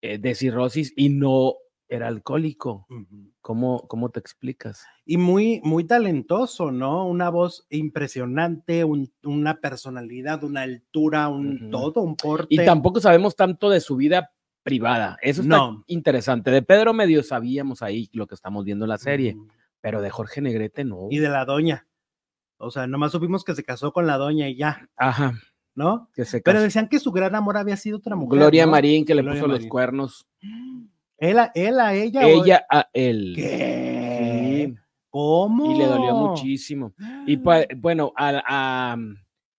eh, 0.00 0.18
de 0.18 0.34
cirrosis 0.34 0.92
y 0.96 1.08
no 1.08 1.54
era 1.88 2.08
alcohólico. 2.08 2.86
¿Cómo, 3.40 3.86
¿Cómo, 3.88 4.08
te 4.10 4.20
explicas? 4.20 4.84
Y 5.04 5.16
muy, 5.18 5.60
muy 5.64 5.84
talentoso, 5.84 6.72
¿no? 6.72 7.06
Una 7.06 7.28
voz 7.30 7.66
impresionante, 7.70 8.84
una 8.84 9.60
personalidad, 9.60 10.44
una 10.44 10.62
altura, 10.62 11.28
un 11.28 11.70
todo, 11.70 12.00
un 12.00 12.16
porte. 12.16 12.46
Y 12.54 12.64
tampoco 12.64 13.00
sabemos 13.00 13.36
tanto 13.36 13.70
de 13.70 13.80
su 13.80 13.96
vida 13.96 14.32
privada. 14.62 15.18
Eso 15.20 15.42
está 15.42 15.56
No. 15.56 15.84
interesante. 15.86 16.50
De 16.50 16.62
Pedro 16.62 16.94
medio 16.94 17.22
sabíamos 17.22 17.82
ahí 17.82 18.08
lo 18.12 18.26
que 18.26 18.34
estamos 18.34 18.64
viendo 18.64 18.86
en 18.86 18.88
la 18.88 18.98
serie, 18.98 19.36
pero 19.80 20.00
de 20.00 20.10
Jorge 20.10 20.40
Negrete 20.40 20.84
no. 20.84 21.08
Y 21.10 21.18
de 21.18 21.28
la 21.28 21.44
doña. 21.44 21.86
O 22.56 22.70
sea, 22.70 22.86
nomás 22.86 23.12
supimos 23.12 23.44
que 23.44 23.54
se 23.54 23.62
casó 23.62 23.92
con 23.92 24.06
la 24.06 24.16
doña 24.16 24.48
y 24.48 24.56
ya, 24.56 24.88
Ajá, 24.96 25.34
¿no? 25.74 26.08
que 26.14 26.24
se 26.24 26.40
Pero 26.40 26.62
decían 26.62 26.88
que 26.88 26.98
su 26.98 27.12
gran 27.12 27.34
amor 27.34 27.58
había 27.58 27.76
sido 27.76 27.98
otra 27.98 28.16
mujer. 28.16 28.38
Gloria 28.38 28.64
¿no? 28.64 28.72
Marín 28.72 29.04
que 29.04 29.14
le 29.14 29.22
puso 29.22 29.46
los 29.46 29.66
cuernos. 29.66 30.26
Él 31.18 31.38
a, 31.38 31.50
él 31.54 31.80
a 31.80 31.94
ella. 31.94 32.26
o- 32.26 32.44
Ella 32.44 32.66
a 32.70 32.88
él. 32.92 33.32
¿Qué? 33.36 34.66
Sí, 34.74 34.74
¿Cómo? 35.10 35.70
y 35.70 35.78
le 35.78 35.86
dolió 35.86 36.14
muchísimo. 36.14 36.94
Y 37.26 37.36
pa- 37.36 37.64
bueno, 37.76 38.12
a, 38.16 38.42
a, 38.46 38.96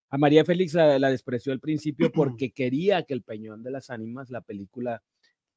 a 0.10 0.18
María 0.18 0.44
Félix 0.46 0.74
la, 0.74 1.00
la 1.00 1.10
despreció 1.10 1.54
al 1.54 1.60
principio 1.60 2.12
porque 2.13 2.52
quería 2.52 3.04
que 3.04 3.13
El 3.13 3.22
Peñón 3.24 3.63
de 3.63 3.72
las 3.72 3.89
Ánimas, 3.89 4.30
la 4.30 4.41
película, 4.41 5.02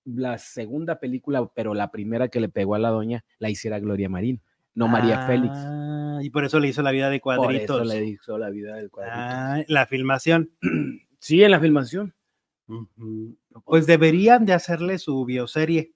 la 0.05 0.39
segunda 0.39 0.99
película, 1.01 1.47
pero 1.55 1.75
la 1.75 1.91
primera 1.91 2.29
que 2.29 2.41
le 2.41 2.49
pegó 2.49 2.75
a 2.77 2.79
la 2.79 2.91
doña, 2.91 3.25
la 3.39 3.51
hiciera 3.51 3.79
Gloria 3.81 4.09
Marín, 4.09 4.41
no 4.75 4.87
María 4.89 5.27
Félix. 5.27 5.53
Ah, 5.57 6.21
Y 6.23 6.31
por 6.31 6.45
eso 6.45 6.61
le 6.61 6.69
hizo 6.69 6.83
la 6.83 6.93
vida 6.93 7.11
de 7.11 7.19
Por 7.21 7.37
cuadritos. 7.37 7.83
eso 7.83 7.85
le 7.95 8.05
hizo 8.07 8.39
la 8.39 8.51
vida 8.51 8.77
del 8.77 8.91
cuadrito. 8.91 9.17
Ah, 9.19 9.63
la 9.67 9.87
filmación. 9.87 10.51
Sí, 11.21 11.43
en 11.43 11.51
la 11.51 11.59
filmación. 11.59 12.15
Ujú. 12.69 13.37
Pues 13.65 13.87
deberían 13.87 14.45
de 14.45 14.53
hacerle 14.53 14.99
su 14.99 15.25
bioserie. 15.25 15.93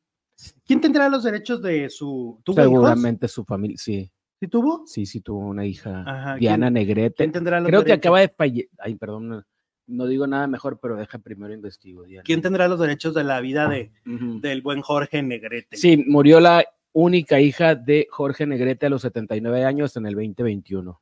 ¿Quién 0.66 0.80
tendrá 0.80 1.08
los 1.08 1.22
derechos 1.24 1.62
de 1.62 1.88
su... 1.90 2.40
¿Tuvo 2.44 2.54
hijos? 2.54 2.64
Seguramente 2.64 3.28
su 3.28 3.44
familia, 3.44 3.76
sí, 3.78 4.10
¿Sí 4.40 4.48
tuvo? 4.48 4.82
sí, 4.86 5.06
sí 5.06 5.20
tuvo 5.20 5.38
una 5.40 5.64
hija, 5.64 6.02
Ajá, 6.06 6.36
Diana 6.36 6.66
¿quién- 6.66 6.74
Negrete. 6.74 7.14
¿Quién 7.16 7.32
tendrá 7.32 7.60
los 7.60 7.68
Creo 7.68 7.84
que 7.84 7.92
acaba 7.92 8.20
de 8.20 8.28
fallecer. 8.28 8.70
Ay, 8.78 8.96
perdón, 8.96 9.28
no, 9.28 9.44
no 9.86 10.06
digo 10.06 10.26
nada 10.26 10.46
mejor, 10.48 10.80
pero 10.80 10.96
deja 10.96 11.18
primero 11.18 11.52
investigo. 11.54 12.02
Diana. 12.04 12.24
¿Quién 12.24 12.40
tendrá 12.42 12.66
los 12.66 12.80
derechos 12.80 13.14
de 13.14 13.22
la 13.24 13.40
vida 13.40 13.68
de, 13.68 13.92
Ujú. 14.06 14.40
del 14.40 14.62
buen 14.62 14.80
Jorge 14.80 15.22
Negrete? 15.22 15.76
Sí, 15.76 16.02
murió 16.08 16.40
la 16.40 16.64
única 16.92 17.40
hija 17.40 17.74
de 17.76 18.08
Jorge 18.10 18.46
Negrete 18.46 18.86
a 18.86 18.90
los 18.90 19.02
79 19.02 19.64
años 19.64 19.96
en 19.96 20.06
el 20.06 20.14
2021. 20.14 21.00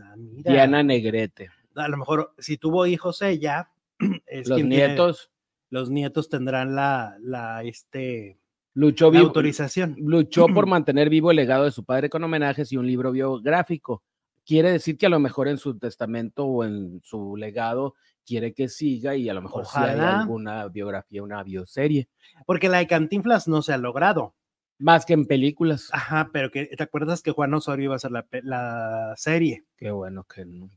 Ah. 0.00 0.14
Diana 0.16 0.82
Negrete. 0.82 1.50
A 1.74 1.88
lo 1.88 1.96
mejor, 1.98 2.32
si 2.38 2.56
tuvo 2.56 2.86
hijos 2.86 3.20
ella, 3.22 3.70
es 4.26 4.48
Los 4.48 4.56
tiene- 4.56 4.76
nietos 4.76 5.30
los 5.70 5.90
nietos 5.90 6.28
tendrán 6.28 6.74
la, 6.74 7.16
la, 7.20 7.62
este, 7.62 8.38
luchó, 8.74 9.10
la 9.10 9.20
autorización. 9.20 9.96
luchó 9.98 10.46
por 10.48 10.66
mantener 10.68 11.10
vivo 11.10 11.30
el 11.30 11.36
legado 11.36 11.64
de 11.64 11.70
su 11.70 11.84
padre 11.84 12.08
con 12.08 12.24
homenajes 12.24 12.72
y 12.72 12.76
un 12.76 12.86
libro 12.86 13.12
biográfico. 13.12 14.02
Quiere 14.44 14.72
decir 14.72 14.96
que 14.96 15.06
a 15.06 15.10
lo 15.10 15.18
mejor 15.18 15.46
en 15.48 15.58
su 15.58 15.78
testamento 15.78 16.46
o 16.46 16.64
en 16.64 17.00
su 17.04 17.36
legado 17.36 17.94
quiere 18.24 18.54
que 18.54 18.68
siga 18.68 19.14
y 19.14 19.28
a 19.28 19.34
lo 19.34 19.42
mejor 19.42 19.66
si 19.66 19.78
hay 19.78 19.98
alguna 19.98 20.68
biografía, 20.68 21.22
una 21.22 21.42
bioserie, 21.42 22.08
Porque 22.46 22.68
la 22.68 22.78
de 22.78 22.86
Cantinflas 22.86 23.46
no 23.48 23.60
se 23.62 23.72
ha 23.74 23.78
logrado. 23.78 24.34
más 24.78 25.04
que 25.04 25.12
en 25.14 25.26
películas. 25.26 25.88
Ajá, 25.92 26.30
pero 26.32 26.50
que 26.50 26.66
te 26.66 26.82
acuerdas 26.82 27.20
que 27.22 27.32
Juan 27.32 27.52
Osorio 27.52 27.84
iba 27.84 27.94
a 27.94 27.96
hacer 27.96 28.10
la, 28.10 28.26
la 28.42 29.12
serie 29.16 29.64
Qué 29.76 29.90
bueno 29.90 30.24
que 30.24 30.44
no. 30.46 30.70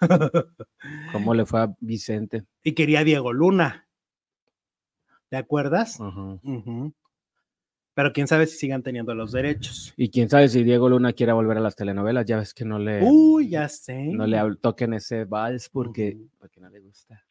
¿Cómo 1.12 1.34
le 1.34 1.44
fue 1.44 1.60
a 1.60 1.74
Vicente? 1.80 2.44
y 2.62 2.72
quería 2.72 3.04
Diego 3.04 3.32
Luna. 3.34 3.86
¿Te 5.30 5.36
acuerdas? 5.36 5.98
Pero 7.94 8.12
quién 8.12 8.26
sabe 8.28 8.46
si 8.46 8.56
sigan 8.56 8.82
teniendo 8.82 9.14
los 9.14 9.32
derechos. 9.32 9.92
Y 9.96 10.10
quién 10.10 10.28
sabe 10.28 10.48
si 10.48 10.62
Diego 10.62 10.88
Luna 10.88 11.12
quiera 11.12 11.34
volver 11.34 11.56
a 11.56 11.60
las 11.60 11.76
telenovelas, 11.76 12.24
ya 12.26 12.38
ves 12.38 12.54
que 12.54 12.64
no 12.64 12.78
le, 12.78 13.00
Uy, 13.02 13.48
ya 13.50 13.68
sé. 13.68 14.04
no 14.04 14.26
le 14.26 14.38
toquen 14.60 14.94
ese 14.94 15.24
vals 15.24 15.68
porque, 15.68 16.16
porque 16.38 16.60
no 16.60 16.68
le 16.70 16.80
gusta. 16.80 17.24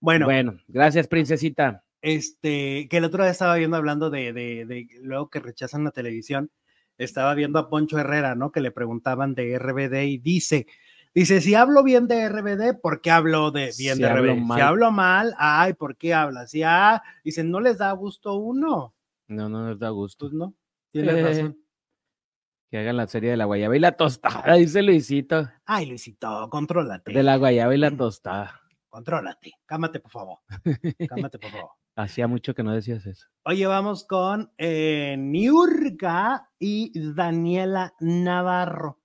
Bueno, 0.00 0.26
Bueno, 0.26 0.56
gracias, 0.68 1.06
princesita. 1.08 1.84
este, 2.02 2.86
que 2.88 2.96
el 2.98 3.04
otro 3.04 3.22
día 3.22 3.32
estaba 3.32 3.56
viendo 3.56 3.76
hablando 3.76 4.10
de, 4.10 4.32
de, 4.32 4.64
de 4.66 4.88
luego 5.02 5.30
que 5.30 5.40
rechazan 5.40 5.84
la 5.84 5.90
televisión, 5.90 6.50
estaba 6.98 7.34
viendo 7.34 7.58
a 7.58 7.70
Poncho 7.70 7.98
Herrera, 7.98 8.34
¿no? 8.34 8.52
Que 8.52 8.60
le 8.60 8.72
preguntaban 8.72 9.34
de 9.34 9.58
RBD 9.58 10.02
y 10.04 10.18
dice, 10.18 10.66
dice, 11.14 11.40
si 11.40 11.54
hablo 11.54 11.82
bien 11.82 12.06
de 12.08 12.28
RBD, 12.28 12.80
¿por 12.80 13.00
qué 13.00 13.10
hablo 13.10 13.50
de 13.50 13.72
bien 13.78 13.96
Si 13.96 14.02
de 14.02 14.08
hablo 14.08 14.32
RBD? 14.34 14.40
mal. 14.40 14.58
Si 14.58 14.62
hablo 14.62 14.90
mal, 14.92 15.34
ay, 15.38 15.74
¿por 15.74 15.96
qué 15.96 16.14
hablas? 16.14 16.50
Si, 16.50 16.62
ah, 16.62 17.02
dicen, 17.24 17.50
no 17.50 17.60
les 17.60 17.78
da 17.78 17.92
gusto 17.92 18.34
uno, 18.34 18.94
No, 19.28 19.48
no 19.48 19.66
nos 19.68 19.78
da 19.78 19.90
gusto. 19.90 20.26
pues 20.26 20.32
no, 20.34 20.54
tienes 20.92 21.14
Eh. 21.16 21.22
razón. 21.22 21.56
Que 22.70 22.78
hagan 22.78 22.96
la 22.98 23.08
serie 23.08 23.30
de 23.32 23.36
la 23.36 23.46
guayaba 23.46 23.76
y 23.76 23.80
la 23.80 23.92
tostada, 23.96 24.54
dice 24.54 24.80
Luisito. 24.82 25.48
Ay, 25.66 25.86
Luisito, 25.86 26.48
contrólate, 26.50 27.12
De 27.12 27.22
la 27.24 27.36
guayaba 27.36 27.74
y 27.74 27.78
la 27.78 27.90
tostada. 27.96 28.60
contrólate, 28.88 29.52
cámate, 29.66 29.98
por 30.00 30.10
favor, 30.12 30.38
cámate, 31.08 31.38
por 31.40 31.50
favor. 31.50 31.70
Hacía 31.96 32.28
mucho 32.28 32.54
que 32.54 32.62
no 32.62 32.72
decías 32.72 33.04
eso. 33.06 33.26
Oye, 33.44 33.66
vamos 33.66 34.04
con 34.04 34.52
eh, 34.56 35.16
Niurka 35.18 36.48
y 36.60 36.92
Daniela 37.14 37.92
Navarro. 37.98 38.99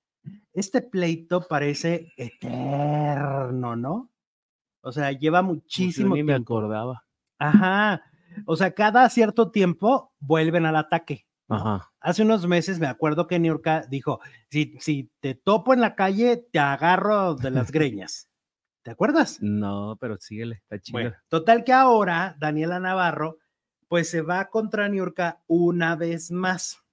Este 0.54 0.82
pleito 0.82 1.42
parece 1.48 2.12
eterno, 2.18 3.76
¿no? 3.76 4.12
O 4.82 4.92
sea, 4.92 5.12
lleva 5.12 5.40
Yo 5.40 5.44
muchísimo 5.44 6.16
ni 6.16 6.24
me 6.24 6.34
tiempo. 6.34 6.54
acordaba. 6.58 7.04
Ajá. 7.40 8.04
O 8.46 8.56
sea, 8.56 8.74
cada 8.74 9.10
cierto 9.10 9.52
tiempo 9.52 10.14
vuelven 10.20 10.66
al 10.66 10.76
ataque. 10.76 11.26
Ajá. 11.48 11.92
Hace 12.00 12.24
unos 12.24 12.48
meses 12.48 12.80
me 12.80 12.88
acuerdo 12.88 13.28
que 13.28 13.40
Niurka 13.40 13.86
dijo, 13.90 14.20
si, 14.50 14.76
si 14.80 15.12
te 15.20 15.36
topo 15.36 15.74
en 15.74 15.82
la 15.82 15.96
calle, 15.96 16.46
te 16.52 16.60
agarro 16.60 17.36
de 17.36 17.52
las 17.52 17.72
greñas. 17.72 18.30
¿Te 18.84 18.92
acuerdas? 18.92 19.40
No, 19.42 19.98
pero 20.00 20.18
síguele, 20.20 20.56
está 20.56 20.80
chido. 20.80 20.94
Bueno, 21.00 21.14
total 21.28 21.64
que 21.64 21.74
ahora 21.74 22.36
Daniela 22.40 22.80
Navarro 22.80 23.40
pues 23.88 24.10
se 24.10 24.22
va 24.22 24.50
contra 24.50 24.88
Niurka 24.90 25.42
una 25.48 25.96
vez 25.96 26.32
más 26.32 26.84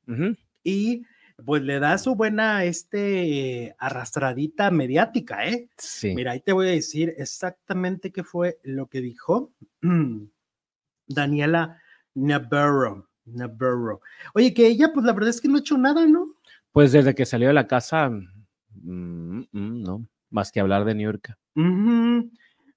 y 0.62 1.03
pues 1.44 1.62
le 1.62 1.78
da 1.81 1.98
su 1.98 2.14
buena 2.14 2.64
este 2.64 3.74
arrastradita 3.78 4.70
mediática, 4.70 5.46
¿eh? 5.46 5.68
Sí. 5.76 6.14
Mira, 6.14 6.33
ahí 6.33 6.40
te 6.40 6.52
voy 6.52 6.68
a 6.68 6.72
decir 6.72 7.14
exactamente 7.18 8.12
qué 8.12 8.24
fue 8.24 8.59
lo 8.62 8.87
que 8.87 9.00
dijo 9.00 9.52
Daniela 11.07 11.81
Navarro. 12.14 13.09
Navarro. 13.24 14.00
Oye, 14.35 14.52
que 14.52 14.66
ella 14.66 14.92
pues 14.92 15.07
la 15.07 15.12
verdad 15.12 15.31
es 15.31 15.40
que 15.40 15.48
no 15.48 15.57
ha 15.57 15.61
hecho 15.61 15.78
nada, 15.78 16.07
¿no? 16.07 16.35
Pues 16.72 16.92
desde 16.92 17.14
que 17.14 17.26
salió 17.26 17.48
de 17.48 17.55
la 17.55 17.66
casa, 17.66 18.11
mm, 18.11 19.40
mm, 19.52 19.83
no, 19.83 20.07
más 20.31 20.50
que 20.50 20.61
hablar 20.61 20.85
de 20.85 20.94
New 20.94 21.05
York. 21.05 21.37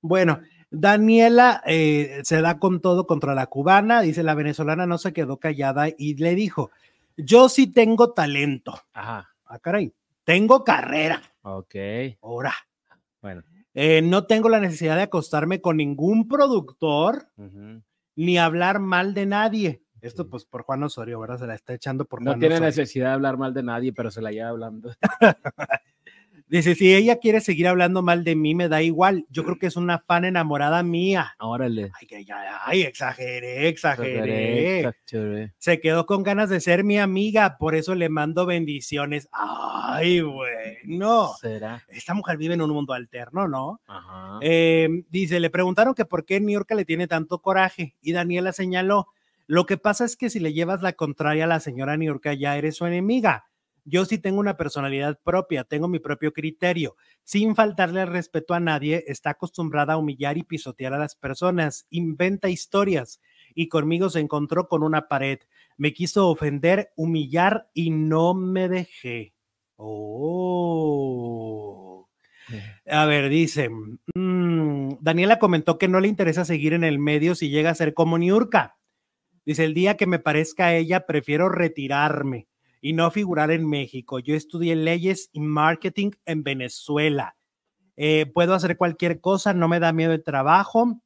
Bueno, 0.01 0.41
Daniela 0.69 1.63
eh, 1.65 2.21
se 2.23 2.41
da 2.41 2.59
con 2.59 2.81
todo 2.81 3.07
contra 3.07 3.33
la 3.33 3.47
cubana, 3.47 4.01
dice 4.01 4.23
la 4.23 4.35
venezolana 4.35 4.85
no 4.85 4.97
se 4.97 5.13
quedó 5.13 5.37
callada 5.37 5.87
y 5.97 6.15
le 6.15 6.35
dijo, 6.35 6.71
yo 7.17 7.49
sí 7.49 7.67
tengo 7.71 8.13
talento. 8.13 8.79
Ajá, 8.93 9.29
Ah, 9.45 9.59
caray, 9.59 9.93
tengo 10.23 10.63
carrera. 10.63 11.21
ok. 11.43 11.75
Ahora, 12.21 12.53
Bueno. 13.21 13.43
eh, 13.73 14.01
no 14.01 14.25
tengo 14.25 14.49
la 14.49 14.59
necesidad 14.59 14.95
de 14.95 15.03
acostarme 15.03 15.61
con 15.61 15.77
ningún 15.77 16.27
productor 16.27 17.29
ni 18.15 18.37
hablar 18.37 18.79
mal 18.79 19.13
de 19.13 19.25
nadie. 19.25 19.81
Esto 20.01 20.23
Sí. 20.23 20.29
pues 20.29 20.45
por 20.45 20.63
Juan 20.63 20.83
Osorio, 20.83 21.19
¿verdad? 21.19 21.39
Se 21.39 21.47
la 21.47 21.55
está 21.55 21.73
echando 21.73 22.05
por 22.05 22.21
No 22.21 22.31
Juan 22.31 22.39
tiene 22.39 22.55
Osorio. 22.55 22.67
necesidad 22.69 23.07
de 23.07 23.13
hablar 23.13 23.37
mal 23.37 23.53
de 23.53 23.63
nadie, 23.63 23.91
pero 23.93 24.11
se 24.11 24.21
la 24.21 24.31
lleva 24.31 24.49
hablando. 24.49 24.91
Dice, 26.47 26.75
si 26.75 26.93
ella 26.93 27.17
quiere 27.17 27.41
seguir 27.41 27.67
hablando 27.67 28.03
mal 28.03 28.23
de 28.23 28.35
mí, 28.35 28.53
me 28.53 28.69
da 28.69 28.83
igual. 28.83 29.25
Yo 29.29 29.43
creo 29.43 29.57
que 29.57 29.65
es 29.65 29.75
una 29.75 29.99
fan 29.99 30.25
enamorada 30.25 30.83
mía. 30.83 31.33
Órale. 31.39 31.91
Ay, 31.99 32.05
que 32.05 32.23
ya, 32.23 32.61
ay, 32.63 32.83
exageré, 32.83 33.67
exageré. 33.67 34.79
Exageré. 34.81 35.53
Se 35.57 35.79
quedó 35.79 36.05
con 36.05 36.21
ganas 36.21 36.49
de 36.49 36.61
ser 36.61 36.83
mi 36.83 36.99
amiga, 36.99 37.57
por 37.57 37.73
eso 37.73 37.95
le 37.95 38.09
mando 38.09 38.45
bendiciones. 38.45 39.27
Ay, 39.31 40.21
bueno. 40.21 41.33
¿Será? 41.41 41.83
Esta 41.87 42.13
mujer 42.13 42.37
vive 42.37 42.53
en 42.53 42.61
un 42.61 42.69
mundo 42.69 42.93
alterno, 42.93 43.47
¿no? 43.47 43.81
Ajá. 43.87 44.37
Eh, 44.41 44.87
dice, 45.09 45.39
le 45.39 45.49
preguntaron 45.49 45.95
que 45.95 46.05
por 46.05 46.25
qué 46.25 46.39
New 46.39 46.53
York 46.53 46.71
le 46.75 46.85
tiene 46.85 47.07
tanto 47.07 47.39
coraje 47.39 47.95
y 48.01 48.11
Daniela 48.11 48.53
señaló, 48.53 49.07
lo 49.47 49.65
que 49.65 49.77
pasa 49.77 50.05
es 50.05 50.15
que 50.15 50.29
si 50.29 50.39
le 50.39 50.53
llevas 50.53 50.81
la 50.81 50.93
contraria 50.93 51.45
a 51.45 51.47
la 51.47 51.59
señora 51.59 51.97
New 51.97 52.07
York 52.07 52.35
ya 52.37 52.55
eres 52.57 52.75
su 52.75 52.85
enemiga. 52.85 53.45
Yo 53.87 54.03
sí 54.03 54.17
tengo 54.17 54.39
una 54.39 54.57
personalidad 54.57 55.19
propia, 55.23 55.63
tengo 55.63 55.87
mi 55.87 55.99
propio 55.99 56.33
criterio. 56.33 56.97
Sin 57.23 57.55
faltarle 57.55 58.01
el 58.01 58.07
respeto 58.07 58.55
a 58.55 58.59
nadie, 58.59 59.03
está 59.05 59.29
acostumbrada 59.29 59.93
a 59.93 59.97
humillar 59.97 60.39
y 60.39 60.43
pisotear 60.43 60.93
a 60.93 60.97
las 60.97 61.15
personas, 61.15 61.85
inventa 61.91 62.49
historias 62.49 63.21
y 63.53 63.69
conmigo 63.69 64.09
se 64.09 64.21
encontró 64.21 64.67
con 64.67 64.81
una 64.81 65.07
pared. 65.07 65.37
Me 65.77 65.93
quiso 65.93 66.29
ofender, 66.29 66.93
humillar 66.95 67.69
y 67.75 67.91
no 67.91 68.33
me 68.33 68.69
dejé. 68.69 69.35
Oh. 69.75 70.49
A 72.87 73.05
ver, 73.05 73.29
dice, 73.29 73.69
mm, 74.15 74.97
Daniela 74.99 75.37
comentó 75.37 75.77
que 75.77 75.87
no 75.87 75.99
le 75.99 76.07
interesa 76.07 76.43
seguir 76.43 76.73
en 76.73 76.83
el 76.83 76.97
medio 76.97 77.35
si 77.35 77.49
llega 77.49 77.69
a 77.69 77.75
ser 77.75 77.93
como 77.93 78.17
Niurka. 78.17 78.79
Dice, 79.45 79.63
el 79.63 79.75
día 79.75 79.95
que 79.95 80.07
me 80.07 80.17
parezca 80.17 80.65
a 80.65 80.75
ella, 80.75 81.05
prefiero 81.05 81.49
retirarme 81.49 82.47
y 82.85 82.93
no 82.93 83.09
figurar 83.09 83.49
en 83.49 83.67
México. 83.67 84.19
Yo 84.19 84.35
estudié 84.35 84.75
leyes 84.75 85.31
y 85.33 85.39
marketing 85.39 86.11
en 86.23 86.43
Venezuela. 86.43 87.35
Eh, 87.95 88.27
puedo 88.31 88.53
hacer 88.53 88.77
cualquier 88.77 89.19
cosa, 89.21 89.55
no 89.55 89.67
me 89.67 89.79
da 89.79 89.91
miedo 89.91 90.13
el 90.13 90.23
trabajo. 90.23 91.01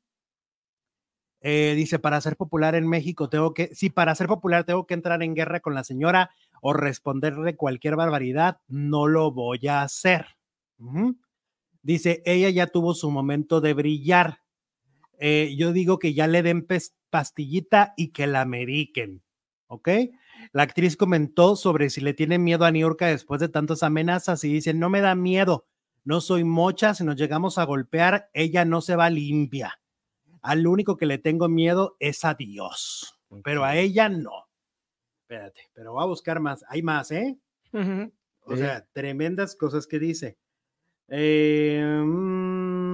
Eh, 1.39 1.75
dice, 1.77 1.97
para 1.97 2.19
ser 2.19 2.35
popular 2.35 2.75
en 2.75 2.85
México 2.85 3.29
tengo 3.29 3.53
que, 3.53 3.73
sí, 3.73 3.89
para 3.89 4.13
ser 4.13 4.27
popular 4.27 4.65
tengo 4.65 4.85
que 4.85 4.93
entrar 4.93 5.23
en 5.23 5.35
guerra 5.35 5.61
con 5.61 5.73
la 5.73 5.85
señora 5.85 6.31
o 6.61 6.73
responderle 6.73 7.55
cualquier 7.55 7.95
barbaridad, 7.95 8.59
no 8.67 9.07
lo 9.07 9.31
voy 9.31 9.65
a 9.69 9.81
hacer. 9.81 10.25
Dice, 11.81 12.21
ella 12.25 12.49
ya 12.49 12.67
tuvo 12.67 12.93
su 12.93 13.09
momento 13.09 13.61
de 13.61 13.73
brillar. 13.73 14.39
Eh, 15.17 15.55
yo 15.57 15.71
digo 15.71 15.97
que 15.97 16.13
ya 16.13 16.27
le 16.27 16.43
den 16.43 16.67
pastillita 17.09 17.93
y 17.95 18.09
que 18.09 18.27
la 18.27 18.43
mediquen, 18.43 19.23
¿ok? 19.67 19.87
La 20.51 20.63
actriz 20.63 20.97
comentó 20.97 21.55
sobre 21.55 21.89
si 21.89 22.01
le 22.01 22.13
tiene 22.13 22.37
miedo 22.39 22.65
a 22.65 22.71
Niurka 22.71 23.07
después 23.07 23.39
de 23.39 23.49
tantas 23.49 23.83
amenazas 23.83 24.43
y 24.43 24.51
dice, 24.51 24.73
no 24.73 24.89
me 24.89 25.01
da 25.01 25.15
miedo, 25.15 25.67
no 26.03 26.21
soy 26.21 26.43
mocha, 26.43 26.93
si 26.93 27.03
nos 27.03 27.15
llegamos 27.15 27.57
a 27.57 27.65
golpear, 27.65 28.29
ella 28.33 28.65
no 28.65 28.81
se 28.81 28.95
va 28.95 29.09
limpia. 29.09 29.79
Al 30.41 30.65
único 30.67 30.97
que 30.97 31.05
le 31.05 31.17
tengo 31.17 31.49
miedo 31.49 31.95
es 31.99 32.23
a 32.25 32.33
Dios, 32.33 33.19
pero 33.43 33.63
a 33.65 33.75
ella 33.77 34.09
no. 34.09 34.47
Espérate, 35.21 35.61
pero 35.73 35.93
voy 35.93 36.03
a 36.03 36.07
buscar 36.07 36.39
más. 36.39 36.65
Hay 36.69 36.81
más, 36.81 37.11
¿eh? 37.11 37.37
O 38.45 38.55
sea, 38.55 38.87
tremendas 38.93 39.55
cosas 39.55 39.85
que 39.85 39.99
dice. 39.99 40.39
Eh, 41.09 41.83
mm, 42.03 42.89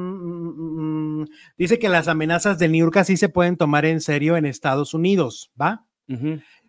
dice 1.57 1.79
que 1.79 1.89
las 1.89 2.07
amenazas 2.07 2.59
de 2.59 2.67
Niurka 2.67 3.03
sí 3.03 3.17
se 3.17 3.29
pueden 3.29 3.57
tomar 3.57 3.85
en 3.85 4.01
serio 4.01 4.37
en 4.37 4.45
Estados 4.45 4.93
Unidos, 4.93 5.51
¿va? 5.59 5.85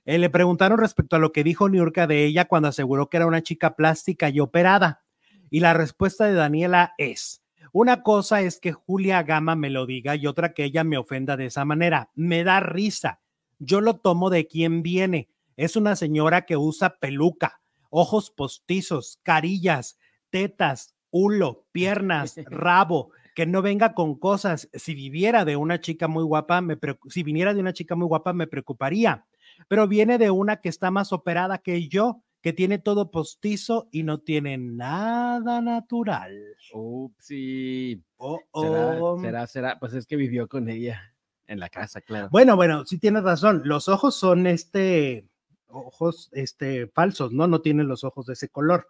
Eh, 0.06 0.18
le 0.18 0.30
preguntaron 0.30 0.78
respecto 0.78 1.16
a 1.16 1.18
lo 1.18 1.32
que 1.32 1.42
dijo 1.42 1.68
Niurka 1.68 2.06
de 2.06 2.24
ella 2.24 2.46
cuando 2.46 2.68
aseguró 2.68 3.10
que 3.10 3.16
era 3.16 3.26
una 3.26 3.42
chica 3.42 3.74
plástica 3.74 4.30
y 4.30 4.38
operada. 4.38 5.02
Y 5.50 5.60
la 5.60 5.74
respuesta 5.74 6.26
de 6.26 6.34
Daniela 6.34 6.94
es, 6.96 7.42
una 7.72 8.02
cosa 8.02 8.40
es 8.40 8.60
que 8.60 8.72
Julia 8.72 9.24
Gama 9.24 9.56
me 9.56 9.68
lo 9.68 9.84
diga 9.84 10.14
y 10.14 10.28
otra 10.28 10.54
que 10.54 10.64
ella 10.64 10.84
me 10.84 10.96
ofenda 10.96 11.36
de 11.36 11.46
esa 11.46 11.64
manera. 11.64 12.10
Me 12.14 12.44
da 12.44 12.60
risa. 12.60 13.20
Yo 13.58 13.80
lo 13.80 13.96
tomo 13.96 14.30
de 14.30 14.46
quien 14.46 14.82
viene. 14.82 15.28
Es 15.56 15.74
una 15.74 15.96
señora 15.96 16.46
que 16.46 16.56
usa 16.56 16.98
peluca, 17.00 17.60
ojos 17.90 18.30
postizos, 18.30 19.18
carillas, 19.24 19.98
tetas, 20.30 20.94
hulo, 21.10 21.66
piernas, 21.72 22.36
rabo, 22.46 23.10
que 23.34 23.44
no 23.44 23.60
venga 23.60 23.92
con 23.92 24.14
cosas. 24.14 24.68
Si 24.72 24.94
viviera 24.94 25.44
de 25.44 25.56
una 25.56 25.80
chica 25.80 26.06
muy 26.06 26.22
guapa, 26.22 26.60
me 26.60 26.78
si 27.08 27.22
viniera 27.24 27.54
de 27.54 27.60
una 27.60 27.72
chica 27.72 27.96
muy 27.96 28.06
guapa, 28.06 28.32
me 28.32 28.46
preocuparía. 28.46 29.26
Pero 29.68 29.88
viene 29.88 30.18
de 30.18 30.30
una 30.30 30.60
que 30.60 30.68
está 30.68 30.90
más 30.90 31.12
operada 31.12 31.58
que 31.58 31.88
yo, 31.88 32.22
que 32.40 32.52
tiene 32.52 32.78
todo 32.78 33.10
postizo 33.10 33.88
y 33.90 34.02
no 34.02 34.20
tiene 34.20 34.56
nada 34.58 35.60
natural. 35.60 36.56
Upsi. 36.72 38.02
Oh, 38.16 38.40
oh. 38.52 39.18
¿Será, 39.20 39.46
será, 39.46 39.78
pues 39.78 39.94
es 39.94 40.06
que 40.06 40.16
vivió 40.16 40.48
con 40.48 40.68
ella 40.68 41.12
en 41.46 41.60
la 41.60 41.68
casa, 41.68 42.00
claro. 42.00 42.28
Bueno, 42.30 42.56
bueno, 42.56 42.84
sí 42.84 42.98
tienes 42.98 43.22
razón. 43.22 43.62
Los 43.64 43.88
ojos 43.88 44.16
son 44.16 44.46
este, 44.46 45.28
ojos 45.68 46.28
este, 46.32 46.86
falsos, 46.88 47.32
¿no? 47.32 47.46
No 47.46 47.60
tienen 47.60 47.88
los 47.88 48.04
ojos 48.04 48.26
de 48.26 48.34
ese 48.34 48.48
color. 48.48 48.88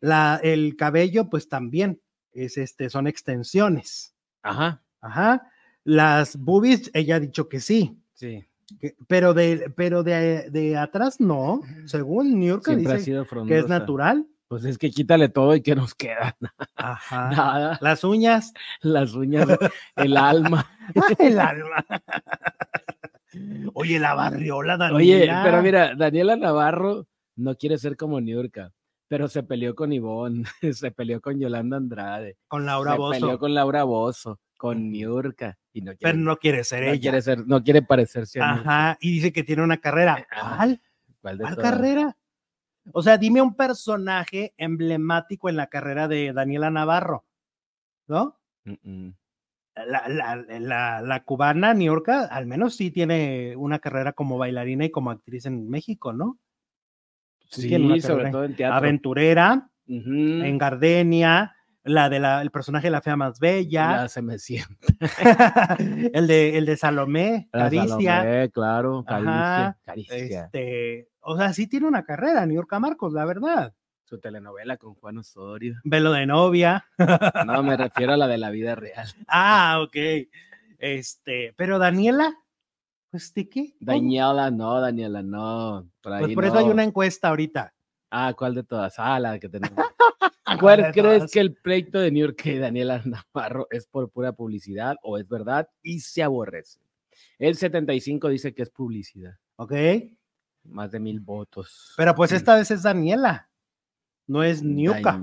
La, 0.00 0.40
el 0.42 0.76
cabello, 0.76 1.28
pues 1.28 1.48
también 1.48 2.00
es 2.32 2.56
este, 2.56 2.90
son 2.90 3.06
extensiones. 3.06 4.14
Ajá. 4.42 4.82
Ajá. 5.00 5.50
Las 5.84 6.36
boobies, 6.36 6.90
ella 6.94 7.16
ha 7.16 7.20
dicho 7.20 7.48
que 7.48 7.60
sí. 7.60 8.00
Sí. 8.14 8.46
Pero 9.08 9.34
de, 9.34 9.72
pero 9.76 10.02
de, 10.02 10.50
de, 10.50 10.76
atrás 10.76 11.20
no. 11.20 11.60
Según 11.86 12.38
New 12.38 12.48
York 12.48 12.68
dice 12.68 13.24
que 13.46 13.58
es 13.58 13.68
natural. 13.68 14.26
Pues 14.48 14.64
es 14.64 14.78
que 14.78 14.90
quítale 14.90 15.28
todo 15.28 15.54
y 15.54 15.62
que 15.62 15.76
nos 15.76 15.94
queda. 15.94 16.36
Ajá. 16.74 17.30
Nada. 17.30 17.78
Las 17.80 18.02
uñas. 18.02 18.52
Las 18.82 19.14
uñas, 19.14 19.46
el 19.94 20.16
alma. 20.16 20.68
el 21.20 21.38
alma. 21.38 21.84
Oye, 23.74 24.00
la 24.00 24.14
barriola, 24.14 24.76
Daniela. 24.76 24.96
Oye, 24.96 25.30
pero 25.44 25.62
mira, 25.62 25.94
Daniela 25.94 26.34
Navarro 26.34 27.06
no 27.36 27.54
quiere 27.54 27.78
ser 27.78 27.96
como 27.96 28.20
Niurka, 28.20 28.72
pero 29.06 29.28
se 29.28 29.44
peleó 29.44 29.74
con 29.76 29.92
Ivonne, 29.92 30.44
se 30.72 30.90
peleó 30.90 31.20
con 31.20 31.38
Yolanda 31.38 31.76
Andrade. 31.76 32.36
Con 32.48 32.66
Laura 32.66 32.96
Bozo. 32.96 33.14
Se 33.14 33.20
peleó 33.20 33.38
con 33.38 33.54
Laura 33.54 33.84
Bozo, 33.84 34.40
con 34.58 34.90
Niurka. 34.90 35.58
Y 35.72 35.82
no 35.82 35.92
pero 36.00 36.18
no 36.18 36.36
quiere 36.36 36.64
ser 36.64 36.84
no 36.84 36.90
ella. 36.90 37.00
Quiere 37.00 37.22
ser, 37.22 37.46
no 37.46 37.62
quiere 37.62 37.82
parecerse 37.82 38.40
a 38.40 38.52
Ajá, 38.52 38.98
y 39.00 39.12
dice 39.12 39.32
que 39.32 39.44
tiene 39.44 39.62
una 39.62 39.78
carrera. 39.78 40.18
Eh, 40.18 40.26
¿Cuál? 40.56 40.80
¿Cuál, 41.20 41.56
carrera? 41.56 42.16
O 42.92 43.02
sea, 43.02 43.18
dime 43.18 43.40
un 43.40 43.54
personaje 43.54 44.54
emblemático 44.56 45.48
en 45.48 45.56
la 45.56 45.68
carrera 45.68 46.08
de 46.08 46.32
Daniela 46.32 46.70
Navarro, 46.70 47.24
¿no? 48.08 48.38
la, 49.86 50.08
la, 50.08 51.02
la, 51.02 51.24
cubana 51.24 51.74
Niurka 51.74 52.24
al 52.26 52.46
menos 52.46 52.76
sí 52.76 52.90
tiene 52.90 53.54
una 53.56 53.78
carrera 53.78 54.12
como 54.12 54.38
bailarina 54.38 54.84
y 54.84 54.90
como 54.90 55.10
actriz 55.10 55.46
en 55.46 55.68
México, 55.68 56.12
¿no? 56.12 56.38
Sí, 57.50 58.00
sobre 58.00 58.30
todo 58.30 58.44
en 58.44 58.54
teatro. 58.54 58.76
Aventurera, 58.76 59.70
en 59.86 60.58
Gardenia, 60.58 61.56
la 61.90 62.08
de 62.08 62.20
la, 62.20 62.42
el 62.42 62.50
personaje 62.50 62.86
de 62.86 62.92
la 62.92 63.02
fea 63.02 63.16
más 63.16 63.38
bella. 63.38 64.02
Ya 64.02 64.08
se 64.08 64.22
me 64.22 64.38
siente. 64.38 64.86
el, 66.12 66.26
de, 66.26 66.58
el 66.58 66.66
de 66.66 66.76
Salomé, 66.76 67.48
Caricia. 67.52 68.20
Salomé, 68.20 68.50
claro, 68.50 69.04
Caricia. 69.04 70.44
Este, 70.44 71.08
o 71.20 71.36
sea, 71.36 71.52
sí 71.52 71.66
tiene 71.66 71.86
una 71.86 72.04
carrera, 72.04 72.46
Niurka 72.46 72.78
Marcos, 72.78 73.12
la 73.12 73.24
verdad 73.24 73.74
su 74.10 74.18
telenovela 74.18 74.76
con 74.76 74.94
Juan 74.96 75.18
Osorio. 75.18 75.76
Velo 75.84 76.10
de 76.10 76.26
novia. 76.26 76.84
No, 77.46 77.62
me 77.62 77.76
refiero 77.76 78.14
a 78.14 78.16
la 78.16 78.26
de 78.26 78.38
la 78.38 78.50
vida 78.50 78.74
real. 78.74 79.06
Ah, 79.28 79.78
ok. 79.80 79.96
Este, 80.78 81.54
pero 81.56 81.78
Daniela, 81.78 82.34
pues 83.10 83.32
de 83.34 83.48
qué? 83.48 83.76
Daniela, 83.78 84.50
no, 84.50 84.80
Daniela, 84.80 85.22
no. 85.22 85.88
Por 86.00 86.18
pues 86.18 86.34
por 86.34 86.44
eso 86.44 86.58
hay 86.58 86.64
una 86.64 86.82
encuesta 86.82 87.28
ahorita. 87.28 87.72
Ah, 88.10 88.34
¿cuál 88.36 88.56
de 88.56 88.64
todas? 88.64 88.94
Ah, 88.98 89.20
la 89.20 89.38
que 89.38 89.48
tenemos. 89.48 89.78
¿Cuál 90.60 90.92
crees 90.92 91.30
que 91.30 91.40
el 91.40 91.54
pleito 91.54 91.98
de 91.98 92.10
New 92.10 92.26
York 92.26 92.46
y 92.46 92.58
Daniela 92.58 93.02
Navarro 93.04 93.66
es 93.70 93.86
por 93.86 94.10
pura 94.10 94.32
publicidad 94.32 94.96
o 95.02 95.18
es 95.18 95.28
verdad 95.28 95.68
y 95.82 96.00
se 96.00 96.22
aborrece? 96.22 96.80
El 97.38 97.56
75 97.56 98.28
dice 98.28 98.54
que 98.54 98.62
es 98.62 98.70
publicidad. 98.70 99.36
Ok. 99.56 99.72
Más 100.64 100.90
de 100.90 101.00
mil 101.00 101.20
votos. 101.20 101.94
Pero 101.96 102.14
pues 102.14 102.32
esta 102.32 102.56
vez 102.56 102.70
es 102.70 102.82
Daniela 102.82 103.50
no 104.30 104.44
es 104.44 104.62
Niuka. 104.62 105.18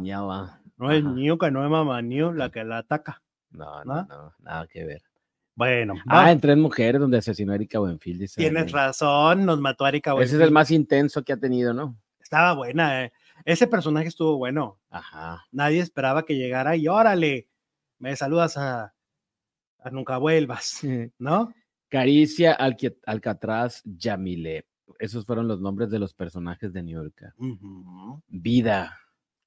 No 0.76 0.92
es 0.92 1.02
Niuka, 1.02 1.50
no 1.50 1.64
es 1.64 1.72
Mamá 1.72 2.02
Niu 2.02 2.34
la 2.34 2.50
que 2.50 2.66
la 2.66 2.80
ataca. 2.80 3.22
No, 3.52 3.86
no, 3.86 4.04
no, 4.04 4.34
nada 4.40 4.68
que 4.68 4.84
ver. 4.84 5.02
Bueno. 5.56 5.96
Ah, 6.08 6.30
en 6.30 6.42
Tres 6.42 6.58
Mujeres, 6.58 7.00
donde 7.00 7.18
asesinó 7.18 7.54
a 7.54 7.56
Erika 7.56 7.80
Buenfield. 7.80 8.20
Dice 8.20 8.42
Tienes 8.42 8.70
razón, 8.70 9.46
nos 9.46 9.62
mató 9.62 9.86
a 9.86 9.90
Erika 9.90 10.12
Buenfield. 10.12 10.28
Ese 10.28 10.44
es 10.44 10.46
el 10.46 10.54
más 10.54 10.72
intenso 10.72 11.24
que 11.24 11.32
ha 11.32 11.38
tenido, 11.38 11.74
¿no? 11.74 11.98
Estaba 12.20 12.54
buena, 12.54 13.06
eh. 13.06 13.14
Ese 13.46 13.68
personaje 13.68 14.08
estuvo 14.08 14.38
bueno. 14.38 14.80
Ajá. 14.90 15.46
Nadie 15.52 15.80
esperaba 15.80 16.26
que 16.26 16.36
llegara 16.36 16.76
y 16.76 16.88
órale, 16.88 17.50
me 18.00 18.16
saludas 18.16 18.58
a, 18.58 18.94
a 19.80 19.90
Nunca 19.90 20.18
Vuelvas, 20.18 20.82
¿no? 21.18 21.54
Caricia 21.90 22.54
Alcatraz 22.54 23.82
Yamile 23.86 24.66
esos 25.00 25.26
fueron 25.26 25.48
los 25.48 25.60
nombres 25.60 25.90
de 25.90 26.00
los 26.00 26.14
personajes 26.14 26.74
de 26.74 26.84
New 26.84 27.04
York. 27.04 27.34
Vida. 28.28 28.98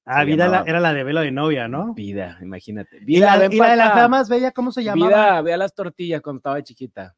Ah, 0.05 0.23
Vida 0.23 0.63
era 0.65 0.79
la 0.79 0.93
de 0.93 1.03
velo 1.03 1.21
de 1.21 1.31
novia, 1.31 1.67
¿no? 1.67 1.93
Vida, 1.93 2.37
imagínate. 2.41 2.99
Vida, 2.99 3.35
¿Y 3.51 3.57
la, 3.57 3.69
de 3.69 3.75
la 3.75 4.07
más 4.07 4.29
bella, 4.29 4.51
cómo 4.51 4.71
se 4.71 4.83
llamaba? 4.83 5.07
Vida, 5.07 5.41
vea 5.41 5.57
las 5.57 5.73
tortillas 5.73 6.21
cuando 6.21 6.37
estaba 6.37 6.63
chiquita. 6.63 7.15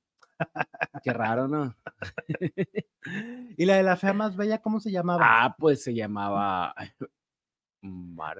Qué 1.03 1.13
raro, 1.13 1.47
¿no? 1.47 1.75
¿Y 3.57 3.65
la 3.65 3.75
de 3.75 3.83
la 3.83 3.97
fea 3.97 4.13
más 4.13 4.35
bella, 4.35 4.61
cómo 4.61 4.79
se 4.79 4.91
llamaba? 4.91 5.23
Ah, 5.25 5.55
pues 5.57 5.83
se 5.83 5.93
llamaba. 5.93 6.73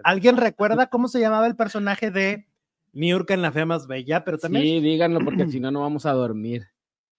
¿Alguien 0.03 0.37
recuerda 0.37 0.87
cómo 0.87 1.07
se 1.07 1.19
llamaba 1.19 1.47
el 1.47 1.55
personaje 1.55 2.11
de 2.11 2.47
York 2.93 3.31
en 3.31 3.41
la 3.41 3.51
fea 3.51 3.65
más 3.65 3.87
bella? 3.87 4.23
Pero 4.23 4.37
también. 4.37 4.63
Sí, 4.63 4.79
díganlo, 4.79 5.19
porque 5.23 5.47
si 5.47 5.59
no, 5.59 5.71
no 5.71 5.81
vamos 5.81 6.05
a 6.05 6.13
dormir. 6.13 6.67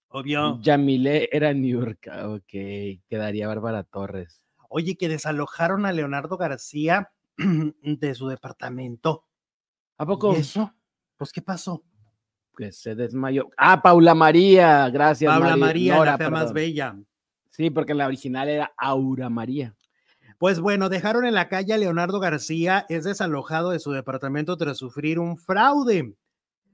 Obvio. 0.09 0.61
Yamile 0.61 1.29
era 1.33 1.53
Niurka, 1.53 2.29
ok. 2.29 3.03
Quedaría 3.09 3.49
Bárbara 3.49 3.83
Torres. 3.83 4.47
Oye, 4.69 4.97
que 4.97 5.09
desalojaron 5.09 5.87
a 5.87 5.93
Leonardo 5.93 6.37
García 6.37 7.13
de 7.83 8.15
su 8.15 8.29
departamento. 8.29 9.25
¿A 9.99 10.07
poco? 10.07 10.35
eso? 10.35 10.73
Pues, 11.17 11.33
¿qué 11.33 11.43
pasó? 11.43 11.85
Que 12.57 12.73
se 12.73 12.95
desmayó. 12.95 13.51
Ah, 13.57 13.83
Paula 13.83 14.15
María, 14.15 14.89
gracias. 14.91 15.33
Paula 15.33 15.57
María, 15.57 16.05
la 16.05 16.31
más 16.31 16.53
bella. 16.53 16.97
Sí, 17.51 17.71
porque 17.71 17.95
la 17.95 18.07
original 18.07 18.49
era 18.49 18.73
Aura 18.77 19.29
María. 19.29 19.75
Pues 20.39 20.61
bueno, 20.61 20.89
dejaron 20.89 21.25
en 21.25 21.35
la 21.35 21.49
calle 21.49 21.73
a 21.73 21.79
Leonardo 21.79 22.19
García, 22.21 22.87
es 22.89 23.05
desalojado 23.05 23.71
de 23.71 23.79
su 23.79 23.93
departamento 23.93 24.57
tras 24.57 24.79
sufrir 24.79 25.19
un 25.19 25.39
fraude. 25.39 26.15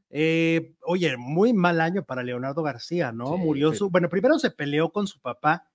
Eh, 0.09 0.75
oye, 0.83 1.17
muy 1.17 1.53
mal 1.53 1.81
año 1.81 2.03
para 2.03 2.23
Leonardo 2.23 2.63
García, 2.63 3.13
¿no? 3.13 3.37
Murió 3.37 3.73
su, 3.75 3.91
bueno, 3.91 4.09
primero 4.09 4.39
se 4.39 4.51
peleó 4.51 4.91
con 4.91 5.07
su 5.07 5.21
papá 5.21 5.69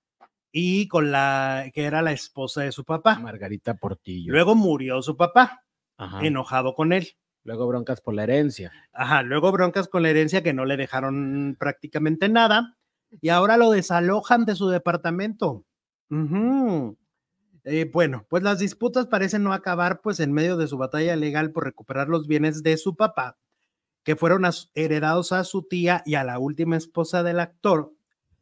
y 0.52 0.88
con 0.88 1.10
la 1.10 1.70
que 1.72 1.84
era 1.84 2.02
la 2.02 2.12
esposa 2.12 2.62
de 2.62 2.72
su 2.72 2.84
papá. 2.84 3.18
Margarita 3.18 3.74
Portillo. 3.74 4.32
Luego 4.32 4.54
murió 4.54 5.00
su 5.00 5.16
papá, 5.16 5.64
enojado 6.20 6.74
con 6.74 6.92
él. 6.92 7.08
Luego 7.46 7.68
broncas 7.68 8.00
por 8.00 8.12
la 8.12 8.24
herencia. 8.24 8.72
Ajá, 8.92 9.22
luego 9.22 9.52
broncas 9.52 9.86
con 9.86 10.02
la 10.02 10.10
herencia 10.10 10.42
que 10.42 10.52
no 10.52 10.64
le 10.64 10.76
dejaron 10.76 11.56
prácticamente 11.56 12.28
nada 12.28 12.76
y 13.20 13.28
ahora 13.28 13.56
lo 13.56 13.70
desalojan 13.70 14.44
de 14.46 14.56
su 14.56 14.68
departamento. 14.68 15.64
Eh, 16.10 17.88
bueno, 17.92 18.26
pues 18.28 18.42
las 18.42 18.58
disputas 18.58 19.06
parecen 19.06 19.44
no 19.44 19.52
acabar 19.52 20.00
pues 20.00 20.18
en 20.18 20.32
medio 20.32 20.56
de 20.56 20.66
su 20.66 20.76
batalla 20.76 21.14
legal 21.14 21.52
por 21.52 21.62
recuperar 21.62 22.08
los 22.08 22.26
bienes 22.26 22.64
de 22.64 22.76
su 22.76 22.96
papá, 22.96 23.38
que 24.02 24.16
fueron 24.16 24.42
heredados 24.74 25.30
a 25.30 25.44
su 25.44 25.62
tía 25.62 26.02
y 26.04 26.16
a 26.16 26.24
la 26.24 26.40
última 26.40 26.76
esposa 26.76 27.22
del 27.22 27.38
actor. 27.38 27.92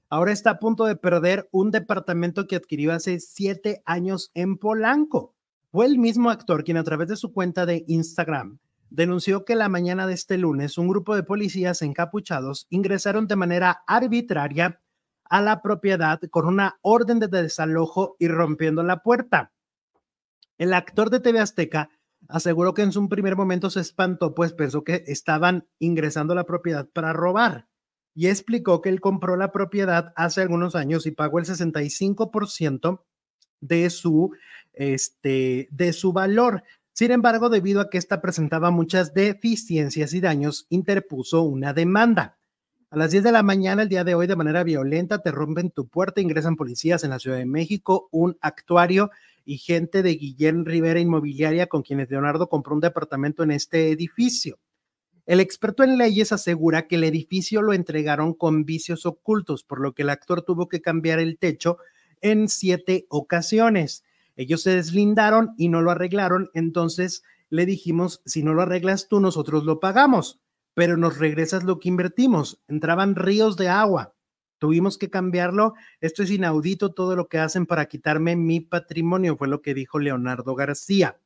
Ahora 0.08 0.32
está 0.32 0.50
a 0.50 0.58
punto 0.58 0.86
de 0.86 0.96
perder 0.96 1.46
un 1.52 1.70
departamento 1.70 2.46
que 2.46 2.56
adquirió 2.56 2.94
hace 2.94 3.20
siete 3.20 3.82
años 3.84 4.30
en 4.32 4.56
Polanco. 4.56 5.34
Fue 5.70 5.84
el 5.84 5.98
mismo 5.98 6.30
actor 6.30 6.64
quien 6.64 6.78
a 6.78 6.84
través 6.84 7.08
de 7.08 7.16
su 7.16 7.34
cuenta 7.34 7.66
de 7.66 7.84
Instagram 7.86 8.60
denunció 8.94 9.44
que 9.44 9.56
la 9.56 9.68
mañana 9.68 10.06
de 10.06 10.14
este 10.14 10.38
lunes 10.38 10.78
un 10.78 10.86
grupo 10.86 11.16
de 11.16 11.24
policías 11.24 11.82
encapuchados 11.82 12.66
ingresaron 12.70 13.26
de 13.26 13.34
manera 13.34 13.82
arbitraria 13.88 14.80
a 15.24 15.42
la 15.42 15.62
propiedad 15.62 16.20
con 16.30 16.46
una 16.46 16.78
orden 16.80 17.18
de 17.18 17.26
desalojo 17.26 18.14
y 18.20 18.28
rompiendo 18.28 18.84
la 18.84 19.02
puerta. 19.02 19.52
El 20.58 20.72
actor 20.72 21.10
de 21.10 21.18
TV 21.18 21.40
Azteca 21.40 21.90
aseguró 22.28 22.72
que 22.72 22.82
en 22.82 22.92
su 22.92 23.08
primer 23.08 23.34
momento 23.34 23.68
se 23.68 23.80
espantó, 23.80 24.32
pues 24.32 24.52
pensó 24.52 24.84
que 24.84 25.02
estaban 25.08 25.66
ingresando 25.80 26.32
a 26.32 26.36
la 26.36 26.46
propiedad 26.46 26.88
para 26.88 27.12
robar 27.12 27.66
y 28.14 28.28
explicó 28.28 28.80
que 28.80 28.90
él 28.90 29.00
compró 29.00 29.34
la 29.36 29.50
propiedad 29.50 30.12
hace 30.14 30.40
algunos 30.40 30.76
años 30.76 31.04
y 31.06 31.10
pagó 31.10 31.40
el 31.40 31.46
65% 31.46 33.02
de 33.60 33.90
su, 33.90 34.30
este, 34.72 35.66
de 35.72 35.92
su 35.92 36.12
valor. 36.12 36.62
Sin 36.94 37.10
embargo, 37.10 37.48
debido 37.48 37.80
a 37.80 37.90
que 37.90 37.98
esta 37.98 38.22
presentaba 38.22 38.70
muchas 38.70 39.14
deficiencias 39.14 40.14
y 40.14 40.20
daños, 40.20 40.66
interpuso 40.70 41.42
una 41.42 41.72
demanda. 41.72 42.38
A 42.88 42.96
las 42.96 43.10
10 43.10 43.24
de 43.24 43.32
la 43.32 43.42
mañana 43.42 43.82
el 43.82 43.88
día 43.88 44.04
de 44.04 44.14
hoy, 44.14 44.28
de 44.28 44.36
manera 44.36 44.62
violenta, 44.62 45.18
te 45.18 45.32
rompen 45.32 45.72
tu 45.72 45.88
puerta, 45.88 46.20
ingresan 46.20 46.54
policías 46.54 47.02
en 47.02 47.10
la 47.10 47.18
Ciudad 47.18 47.38
de 47.38 47.46
México, 47.46 48.08
un 48.12 48.38
actuario 48.40 49.10
y 49.44 49.58
gente 49.58 50.04
de 50.04 50.14
Guillén 50.14 50.64
Rivera 50.64 51.00
Inmobiliaria 51.00 51.66
con 51.66 51.82
quienes 51.82 52.08
Leonardo 52.10 52.48
compró 52.48 52.74
un 52.76 52.80
departamento 52.80 53.42
en 53.42 53.50
este 53.50 53.90
edificio. 53.90 54.60
El 55.26 55.40
experto 55.40 55.82
en 55.82 55.98
leyes 55.98 56.30
asegura 56.30 56.86
que 56.86 56.94
el 56.94 57.02
edificio 57.02 57.60
lo 57.60 57.72
entregaron 57.72 58.34
con 58.34 58.64
vicios 58.64 59.04
ocultos, 59.04 59.64
por 59.64 59.80
lo 59.80 59.94
que 59.94 60.02
el 60.02 60.10
actor 60.10 60.42
tuvo 60.42 60.68
que 60.68 60.80
cambiar 60.80 61.18
el 61.18 61.38
techo 61.38 61.78
en 62.20 62.48
siete 62.48 63.06
ocasiones. 63.08 64.04
Ellos 64.36 64.62
se 64.62 64.74
deslindaron 64.76 65.54
y 65.56 65.68
no 65.68 65.82
lo 65.82 65.90
arreglaron, 65.90 66.50
entonces 66.54 67.22
le 67.50 67.66
dijimos, 67.66 68.22
si 68.24 68.42
no 68.42 68.54
lo 68.54 68.62
arreglas 68.62 69.08
tú, 69.08 69.20
nosotros 69.20 69.64
lo 69.64 69.80
pagamos, 69.80 70.40
pero 70.74 70.96
nos 70.96 71.18
regresas 71.18 71.64
lo 71.64 71.78
que 71.78 71.88
invertimos. 71.88 72.60
Entraban 72.66 73.14
ríos 73.14 73.56
de 73.56 73.68
agua, 73.68 74.14
tuvimos 74.58 74.98
que 74.98 75.10
cambiarlo. 75.10 75.74
Esto 76.00 76.22
es 76.22 76.30
inaudito 76.30 76.92
todo 76.92 77.16
lo 77.16 77.28
que 77.28 77.38
hacen 77.38 77.66
para 77.66 77.86
quitarme 77.86 78.34
mi 78.34 78.60
patrimonio, 78.60 79.36
fue 79.36 79.48
lo 79.48 79.62
que 79.62 79.74
dijo 79.74 79.98
Leonardo 79.98 80.54
García. 80.54 81.18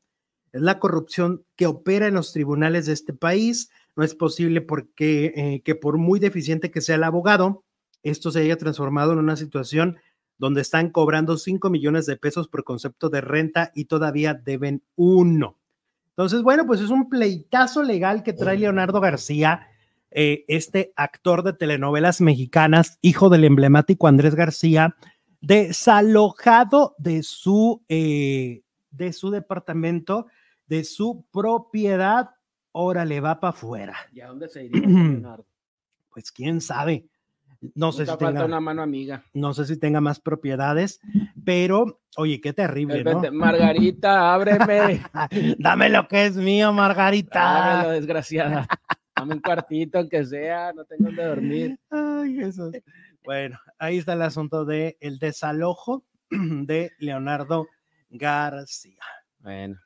Es 0.52 0.62
la 0.62 0.78
corrupción 0.78 1.44
que 1.56 1.66
opera 1.66 2.06
en 2.06 2.14
los 2.14 2.32
tribunales 2.32 2.86
de 2.86 2.94
este 2.94 3.12
país. 3.12 3.70
No 3.96 4.04
es 4.04 4.14
posible 4.14 4.60
porque 4.60 5.32
eh, 5.36 5.62
que 5.62 5.74
por 5.74 5.98
muy 5.98 6.20
deficiente 6.20 6.70
que 6.70 6.80
sea 6.80 6.96
el 6.96 7.04
abogado, 7.04 7.64
esto 8.02 8.30
se 8.30 8.40
haya 8.40 8.56
transformado 8.56 9.12
en 9.12 9.18
una 9.18 9.36
situación 9.36 9.98
donde 10.38 10.62
están 10.62 10.90
cobrando 10.90 11.36
5 11.36 11.68
millones 11.68 12.06
de 12.06 12.16
pesos 12.16 12.48
por 12.48 12.64
concepto 12.64 13.10
de 13.10 13.20
renta 13.20 13.72
y 13.74 13.86
todavía 13.86 14.34
deben 14.34 14.82
uno. 14.96 15.58
Entonces, 16.10 16.42
bueno, 16.42 16.66
pues 16.66 16.80
es 16.80 16.90
un 16.90 17.08
pleitazo 17.08 17.82
legal 17.82 18.22
que 18.22 18.32
trae 18.32 18.58
Leonardo 18.58 19.00
García, 19.00 19.68
eh, 20.10 20.44
este 20.48 20.92
actor 20.96 21.42
de 21.42 21.52
telenovelas 21.52 22.20
mexicanas, 22.20 22.98
hijo 23.02 23.28
del 23.28 23.44
emblemático 23.44 24.08
Andrés 24.08 24.34
García, 24.34 24.96
desalojado 25.40 26.94
de 26.98 27.22
su, 27.22 27.84
eh, 27.88 28.62
de 28.90 29.12
su 29.12 29.30
departamento, 29.30 30.26
de 30.66 30.84
su 30.84 31.24
propiedad. 31.30 32.30
Ahora 32.72 33.04
le 33.04 33.20
va 33.20 33.38
para 33.40 33.50
afuera. 33.50 33.96
¿Y 34.12 34.20
a 34.20 34.28
dónde 34.28 34.48
se 34.48 34.64
iría 34.64 34.86
Leonardo? 34.86 35.46
Pues 36.10 36.32
quién 36.32 36.60
sabe. 36.60 37.06
No 37.74 37.90
sé 37.92 38.06
si 38.06 38.16
tenga 38.16 38.44
una 38.44 38.60
mano 38.60 38.82
amiga. 38.82 39.24
No 39.34 39.52
sé 39.52 39.64
si 39.64 39.78
tenga 39.78 40.00
más 40.00 40.20
propiedades, 40.20 41.00
pero 41.44 42.00
oye, 42.16 42.40
qué 42.40 42.52
terrible, 42.52 43.02
¿no? 43.02 43.22
Margarita, 43.32 44.32
ábreme. 44.32 45.02
Dame 45.58 45.88
lo 45.88 46.06
que 46.06 46.26
es 46.26 46.36
mío, 46.36 46.72
Margarita. 46.72 47.40
Dámelo, 47.40 47.90
desgraciada. 47.90 48.66
Dame 49.16 49.34
un 49.34 49.40
cuartito, 49.40 49.98
aunque 49.98 50.24
sea, 50.24 50.72
no 50.72 50.84
tengo 50.84 51.06
donde 51.06 51.24
dormir. 51.24 51.80
Ay, 51.90 52.36
Jesús. 52.36 52.76
Bueno, 53.24 53.58
ahí 53.78 53.98
está 53.98 54.12
el 54.12 54.22
asunto 54.22 54.64
de 54.64 54.96
el 55.00 55.18
desalojo 55.18 56.04
de 56.30 56.92
Leonardo 56.98 57.66
García. 58.08 59.02
Bueno. 59.40 59.76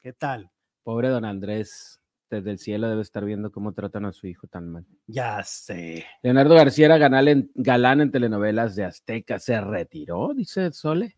¿Qué 0.00 0.12
tal? 0.12 0.50
Pobre 0.82 1.08
don 1.08 1.24
Andrés 1.24 2.01
desde 2.36 2.50
el 2.50 2.58
cielo 2.58 2.88
debe 2.88 3.02
estar 3.02 3.24
viendo 3.24 3.50
cómo 3.50 3.72
tratan 3.72 4.04
a 4.04 4.12
su 4.12 4.26
hijo 4.26 4.46
tan 4.46 4.68
mal. 4.70 4.86
Ya 5.06 5.42
sé. 5.42 6.04
Leonardo 6.22 6.54
García 6.54 6.86
era 6.86 6.98
galán 6.98 8.00
en, 8.00 8.10
telenovelas 8.10 8.76
de 8.76 8.84
Azteca. 8.84 9.38
¿Se 9.38 9.60
retiró? 9.60 10.32
Dice 10.34 10.72
Sole. 10.72 11.16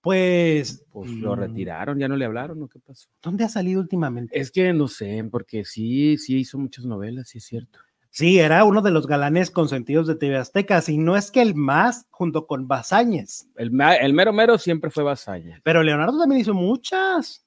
Pues, 0.00 0.86
pues 0.92 1.10
lo 1.10 1.34
mm. 1.34 1.38
retiraron, 1.38 1.98
ya 1.98 2.06
no 2.06 2.16
le 2.16 2.24
hablaron, 2.24 2.62
¿o 2.62 2.68
qué 2.68 2.78
pasó? 2.78 3.08
¿Dónde 3.20 3.44
ha 3.44 3.48
salido 3.48 3.80
últimamente? 3.80 4.38
Es 4.38 4.52
que 4.52 4.72
no 4.72 4.86
sé, 4.86 5.26
porque 5.30 5.64
sí, 5.64 6.16
sí 6.18 6.38
hizo 6.38 6.56
muchas 6.56 6.84
novelas, 6.84 7.28
sí 7.28 7.38
es 7.38 7.44
cierto. 7.44 7.80
Sí, 8.10 8.38
era 8.38 8.64
uno 8.64 8.80
de 8.80 8.90
los 8.90 9.06
galanes 9.06 9.50
consentidos 9.50 10.06
de 10.06 10.14
TV 10.14 10.36
Azteca, 10.36 10.82
y 10.86 10.98
no 10.98 11.16
es 11.16 11.30
que 11.30 11.42
el 11.42 11.54
más, 11.54 12.06
junto 12.10 12.46
con 12.46 12.68
Basáñez. 12.68 13.48
El, 13.56 13.70
el 14.00 14.14
mero 14.14 14.32
mero 14.32 14.56
siempre 14.56 14.90
fue 14.90 15.04
Basáñez. 15.04 15.60
Pero 15.62 15.82
Leonardo 15.82 16.18
también 16.18 16.40
hizo 16.40 16.54
muchas. 16.54 17.44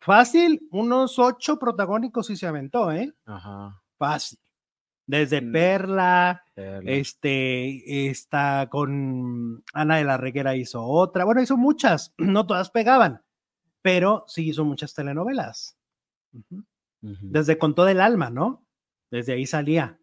Fácil, 0.00 0.66
unos 0.70 1.18
ocho 1.18 1.58
protagónicos 1.58 2.30
y 2.30 2.36
se 2.36 2.46
aventó, 2.46 2.90
¿eh? 2.90 3.14
Ajá. 3.26 3.82
Fácil. 3.98 4.38
Desde 5.06 5.42
mm. 5.42 5.52
Perla, 5.52 6.44
este, 6.54 8.08
está 8.08 8.68
con 8.70 9.62
Ana 9.74 9.96
de 9.96 10.04
la 10.04 10.16
Reguera 10.16 10.56
hizo 10.56 10.84
otra, 10.84 11.24
bueno, 11.24 11.42
hizo 11.42 11.56
muchas, 11.56 12.14
no 12.18 12.46
todas 12.46 12.70
pegaban, 12.70 13.22
pero 13.82 14.24
sí 14.26 14.48
hizo 14.48 14.64
muchas 14.64 14.94
telenovelas. 14.94 15.76
Desde 17.00 17.58
Con 17.58 17.74
todo 17.74 17.88
el 17.88 18.00
alma, 18.00 18.30
¿no? 18.30 18.64
Desde 19.10 19.32
ahí 19.32 19.46
salía. 19.46 19.98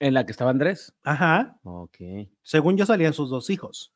¿En 0.00 0.14
la 0.14 0.26
que 0.26 0.32
estaba 0.32 0.50
Andrés? 0.50 0.94
Ajá. 1.04 1.58
Ok. 1.62 1.98
Según 2.42 2.76
yo 2.76 2.84
salían 2.84 3.14
sus 3.14 3.30
dos 3.30 3.50
hijos. 3.50 3.94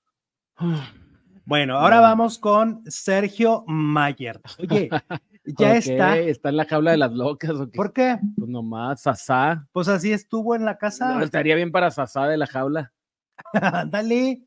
Bueno, 1.44 1.76
ahora 1.76 2.00
vamos 2.00 2.38
con 2.38 2.82
Sergio 2.86 3.64
Mayer. 3.66 4.40
Oye, 4.58 4.88
ya 5.44 5.76
está. 5.76 6.18
Está 6.18 6.48
en 6.48 6.56
la 6.56 6.64
jaula 6.64 6.92
de 6.92 6.96
las 6.96 7.12
locas. 7.12 7.50
¿o 7.50 7.70
qué? 7.70 7.76
¿Por 7.76 7.92
qué? 7.92 8.18
Pues 8.36 8.48
nomás, 8.48 9.02
Sasá. 9.02 9.68
Pues 9.72 9.88
así 9.88 10.12
estuvo 10.12 10.54
en 10.54 10.64
la 10.64 10.78
casa. 10.78 11.22
estaría 11.22 11.56
bien 11.56 11.72
para 11.72 11.90
Sasá 11.90 12.26
de 12.26 12.36
la 12.36 12.46
jaula. 12.46 12.92
Dale. 13.90 14.42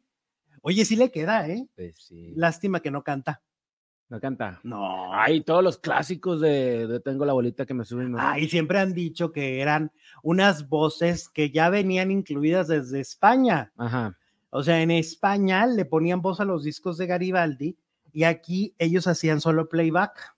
Oye, 0.62 0.86
sí 0.86 0.96
le 0.96 1.12
queda, 1.12 1.48
¿eh? 1.48 1.68
Pues 1.76 1.96
sí. 1.98 2.34
Lástima 2.36 2.80
que 2.80 2.91
no 2.91 3.04
canta. 3.04 3.41
¿No 4.08 4.20
canta? 4.20 4.60
No. 4.64 5.14
Ay, 5.14 5.41
todos 5.41 5.64
los 5.64 5.80
clásicos 5.80 6.39
de, 6.39 7.02
Tengo 7.04 7.26
la 7.26 7.34
bolita 7.34 7.66
que 7.66 7.74
me 7.74 7.86
suben. 7.86 8.16
Ay, 8.18 8.48
siempre 8.48 8.80
han 8.80 8.93
dicho 8.93 9.32
que 9.32 9.62
eran 9.62 9.91
unas 10.22 10.70
voces 10.70 11.28
que 11.30 11.50
ya 11.50 11.70
venían 11.70 12.12
incluidas 12.12 12.68
desde 12.68 13.00
España. 13.00 13.72
Ajá. 13.78 14.18
O 14.52 14.64
sea, 14.64 14.82
en 14.82 14.91
España 14.91 15.66
le 15.66 15.86
ponían 15.86 16.22
voz 16.22 16.39
a 16.39 16.46
los 16.46 16.64
discos 16.64 16.98
de 16.98 17.08
Garibaldi 17.08 17.78
y 18.14 18.24
aquí 18.24 18.74
ellos 18.78 19.08
hacían 19.08 19.41
solo 19.41 19.68
playback. 19.68 20.35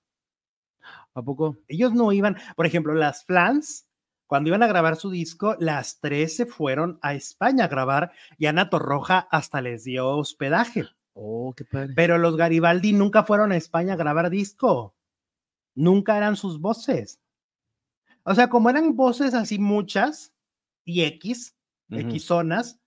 ¿A 1.18 1.24
poco? 1.24 1.58
Ellos 1.68 1.94
no 1.94 2.12
iban, 2.12 2.38
por 2.56 2.68
ejemplo, 2.68 2.94
las 2.94 3.26
Flans, 3.26 3.88
cuando 4.28 4.50
iban 4.50 4.62
a 4.62 4.68
grabar 4.68 4.98
su 4.98 5.10
disco, 5.10 5.56
las 5.60 6.00
tres 6.00 6.36
se 6.36 6.46
fueron 6.46 7.00
a 7.02 7.16
España 7.16 7.64
a 7.66 7.68
grabar 7.70 8.12
y 8.38 8.46
Ana 8.46 8.70
Torroja 8.70 9.28
hasta 9.32 9.60
les 9.62 9.84
dio 9.84 10.10
hospedaje. 10.10 10.86
Oh, 11.14 11.56
qué 11.58 11.66
padre. 11.66 11.94
Pero 11.96 12.20
los 12.20 12.38
Garibaldi 12.38 12.94
nunca 12.94 13.24
fueron 13.24 13.52
a 13.52 13.58
España 13.58 13.94
a 13.94 13.96
grabar 13.96 14.30
disco. 14.30 14.94
Nunca 15.74 16.18
eran 16.18 16.36
sus 16.36 16.62
voces. 16.62 17.20
O 18.22 18.36
sea, 18.36 18.48
como 18.48 18.70
eran 18.70 18.96
voces 18.96 19.34
así 19.34 19.58
muchas 19.58 20.36
y 20.86 21.02
X, 21.02 21.56
X 21.90 22.26
zonas, 22.26 22.80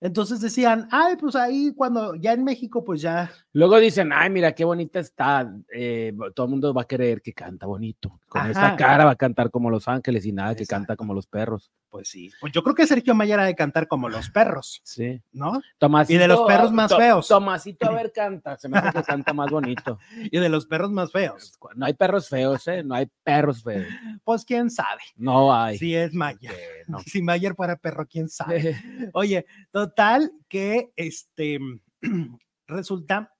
entonces 0.00 0.40
decían, 0.40 0.88
ay, 0.92 1.16
pues 1.16 1.34
ahí 1.34 1.72
cuando 1.74 2.14
ya 2.14 2.32
en 2.32 2.44
México, 2.44 2.84
pues 2.84 3.00
ya. 3.00 3.30
Luego 3.52 3.78
dicen, 3.80 4.12
ay, 4.12 4.30
mira 4.30 4.52
qué 4.52 4.64
bonita 4.64 5.00
está. 5.00 5.52
Eh, 5.72 6.12
todo 6.34 6.46
el 6.46 6.50
mundo 6.50 6.72
va 6.72 6.82
a 6.82 6.86
creer 6.86 7.20
que 7.20 7.32
canta 7.32 7.66
bonito. 7.66 8.20
Con 8.28 8.48
esa 8.48 8.76
cara 8.76 9.04
va 9.04 9.12
a 9.12 9.16
cantar 9.16 9.50
como 9.50 9.70
los 9.70 9.88
ángeles 9.88 10.24
y 10.24 10.32
nada, 10.32 10.54
que 10.54 10.66
canta 10.66 10.94
como 10.94 11.14
los 11.14 11.26
perros. 11.26 11.72
Pues 11.98 12.08
sí. 12.10 12.30
Pues 12.40 12.52
yo 12.52 12.62
creo 12.62 12.74
que 12.76 12.86
Sergio 12.86 13.12
Mayer 13.14 13.40
ha 13.40 13.44
de 13.44 13.56
cantar 13.56 13.88
como 13.88 14.08
los 14.08 14.30
perros, 14.30 14.80
Sí. 14.84 15.20
¿no? 15.32 15.60
Tomasito, 15.78 16.14
Y 16.14 16.18
de 16.18 16.28
los 16.28 16.40
perros 16.46 16.72
más 16.72 16.90
To- 16.90 16.96
feos. 16.96 17.26
Tomasito, 17.26 17.88
a 17.88 17.92
ver, 17.92 18.12
canta. 18.12 18.56
Se 18.56 18.68
me 18.68 18.78
hace 18.78 18.98
que 18.98 19.02
canta 19.04 19.32
más 19.32 19.50
bonito. 19.50 19.98
Y 20.32 20.38
de 20.38 20.48
los 20.48 20.66
perros 20.66 20.92
más 20.92 21.10
feos. 21.10 21.58
No 21.74 21.86
hay 21.86 21.94
perros 21.94 22.28
feos, 22.28 22.66
¿eh? 22.68 22.84
No 22.84 22.94
hay 22.94 23.10
perros 23.24 23.62
feos. 23.64 23.86
Pues 24.22 24.44
quién 24.44 24.70
sabe. 24.70 25.02
No 25.16 25.52
hay. 25.54 25.76
Si 25.78 25.94
es 25.96 26.14
Mayer. 26.14 26.52
Eh, 26.52 26.84
no. 26.86 26.98
Si 27.06 27.20
Mayer 27.20 27.54
fuera 27.56 27.76
perro, 27.76 28.06
quién 28.06 28.28
sabe. 28.28 28.76
Oye, 29.14 29.44
total 29.72 30.30
que 30.48 30.92
este 30.94 31.58
resulta 32.68 33.34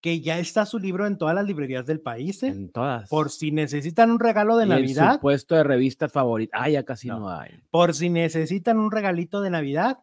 que 0.00 0.20
ya 0.20 0.38
está 0.38 0.64
su 0.64 0.78
libro 0.78 1.06
en 1.06 1.18
todas 1.18 1.34
las 1.34 1.44
librerías 1.44 1.84
del 1.86 2.00
país, 2.00 2.42
¿eh? 2.44 2.48
En 2.48 2.70
todas. 2.70 3.08
por 3.08 3.30
si 3.30 3.50
necesitan 3.50 4.10
un 4.10 4.20
regalo 4.20 4.56
de 4.56 4.66
Y 4.66 4.68
Navidad, 4.68 5.20
puesto 5.20 5.54
de 5.56 5.64
revista 5.64 6.08
favorita. 6.08 6.56
Ah, 6.60 6.68
ya 6.70 6.84
casi 6.84 7.08
No. 7.08 7.18
no, 7.20 7.30
hay. 7.30 7.60
por 7.70 7.94
si 7.94 8.08
necesitan 8.08 8.78
un 8.78 8.90
regalito 8.92 9.40
de 9.40 9.50
Navidad, 9.50 9.98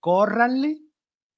córranle 0.00 0.80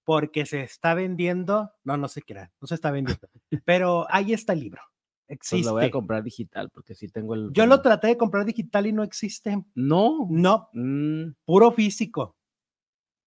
porque 0.05 0.45
se 0.45 0.63
está 0.63 0.95
vendiendo, 0.95 1.71
no, 1.83 1.97
no 1.97 2.09
se 2.09 2.23
crean, 2.23 2.51
no 2.61 2.67
se 2.67 2.75
está 2.75 2.91
vendiendo, 2.91 3.27
pero 3.65 4.07
ahí 4.11 4.33
está 4.33 4.53
el 4.53 4.61
libro, 4.61 4.83
Pues 5.27 5.37
existe. 5.39 5.67
lo 5.67 5.73
voy 5.75 5.85
a 5.87 5.91
comprar 5.91 6.23
digital 6.23 6.71
porque 6.71 6.95
sí 6.95 7.09
tengo 7.09 7.35
el. 7.35 7.51
Yo 7.53 7.65
lo 7.67 7.81
traté 7.81 8.09
de 8.09 8.17
comprar 8.19 8.45
digital 8.45 8.87
y 8.87 8.93
no 8.93 9.03
existe, 9.03 9.57
No. 9.75 10.27
no, 10.31 10.69
Mm, 10.73 11.31
puro 11.45 11.71
físico, 11.73 12.37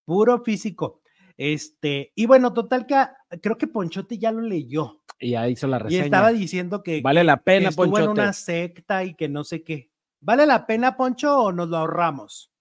puro 0.06 0.44
físico. 0.44 1.02
Este, 1.38 2.12
y 2.16 2.26
bueno, 2.26 2.52
total 2.54 2.88
que 2.88 2.96
ah, 2.96 3.16
creo 3.42 3.58
que 3.58 3.68
Ponchote 3.68 4.18
ya 4.18 4.32
lo 4.32 4.42
leyó 4.42 5.04
y 5.20 5.32
ya 5.32 5.48
hizo 5.48 5.68
la 5.68 5.78
y 5.78 5.80
reseña. 5.82 6.06
estaba 6.06 6.32
diciendo 6.32 6.82
que, 6.84 7.02
Vale 7.02 7.24
la 7.24 7.38
que 7.38 7.44
pena, 7.44 7.70
estuvo 7.70 7.98
en 8.00 8.10
una 8.10 8.34
secta 8.34 9.04
y 9.04 9.14
que 9.14 9.30
no 9.30 9.44
sé 9.44 9.64
qué. 9.64 9.92
¿Vale 10.20 10.46
la 10.48 10.66
pena, 10.66 10.98
Poncho, 10.98 11.38
o 11.40 11.52
nos 11.52 11.70
lo 11.70 11.78
ahorramos? 11.78 12.52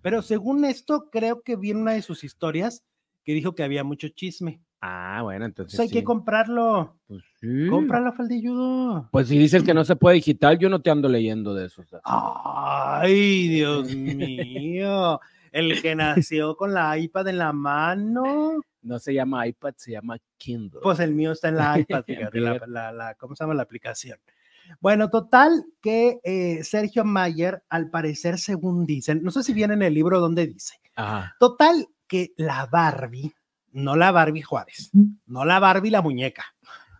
Pero 0.00 0.22
según 0.22 0.64
esto, 0.64 1.10
creo 1.10 1.42
que 1.42 1.56
vi 1.56 1.70
en 1.70 1.76
una 1.76 1.92
de 1.92 2.02
sus 2.02 2.24
historias 2.24 2.84
que 3.24 3.34
dijo 3.34 3.54
que 3.54 3.62
había 3.62 3.84
mucho 3.84 4.08
chisme. 4.08 4.62
Ah, 4.80 5.20
bueno, 5.22 5.44
Entonces 5.44 5.74
entonces. 5.74 5.94
hay 5.94 6.00
que 6.00 6.04
comprarlo. 6.04 6.96
Pues 7.06 7.22
sí. 7.38 7.68
Cómpralo, 7.70 8.12
faldilludo. 8.14 9.08
Pues 9.12 9.28
si 9.28 9.38
dices 9.38 9.62
que 9.62 9.74
no 9.74 9.84
se 9.84 9.94
puede 9.94 10.16
digital, 10.16 10.58
yo 10.58 10.68
no 10.68 10.82
te 10.82 10.90
ando 10.90 11.08
leyendo 11.08 11.54
de 11.54 11.66
eso. 11.66 11.84
Ay, 12.02 13.46
Dios 13.48 13.94
mío. 13.94 15.20
El 15.52 15.80
que 15.82 15.94
nació 15.94 16.56
con 16.56 16.72
la 16.74 16.96
iPad 16.98 17.28
en 17.28 17.38
la 17.38 17.52
mano. 17.52 18.60
No 18.82 18.98
se 18.98 19.14
llama 19.14 19.46
iPad, 19.46 19.74
se 19.76 19.92
llama 19.92 20.16
Kindle. 20.38 20.80
Pues 20.82 20.98
el 20.98 21.14
mío 21.14 21.32
está 21.32 21.48
en 21.48 21.56
la 21.56 21.78
iPad, 21.78 22.02
fíjate, 22.04 22.40
la, 22.40 22.60
la- 22.66 22.92
la- 22.92 23.14
¿cómo 23.14 23.36
se 23.36 23.44
llama 23.44 23.54
la 23.54 23.62
aplicación? 23.62 24.18
Bueno, 24.80 25.10
total 25.10 25.64
que 25.80 26.18
eh, 26.24 26.64
Sergio 26.64 27.04
Mayer, 27.04 27.62
al 27.68 27.90
parecer, 27.90 28.38
según 28.38 28.86
dicen, 28.86 29.22
no 29.22 29.30
sé 29.30 29.42
si 29.42 29.52
viene 29.52 29.74
en 29.74 29.82
el 29.82 29.92
libro 29.94 30.18
donde 30.20 30.46
dice, 30.46 30.76
Ajá. 30.96 31.34
total 31.38 31.86
que 32.06 32.32
la 32.36 32.66
Barbie, 32.66 33.32
no 33.72 33.96
la 33.96 34.10
Barbie 34.12 34.42
Juárez, 34.42 34.90
no 35.26 35.44
la 35.44 35.58
Barbie 35.58 35.90
la 35.90 36.00
muñeca, 36.00 36.44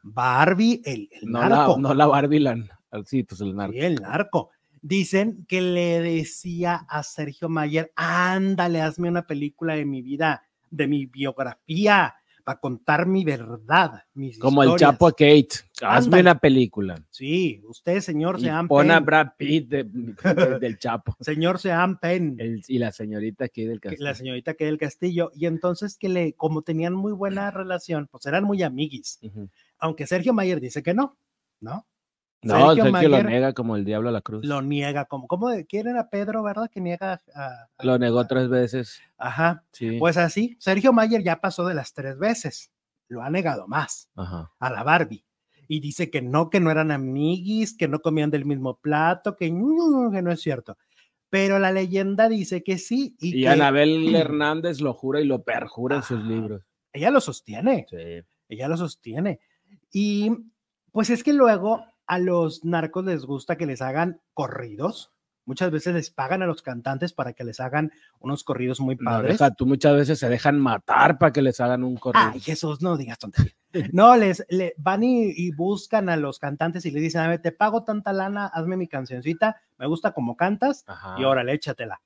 Barbie 0.03 0.82
el, 0.84 1.09
el 1.12 1.30
No 1.30 1.40
la, 1.40 1.48
narco, 1.48 1.78
no 1.78 1.94
la 1.94 2.07
Barbie, 2.07 2.40
la, 2.40 2.57
sí, 3.07 3.22
pues 3.22 3.40
el 3.40 3.55
narco. 3.55 3.72
sí, 3.72 3.78
el 3.80 3.94
narco. 3.96 4.50
Dicen 4.85 5.47
que 5.47 5.61
le 5.62 6.01
decía 6.01 6.74
a 6.89 7.03
Sergio 7.05 7.49
Mayer, 7.49 7.93
ándale, 7.95 8.80
hazme 8.80 9.09
una 9.09 9.26
película 9.26 9.74
de 9.76 9.85
mi 9.85 10.03
vida, 10.03 10.43
de 10.70 10.89
mi 10.89 11.07
biografía, 11.07 12.16
para 12.43 12.59
contar 12.59 13.07
mi 13.07 13.22
verdad, 13.24 14.03
mis 14.14 14.37
Como 14.41 14.64
el 14.64 14.70
historias". 14.70 14.91
Chapo 14.91 15.07
a 15.07 15.12
Kate. 15.12 15.49
Hazme 15.83 16.18
una 16.20 16.37
película. 16.41 17.01
Sí, 17.11 17.62
usted, 17.68 18.01
señor 18.01 18.41
Y 18.41 18.43
Sean 18.43 18.66
pon 18.66 18.91
a. 18.91 18.99
Brad 18.99 19.28
Pitt 19.37 19.68
de- 19.68 19.85
de- 19.85 20.59
del 20.59 20.76
Chapo. 20.78 21.16
Señor 21.20 21.61
Sean 21.61 21.99
Penn. 22.01 22.35
El- 22.41 22.64
y 22.66 22.78
la 22.78 22.91
señorita 22.91 23.45
aquí 23.45 23.64
del 23.64 23.80
castillo. 23.80 24.05
La 24.05 24.14
señorita 24.16 24.55
que 24.55 24.64
del 24.64 24.78
castillo. 24.78 25.30
Y 25.37 25.47
entonces 25.47 25.97
que 25.97 26.09
le, 26.09 26.33
como 26.33 26.62
tenían 26.62 26.95
muy 26.95 27.12
buena 27.12 27.53
relación, 27.53 28.09
pues 28.11 28.26
eran 28.26 28.43
muy 28.43 28.61
amiguis. 28.64 29.20
Aunque 29.78 30.09
Sergio 30.09 30.33
Mayer 30.35 30.61
dice 30.61 30.83
que 30.83 30.95
no, 30.95 31.16
¿no? 31.61 31.87
No, 32.43 32.74
Sergio 32.74 32.84
Sergio, 32.93 33.09
lo 33.09 33.22
niega 33.22 33.53
como 33.53 33.76
el 33.76 33.84
diablo 33.84 34.09
a 34.09 34.12
la 34.12 34.20
cruz. 34.20 34.45
Lo 34.45 34.62
niega, 34.62 35.05
como, 35.05 35.28
como 35.28 35.49
¿quién 35.68 35.86
era 35.86 36.11
Pedro, 36.11 36.43
verdad? 36.43 36.68
Que 36.70 36.80
niega 36.80 37.20
a, 37.34 37.40
a- 37.53 37.68
Lo 37.84 37.99
negó 37.99 38.26
tres 38.26 38.49
veces. 38.49 39.01
Ajá. 39.16 39.64
Sí. 39.72 39.99
Pues 39.99 40.16
así, 40.16 40.57
Sergio 40.59 40.93
Mayer 40.93 41.22
ya 41.22 41.40
pasó 41.40 41.64
de 41.66 41.74
las 41.74 41.95
tres 41.95 42.18
veces. 42.18 42.72
Lo 43.09 43.22
ha 43.22 43.30
negado 43.30 43.68
más 43.68 44.09
Ajá. 44.16 44.51
a 44.59 44.70
la 44.70 44.82
Barbie. 44.82 45.24
Y 45.68 45.80
dice 45.80 46.11
que 46.11 46.20
no, 46.20 46.51
que 46.51 46.59
no 46.61 46.70
eran 46.70 46.90
amiguis, 46.90 47.76
que 47.76 47.86
no 47.88 48.01
comían 48.01 48.30
del 48.30 48.45
mismo 48.45 48.76
plato, 48.78 49.36
que, 49.36 49.51
no, 49.51 50.11
que 50.11 50.20
no 50.20 50.32
es 50.32 50.40
cierto. 50.40 50.76
Pero 51.30 51.59
la 51.59 51.70
leyenda 51.72 52.28
dice 52.28 52.62
que 52.64 52.76
sí. 52.76 53.16
Y, 53.20 53.38
Y, 53.38 53.43
que 53.43 53.49
Anabel 53.49 54.14
Hernández 54.16 54.80
lo 54.80 54.93
jura 54.95 55.20
y 55.20 55.24
lo 55.26 55.43
perjura 55.45 55.97
en 55.97 56.03
sus 56.03 56.22
libros. 56.24 56.62
ella 56.93 57.11
lo 57.11 57.20
sostiene. 57.20 57.86
Sí. 57.88 57.97
ella 58.49 58.68
lo 58.68 58.76
sostiene. 58.76 59.38
Y 59.93 60.30
pues 60.90 61.09
es 61.09 61.22
que 61.22 61.32
luego 61.32 61.84
a 62.12 62.18
los 62.18 62.64
narcos 62.64 63.04
les 63.06 63.24
gusta 63.24 63.56
que 63.56 63.64
les 63.66 63.80
hagan 63.80 64.20
corridos. 64.34 65.12
Muchas 65.44 65.70
veces 65.72 65.94
les 65.94 66.10
pagan 66.10 66.42
a 66.42 66.46
los 66.46 66.62
cantantes 66.62 67.12
para 67.12 67.32
que 67.32 67.42
les 67.42 67.58
hagan 67.58 67.90
unos 68.20 68.44
corridos 68.44 68.80
muy 68.80 68.96
No, 68.96 69.10
padres. 69.10 69.38
deja, 69.38 69.50
tú 69.54 69.66
muchas 69.66 69.96
veces 69.96 70.18
se 70.18 70.28
dejan 70.28 70.60
matar 70.60 71.18
para 71.18 71.32
que 71.32 71.42
les 71.42 71.58
hagan 71.60 71.82
un 71.82 71.96
corrido. 71.96 72.30
Ay, 72.32 72.40
Jesús, 72.40 72.80
no 72.82 72.96
digas 72.96 73.18
tontería. 73.18 73.52
No, 73.92 74.14
les 74.16 74.44
le, 74.50 74.74
van 74.76 75.02
y, 75.02 75.30
y 75.30 75.50
buscan 75.50 76.10
a 76.10 76.16
los 76.18 76.38
cantantes 76.38 76.84
y 76.84 76.90
le 76.90 77.00
dicen, 77.00 77.22
a 77.22 77.28
ver, 77.28 77.40
te 77.40 77.50
pago 77.52 77.82
tanta 77.84 78.12
lana, 78.12 78.46
hazme 78.46 78.76
mi 78.76 78.86
cancioncita, 78.86 79.56
me 79.78 79.86
gusta 79.86 80.12
como 80.12 80.36
cantas 80.36 80.84
Ajá. 80.86 81.16
y 81.18 81.24
órale, 81.24 81.54
échatela. 81.54 82.00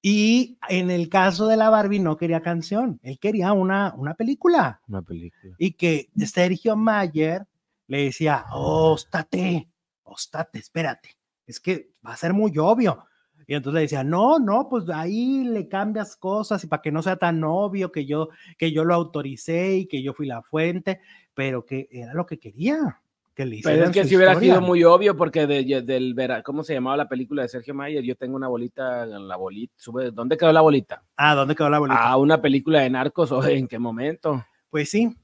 Y 0.00 0.56
en 0.68 0.90
el 0.92 1.08
caso 1.08 1.48
de 1.48 1.56
la 1.56 1.70
Barbie 1.70 1.98
no 1.98 2.16
quería 2.16 2.40
canción, 2.40 3.00
él 3.02 3.18
quería 3.18 3.52
una, 3.52 3.92
una 3.96 4.14
película. 4.14 4.80
Una 4.86 5.02
película. 5.02 5.56
y 5.58 5.72
que 5.72 6.08
Sergio 6.24 6.76
Mayer 6.76 7.46
le 7.88 8.04
decía, 8.04 8.44
óstate, 8.52 9.68
óstate, 10.04 10.58
espérate, 10.58 11.16
es 11.46 11.58
que 11.60 11.90
va 12.06 12.12
a 12.12 12.16
ser 12.16 12.32
muy 12.32 12.56
obvio. 12.58 13.04
Y 13.46 13.54
entonces 13.54 13.74
le 13.76 13.80
decía, 13.82 14.04
no, 14.04 14.38
no, 14.38 14.68
pues 14.68 14.84
ahí 14.90 15.42
le 15.44 15.68
cambias 15.68 16.16
cosas 16.16 16.62
y 16.64 16.66
para 16.66 16.82
que 16.82 16.92
no 16.92 17.02
sea 17.02 17.16
tan 17.16 17.42
obvio 17.44 17.90
que 17.90 18.04
yo, 18.04 18.28
que 18.58 18.72
yo 18.72 18.84
lo 18.84 18.94
autoricé 18.94 19.76
y 19.76 19.86
que 19.86 20.02
yo 20.02 20.12
fui 20.12 20.26
la 20.26 20.42
fuente, 20.42 21.00
pero 21.32 21.64
que 21.64 21.88
era 21.90 22.12
lo 22.12 22.26
que 22.26 22.38
quería, 22.38 23.00
que 23.34 23.46
le 23.46 23.60
Pero 23.62 23.84
es 23.84 23.90
que 23.90 24.04
si 24.04 24.16
hubiera 24.16 24.38
sido 24.38 24.60
muy 24.60 24.84
obvio, 24.84 25.16
porque 25.16 25.46
de- 25.46 25.80
del 25.80 26.12
vera- 26.12 26.42
¿cómo 26.42 26.62
se 26.62 26.74
llamaba 26.74 26.98
la 26.98 27.08
película 27.08 27.40
de 27.40 27.48
Sergio 27.48 27.72
Mayer? 27.72 28.04
Yo 28.04 28.16
tengo 28.16 28.36
una 28.36 28.48
bolita, 28.48 29.06
la 29.06 29.36
bolita, 29.36 29.72
sube, 29.78 30.10
¿dónde 30.10 30.36
quedó 30.36 30.52
la 30.52 30.60
bolita? 30.60 31.02
Ah, 31.16 31.34
¿dónde 31.34 31.54
quedó 31.54 31.70
la 31.70 31.78
bolita? 31.78 32.02
Ah, 32.02 32.18
una 32.18 32.42
película 32.42 32.80
de 32.80 32.90
narcos, 32.90 33.32
¿o 33.32 33.42
en 33.46 33.66
qué 33.66 33.78
momento? 33.78 34.44
Pues 34.68 34.90
sí, 34.90 35.16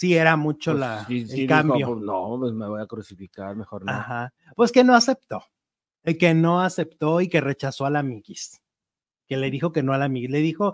sí 0.00 0.16
era 0.16 0.34
mucho 0.36 0.70
Pues 0.72 0.80
la, 0.80 1.04
sí, 1.04 1.20
el 1.20 1.28
sí 1.28 1.36
dijo, 1.42 1.48
cambio. 1.48 1.86
pues, 1.88 2.00
no, 2.00 2.36
pues 2.40 2.52
me 2.54 2.66
voy 2.66 2.80
a 2.80 2.86
crucificar, 2.86 3.54
mejor 3.54 3.84
no. 3.84 3.92
Ajá. 3.92 4.32
Pues 4.56 4.72
que 4.72 4.82
no 4.82 4.94
aceptó. 4.94 5.42
Que 6.18 6.32
no 6.32 6.62
aceptó 6.62 7.20
y 7.20 7.28
que 7.28 7.42
rechazó 7.42 7.84
a 7.84 7.90
la 7.90 7.98
amiguis. 7.98 8.62
Que 9.26 9.36
le 9.36 9.50
dijo 9.50 9.70
que 9.72 9.82
no 9.82 9.92
a 9.92 9.98
la 9.98 10.06
amiguis. 10.06 10.30
Le 10.30 10.38
dijo, 10.38 10.72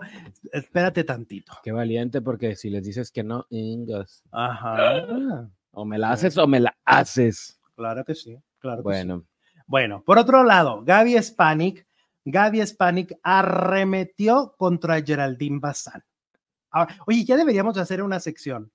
espérate 0.53 1.03
tantito. 1.03 1.51
Qué 1.61 1.73
valiente, 1.73 2.21
porque 2.21 2.55
si 2.55 2.69
les 2.69 2.85
dices 2.85 3.11
que 3.11 3.23
no, 3.23 3.45
ingas. 3.49 4.23
Ajá. 4.31 5.49
O 5.71 5.83
me 5.83 5.97
la 5.97 6.11
haces 6.11 6.37
o 6.37 6.47
me 6.47 6.61
la 6.61 6.73
haces. 6.85 7.59
Claro 7.75 8.05
que 8.05 8.15
sí. 8.15 8.37
Claro 8.59 8.77
que 8.77 8.81
sí. 8.81 8.83
Bueno, 8.83 9.25
Bueno, 9.67 10.03
por 10.05 10.17
otro 10.17 10.43
lado, 10.45 10.81
Gaby 10.85 11.21
Spanik, 11.21 11.85
Gaby 12.23 12.65
Spanik 12.65 13.19
arremetió 13.21 14.55
contra 14.57 15.01
Geraldine 15.01 15.59
Bazán. 15.59 16.01
Ahora, 16.71 16.95
oye, 17.05 17.25
ya 17.25 17.35
deberíamos 17.35 17.75
de 17.75 17.81
hacer 17.81 18.01
una 18.01 18.19
sección. 18.21 18.71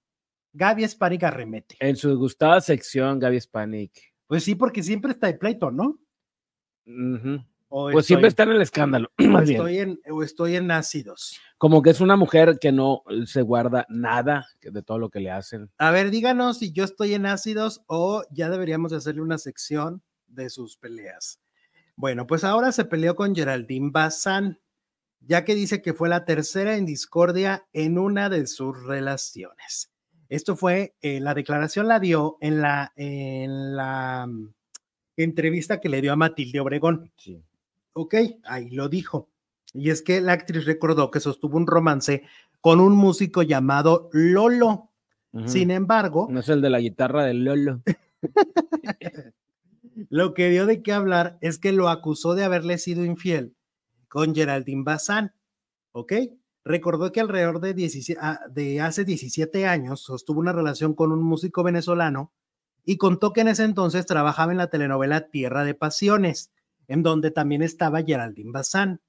Gaby 0.53 0.87
Spanik 0.89 1.23
arremete. 1.25 1.77
en 1.81 1.97
su 1.97 2.17
gustada 2.17 2.61
sección, 2.61 3.19
Gaby 3.19 3.41
Spanik. 3.41 4.15
Pues 4.27 4.45
sí, 4.45 4.55
porque 4.55 4.83
siempre 4.83 5.13
está 5.13 5.27
de 5.27 5.35
pleito, 5.35 5.71
¿no? 5.71 5.99
Pues 7.69 8.05
siempre 8.05 8.29
está 8.29 8.43
en 8.43 8.51
el 8.51 8.63
escándalo, 8.63 9.11
o 9.19 9.23
más 9.29 9.49
bien. 9.49 9.57
estoy 9.57 9.79
en, 9.79 10.01
o 10.11 10.23
estoy 10.23 10.57
en 10.57 10.71
ácidos. 10.71 11.41
Como 11.57 11.81
que 11.81 11.91
es 11.91 12.01
una 12.01 12.17
mujer 12.17 12.59
que 12.61 12.71
no 12.71 13.03
se 13.25 13.41
guarda 13.41 13.87
nada 13.89 14.47
de 14.61 14.83
todo 14.83 14.99
lo 14.99 15.09
que 15.09 15.21
le 15.21 15.31
hacen. 15.31 15.71
A 15.79 15.91
ver, 15.91 16.11
díganos 16.11 16.59
si 16.59 16.73
yo 16.73 16.85
estoy 16.85 17.15
en 17.15 17.25
ácidos 17.25 17.83
o 17.87 18.25
ya 18.31 18.51
deberíamos 18.51 18.91
de 18.91 18.99
hacerle 18.99 19.23
una 19.23 19.39
sección 19.39 20.03
de 20.27 20.51
sus 20.51 20.77
peleas. 20.77 21.41
Bueno, 21.97 22.27
pues 22.27 22.45
ahora 22.45 22.73
se 22.73 22.85
peleó 22.85 23.15
con 23.15 23.35
Geraldine 23.35 23.91
Bazán, 23.91 24.61
ya 25.21 25.45
que 25.45 25.55
dice 25.55 25.83
que 25.83 25.95
fue 25.95 26.09
la 26.09 26.25
tercera 26.25 26.77
en 26.77 26.85
discordia 26.85 27.67
en 27.73 27.99
una 27.99 28.29
de 28.29 28.47
sus 28.47 28.83
relaciones. 28.85 29.92
Esto 30.33 30.57
fue, 30.57 30.95
eh, 31.03 31.21
la 31.21 31.35
declaración 31.35 31.89
la 31.89 32.01
dio 32.01 32.39
en 32.41 32.63
la, 32.63 32.95
en 32.97 33.77
la 33.77 34.27
mm, 34.27 34.55
entrevista 35.19 35.79
que 35.79 35.91
le 35.91 36.01
dio 36.01 36.11
a 36.11 36.17
Matilde 36.17 36.59
Obregón. 36.59 37.13
Sí. 37.17 37.45
Ok, 37.93 38.15
ahí 38.45 38.71
lo 38.71 38.89
dijo. 38.89 39.29
Y 39.75 39.91
es 39.91 40.01
que 40.01 40.23
la 40.23 40.33
actriz 40.33 40.65
recordó 40.65 41.11
que 41.11 41.21
sostuvo 41.21 41.59
un 41.59 41.67
romance 41.67 42.23
con 42.63 42.81
un 42.81 42.97
músico 42.97 43.43
llamado 43.43 44.09
Lolo. 44.13 44.91
Sin 45.45 45.71
embargo, 45.71 46.29
No 46.31 46.41
es 46.41 46.49
el 46.49 46.63
de 46.63 46.71
la 46.71 46.81
guitarra 46.81 47.25
del 47.25 47.45
Lolo. 47.45 47.83
lo 50.09 50.33
que 50.33 50.49
dio 50.49 50.65
de 50.65 50.83
qué 50.83 50.95
hablar 50.95 51.37
es 51.43 51.59
que 51.59 51.73
lo 51.73 51.91
acusó 51.91 52.35
de 52.35 52.45
haberle 52.45 52.79
sido 52.79 53.05
infiel 53.05 53.55
con 54.09 54.35
Geraldine 54.35 54.83
Bazán, 54.83 55.35
¿ok? 55.93 56.15
Recordó 56.65 57.11
que 57.11 57.21
alrededor 57.21 57.61
de, 57.61 57.75
17, 57.75 58.21
ah, 58.23 58.41
de 58.51 58.81
hace 58.81 59.05
17 59.05 59.67
años 59.67 60.03
sostuvo 60.03 60.41
una 60.41 60.53
relación 60.53 60.95
con 60.95 61.13
un 61.13 61.23
músico 61.23 61.63
venezolano 61.63 62.33
y 62.85 62.97
contó 62.97 63.33
que 63.33 63.41
en 63.41 63.49
ese 63.49 63.65
entonces 63.65 64.07
trabajaba 64.07 64.53
en 64.53 64.59
la 64.59 64.69
telenovela 64.69 65.29
Tierra 65.29 65.65
de 65.65 65.75
Pasiones, 65.75 66.53
en 66.89 67.03
donde 67.03 67.31
también 67.31 67.63
estaba 67.63 68.03
Geraldine 68.03 68.53
Bazán. 68.53 69.01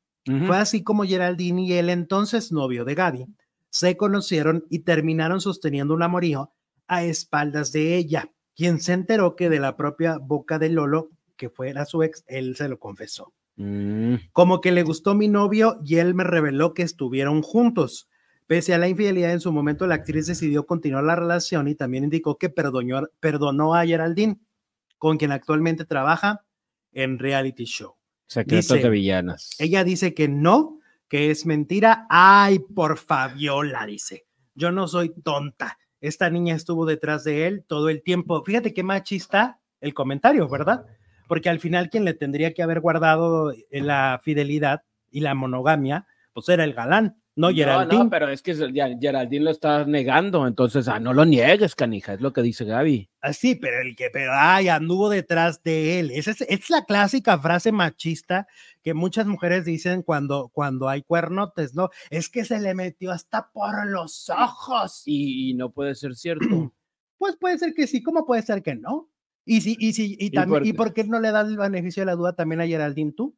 Fue 0.47 0.57
así 0.57 0.83
como 0.83 1.03
Geraldine 1.03 1.63
y 1.63 1.73
el 1.73 1.89
entonces 1.89 2.53
novio 2.53 2.85
de 2.85 2.95
Gaby 2.95 3.27
se 3.69 3.97
conocieron 3.97 4.65
y 4.69 4.79
terminaron 4.79 5.41
sosteniendo 5.41 5.93
un 5.93 6.03
amorío 6.03 6.53
a 6.87 7.03
espaldas 7.03 7.71
de 7.71 7.97
ella, 7.97 8.31
quien 8.55 8.79
se 8.79 8.93
enteró 8.93 9.35
que 9.35 9.49
de 9.49 9.59
la 9.59 9.75
propia 9.75 10.17
boca 10.17 10.59
de 10.59 10.69
Lolo, 10.69 11.09
que 11.35 11.49
fuera 11.49 11.85
su 11.85 12.03
ex, 12.03 12.23
él 12.27 12.55
se 12.55 12.69
lo 12.69 12.79
confesó. 12.79 13.33
Mm. 13.55 14.15
Como 14.31 14.61
que 14.61 14.71
le 14.71 14.83
gustó 14.83 15.13
mi 15.15 15.27
novio 15.27 15.79
y 15.85 15.97
él 15.97 16.15
me 16.15 16.23
reveló 16.23 16.73
que 16.73 16.83
estuvieron 16.83 17.41
juntos. 17.41 18.09
Pese 18.47 18.73
a 18.73 18.77
la 18.77 18.89
infidelidad 18.89 19.31
en 19.31 19.39
su 19.39 19.51
momento, 19.51 19.87
la 19.87 19.95
actriz 19.95 20.27
decidió 20.27 20.65
continuar 20.65 21.03
la 21.03 21.15
relación 21.15 21.67
y 21.67 21.75
también 21.75 22.03
indicó 22.03 22.37
que 22.37 22.49
perdonó, 22.49 23.07
perdonó 23.19 23.73
a 23.75 23.85
Geraldine, 23.85 24.39
con 24.97 25.17
quien 25.17 25.31
actualmente 25.31 25.85
trabaja 25.85 26.43
en 26.91 27.19
reality 27.19 27.65
show. 27.65 27.95
Secretos 28.27 28.69
Dice- 28.69 28.83
de 28.83 28.89
villanas. 28.89 29.51
Ella 29.59 29.83
dice 29.83 30.13
que 30.13 30.27
no, 30.27 30.79
que 31.07 31.31
es 31.31 31.45
mentira. 31.45 32.05
Ay, 32.09 32.59
por 32.59 32.97
Fabiola, 32.97 33.85
dice. 33.85 34.25
Yo 34.55 34.71
no 34.71 34.87
soy 34.87 35.13
tonta. 35.23 35.77
Esta 36.01 36.29
niña 36.29 36.55
estuvo 36.55 36.85
detrás 36.85 37.23
de 37.23 37.47
él 37.47 37.63
todo 37.65 37.89
el 37.89 38.03
tiempo. 38.03 38.43
Fíjate 38.43 38.73
qué 38.73 38.83
machista 38.83 39.59
el 39.79 39.93
comentario, 39.93 40.49
¿verdad? 40.49 40.85
Porque 41.33 41.49
al 41.49 41.59
final 41.59 41.89
quien 41.89 42.05
le 42.05 42.13
tendría 42.13 42.53
que 42.53 42.61
haber 42.61 42.79
guardado 42.79 43.51
eh, 43.51 43.81
la 43.81 44.21
fidelidad 44.23 44.83
y 45.09 45.21
la 45.21 45.33
monogamia, 45.33 46.05
pues 46.31 46.47
era 46.47 46.63
el 46.63 46.75
galán, 46.75 47.17
no 47.35 47.49
No, 47.49 47.55
Geraldine. 47.55 48.03
no, 48.03 48.09
pero 48.11 48.29
es 48.29 48.43
que 48.43 48.53
Geraldine 48.53 49.45
lo 49.45 49.49
está 49.49 49.83
negando, 49.83 50.45
entonces, 50.45 50.87
ah, 50.87 50.99
no 50.99 51.11
lo 51.11 51.25
niegues, 51.25 51.73
canija, 51.73 52.13
es 52.13 52.21
lo 52.21 52.33
que 52.33 52.43
dice 52.43 52.65
Gaby. 52.65 53.09
Así, 53.19 53.55
pero 53.55 53.81
el 53.81 53.95
que, 53.95 54.11
pero 54.13 54.31
ay, 54.35 54.67
anduvo 54.69 55.09
detrás 55.09 55.63
de 55.63 55.99
él. 55.99 56.11
Esa 56.11 56.29
es, 56.29 56.41
es 56.41 56.69
la 56.69 56.85
clásica 56.85 57.39
frase 57.39 57.71
machista 57.71 58.45
que 58.83 58.93
muchas 58.93 59.25
mujeres 59.25 59.65
dicen 59.65 60.03
cuando, 60.03 60.51
cuando 60.53 60.87
hay 60.87 61.01
cuernotes, 61.01 61.73
¿no? 61.73 61.89
Es 62.11 62.29
que 62.29 62.45
se 62.45 62.59
le 62.59 62.75
metió 62.75 63.11
hasta 63.11 63.49
por 63.51 63.87
los 63.87 64.29
ojos. 64.29 65.01
Y, 65.07 65.49
y 65.49 65.53
no 65.55 65.71
puede 65.71 65.95
ser 65.95 66.13
cierto. 66.15 66.45
Pues 67.17 67.37
puede 67.37 67.57
ser 67.57 67.73
que 67.73 67.87
sí, 67.87 68.03
como 68.03 68.25
puede 68.25 68.41
ser 68.41 68.61
que 68.61 68.75
no. 68.75 69.09
Y 69.45 69.61
si, 69.61 69.75
y 69.79 69.93
si, 69.93 70.13
y, 70.19 70.25
¿Y 70.27 70.31
también, 70.31 70.59
por 70.61 70.67
¿y 70.67 70.71
qué? 70.71 70.77
por 70.77 70.93
qué 70.93 71.03
no 71.05 71.19
le 71.19 71.31
das 71.31 71.47
el 71.47 71.57
beneficio 71.57 72.01
de 72.01 72.05
la 72.07 72.15
duda 72.15 72.33
también 72.33 72.61
a 72.61 72.65
Geraldine 72.67 73.11
tú? 73.11 73.35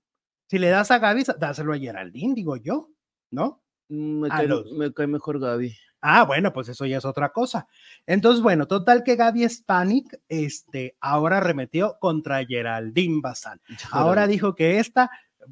Si 0.47 0.59
le 0.59 0.69
das 0.69 0.91
a 0.91 0.99
Gaby, 0.99 1.23
dáselo 1.39 1.73
a 1.73 1.77
Geraldine, 1.79 2.35
digo 2.35 2.55
yo, 2.57 2.91
¿no? 3.31 3.63
Mm, 3.89 4.19
Me 4.21 4.27
A 4.27 4.37
cae, 4.37 4.47
los- 4.47 4.71
me 4.73 4.93
cae 4.93 5.07
mejor 5.07 5.39
Gaby. 5.39 5.75
Ah, 6.01 6.23
bueno, 6.23 6.53
pues 6.53 6.69
eso 6.69 6.85
ya 6.85 6.97
es 6.99 7.05
otra 7.05 7.31
cosa. 7.31 7.67
Entonces, 8.05 8.43
bueno, 8.43 8.67
total 8.67 9.03
que 9.03 9.15
Gaby 9.15 9.49
Spanik, 9.49 10.19
este, 10.29 10.95
ahora 10.99 11.39
remetió 11.39 11.97
contra 11.99 12.45
Geraldine 12.45 13.21
Bazán. 13.23 13.59
Ahora 13.89 14.27
dijo 14.27 14.53
que 14.53 14.77
esta 14.77 15.09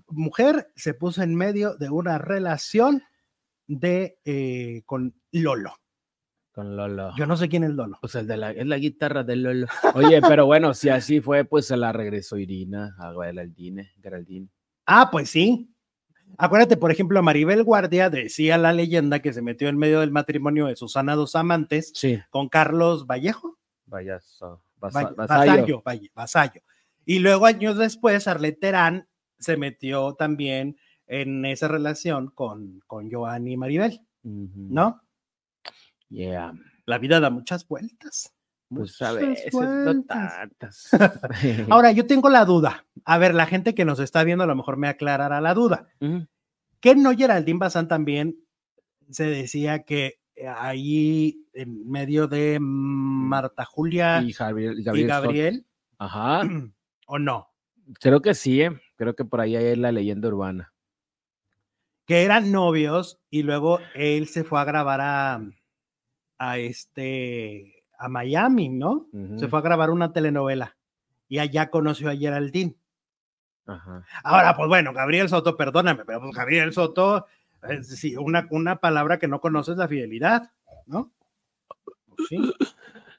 mujer 0.10 0.72
se 0.76 0.94
puso 0.94 1.24
en 1.24 1.34
medio 1.34 1.76
de 1.78 1.90
una 1.90 2.20
relación 2.20 3.02
de 3.66 4.20
eh, 4.26 4.84
con 4.86 5.16
Lolo. 5.32 5.74
Con 6.54 6.76
Lolo. 6.78 7.12
Yo 7.18 7.26
no 7.26 7.36
sé 7.36 7.50
quién 7.50 7.64
es 7.64 7.72
Lolo. 7.72 7.98
Pues 8.00 8.14
el 8.16 8.28
de 8.28 8.38
la, 8.38 8.52
es 8.52 8.66
la 8.68 8.78
guitarra 8.78 9.24
de 9.24 9.36
Lolo. 9.36 9.68
Oye, 9.96 10.22
pero 10.22 10.46
bueno, 10.46 10.74
si 10.76 10.90
así 10.90 11.20
fue, 11.20 11.46
pues 11.46 11.66
se 11.68 11.76
la 11.78 11.92
regresó 11.92 12.38
Irina 12.38 12.96
a 13.00 13.12
Geraldine. 13.14 13.92
Geraldine. 14.02 14.50
Ah, 14.86 15.10
pues 15.12 15.30
sí. 15.32 15.70
Acuérdate, 16.38 16.78
por 16.78 16.92
ejemplo, 16.92 17.22
Maribel 17.24 17.64
Guardia 17.64 18.10
decía 18.10 18.58
la 18.58 18.72
leyenda 18.74 19.20
que 19.20 19.34
se 19.34 19.42
metió 19.42 19.68
en 19.68 19.78
medio 19.78 20.00
del 20.00 20.12
matrimonio 20.12 20.66
de 20.68 20.76
Susana 20.76 21.16
Dos 21.16 21.36
Amantes 21.36 21.92
Sí, 21.96 22.20
con 22.30 22.50
Carlos 22.50 23.06
Vallejo. 23.08 23.58
vaya, 23.86 24.20
so- 24.20 24.64
Va- 24.84 24.90
vasa- 24.90 25.14
Vasallo, 25.16 25.82
vasallo. 25.84 26.10
Vasallo. 26.16 26.62
Y 27.06 27.20
luego, 27.20 27.46
años 27.46 27.78
después, 27.78 28.28
Arlette 28.28 28.60
Terán 28.60 29.08
se 29.40 29.58
metió 29.58 30.14
también 30.16 30.78
en 31.08 31.46
esa 31.46 31.68
relación 31.68 32.30
con, 32.34 32.80
con 32.88 33.12
Joan 33.12 33.48
y 33.48 33.58
Maribel. 33.58 34.02
¿no? 34.24 35.02
Yeah. 36.14 36.54
La 36.86 36.98
vida 36.98 37.20
da 37.20 37.30
muchas 37.30 37.68
vueltas. 37.68 38.34
Pues 38.70 39.02
a 39.02 39.12
muchas 39.14 39.16
veces, 39.30 39.54
no 39.54 39.60
vueltas. 39.60 40.34
tantas. 40.36 40.90
Ahora, 41.70 41.92
yo 41.92 42.06
tengo 42.06 42.30
la 42.30 42.46
duda. 42.46 42.86
A 43.06 43.18
ver, 43.18 43.34
la 43.34 43.46
gente 43.46 43.76
que 43.76 43.86
nos 43.86 44.00
está 44.00 44.24
viendo 44.24 44.44
a 44.44 44.48
lo 44.48 44.56
mejor 44.56 44.78
me 44.78 44.88
aclarará 44.88 45.42
la 45.42 45.54
duda. 45.54 45.88
Ujú. 46.00 46.28
Que 46.80 46.96
no 46.96 47.16
Geraldine 47.16 47.60
Bazán 47.60 47.88
también 47.88 48.36
se 49.10 49.26
decía 49.26 49.84
que 49.84 50.20
ahí 50.58 51.46
en 51.54 51.90
medio 51.90 52.28
de 52.28 52.58
Marta 52.60 53.66
Julia 53.66 54.22
y. 54.22 54.34
Gabriel, 54.34 55.66
Ajá. 55.98 56.42
o 57.08 57.20
no, 57.20 57.54
Creo 58.00 58.22
que 58.22 58.34
sí, 58.34 58.62
¿eh? 58.62 58.72
creo 58.96 59.16
que 59.16 59.26
por 59.26 59.42
ahí 59.42 59.56
hay 59.56 59.76
la 59.76 59.92
leyenda 59.92 60.28
urbana. 60.30 60.74
que 62.06 62.24
eran 62.24 62.52
novios 62.52 63.20
y 63.30 63.44
luego 63.44 63.80
él 63.96 64.28
se 64.28 64.44
fue 64.44 64.60
a 64.60 64.66
grabar 64.66 65.02
a, 65.02 65.42
a 66.50 66.58
este 66.58 67.84
a 67.98 68.10
Miami, 68.10 68.70
¿no? 68.70 69.08
Se 69.38 69.48
fue 69.48 69.60
a 69.60 69.62
grabar 69.62 69.90
una 69.90 70.12
telenovela 70.12 70.76
y 71.30 71.40
allá 71.40 71.70
conoció 71.70 72.10
a 72.10 72.16
Geraldine. 72.16 72.76
Ajá. 73.66 74.04
Ahora, 74.24 74.56
pues 74.56 74.68
bueno, 74.68 74.92
Gabriel 74.94 75.30
Soto, 75.30 75.56
perdóname, 75.56 76.04
pero 76.06 76.20
pues 76.20 76.36
Gabriel 76.36 76.74
Soto, 76.74 77.26
es 77.70 77.90
decir, 77.90 78.20
una, 78.20 78.48
una 78.52 78.76
palabra 78.78 79.20
que 79.20 79.28
no 79.28 79.40
conoces 79.40 79.78
la 79.78 79.88
fidelidad, 79.88 80.52
¿no? 80.86 81.12
Pues 81.86 82.28
sí. 82.28 82.54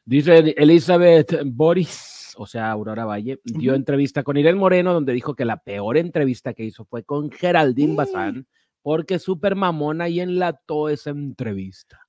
Dice 0.05 0.55
Elizabeth 0.59 1.41
Boris, 1.47 2.35
o 2.37 2.47
sea, 2.47 2.71
Aurora 2.71 3.07
Valle, 3.07 3.41
dio 3.43 3.75
entrevista 3.75 4.23
con 4.23 4.37
Irene 4.37 4.59
Moreno, 4.59 4.93
donde 4.93 5.15
dijo 5.15 5.35
que 5.35 5.47
la 5.47 5.57
peor 5.57 5.97
entrevista 5.97 6.53
que 6.53 6.65
hizo 6.65 6.85
fue 6.85 7.05
con 7.05 7.31
Geraldine 7.31 7.95
Mm. 7.95 7.97
Bazán, 7.97 8.47
porque 8.83 9.19
súper 9.19 9.57
mamona 9.57 10.11
y 10.11 10.21
enlató 10.21 10.91
esa 10.91 11.09
entrevista. 11.09 12.04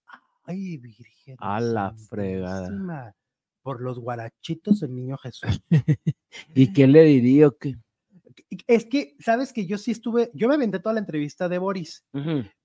Ay, 0.45 0.77
Virgen. 0.77 1.35
A 1.39 1.59
la 1.59 1.93
fregada. 2.09 3.15
Por 3.61 3.81
los 3.81 3.99
guarachitos 3.99 4.81
del 4.81 4.95
niño 4.95 5.17
Jesús. 5.17 5.61
¿Y 6.55 6.71
quién 6.71 6.91
le 6.91 7.03
diría 7.03 7.49
que? 7.59 7.75
Es 8.67 8.85
que, 8.85 9.15
sabes 9.19 9.51
que 9.51 9.65
yo 9.65 9.77
sí 9.77 9.91
estuve, 9.91 10.29
yo 10.33 10.47
me 10.47 10.55
aventé 10.55 10.79
toda 10.79 10.93
la 10.93 10.99
entrevista 10.99 11.49
de 11.49 11.57
Boris, 11.57 12.05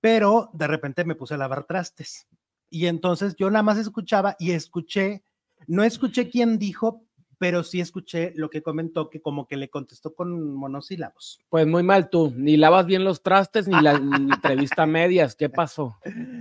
pero 0.01 0.51
de 0.53 0.67
repente 0.67 1.05
me 1.05 1.15
puse 1.15 1.35
a 1.35 1.39
lavar 1.39 1.65
trastes. 1.65 2.27
Y 2.69 2.87
entonces 2.87 3.35
yo 3.37 3.51
nada 3.51 3.63
más 3.63 3.79
escuchaba 3.79 4.37
y 4.39 4.53
escuché, 4.53 5.25
no 5.67 5.83
escuché 5.83 6.29
quién 6.29 6.59
dijo, 6.59 7.05
pero 7.41 7.65
sí 7.65 7.81
escuché 7.81 8.35
lo 8.37 8.51
que 8.51 8.61
comentó, 8.63 9.09
que 9.09 9.23
como 9.23 9.49
que 9.49 9.57
le 9.57 9.71
contestó 9.71 10.15
con 10.15 10.55
monosílabos. 10.55 11.41
Pues 11.49 11.67
muy 11.67 11.83
mal 11.83 12.11
tú, 12.11 12.35
ni 12.37 12.59
lavas 12.59 12.85
bien 12.85 13.03
los 13.03 13.23
trastes, 13.23 13.67
ni 13.67 13.81
la 13.81 13.99
ni 13.99 14.31
entrevista 14.35 14.83
a 14.83 14.87
medias, 14.87 15.35
¿qué 15.35 15.49
pasó? 15.49 15.97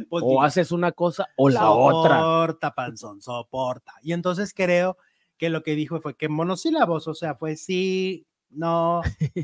Pues 0.10 0.26
O 0.28 0.44
haces 0.44 0.74
una 0.74 0.92
cosa 0.92 1.30
o 1.38 1.48
la 1.50 1.72
otra. 1.72 2.20
Soporta, 2.20 2.76
panzón, 2.76 3.22
soporta. 3.22 3.94
Y 4.04 4.12
entonces 4.12 4.54
creo 4.54 4.98
que 5.38 5.50
lo 5.50 5.64
que 5.64 5.76
dijo 5.76 6.02
fue 6.02 6.18
que 6.18 6.28
monosílabos, 6.28 7.08
o 7.08 7.14
sea, 7.14 7.36
fue 7.36 7.56
sí, 7.56 8.28
no, 8.50 9.00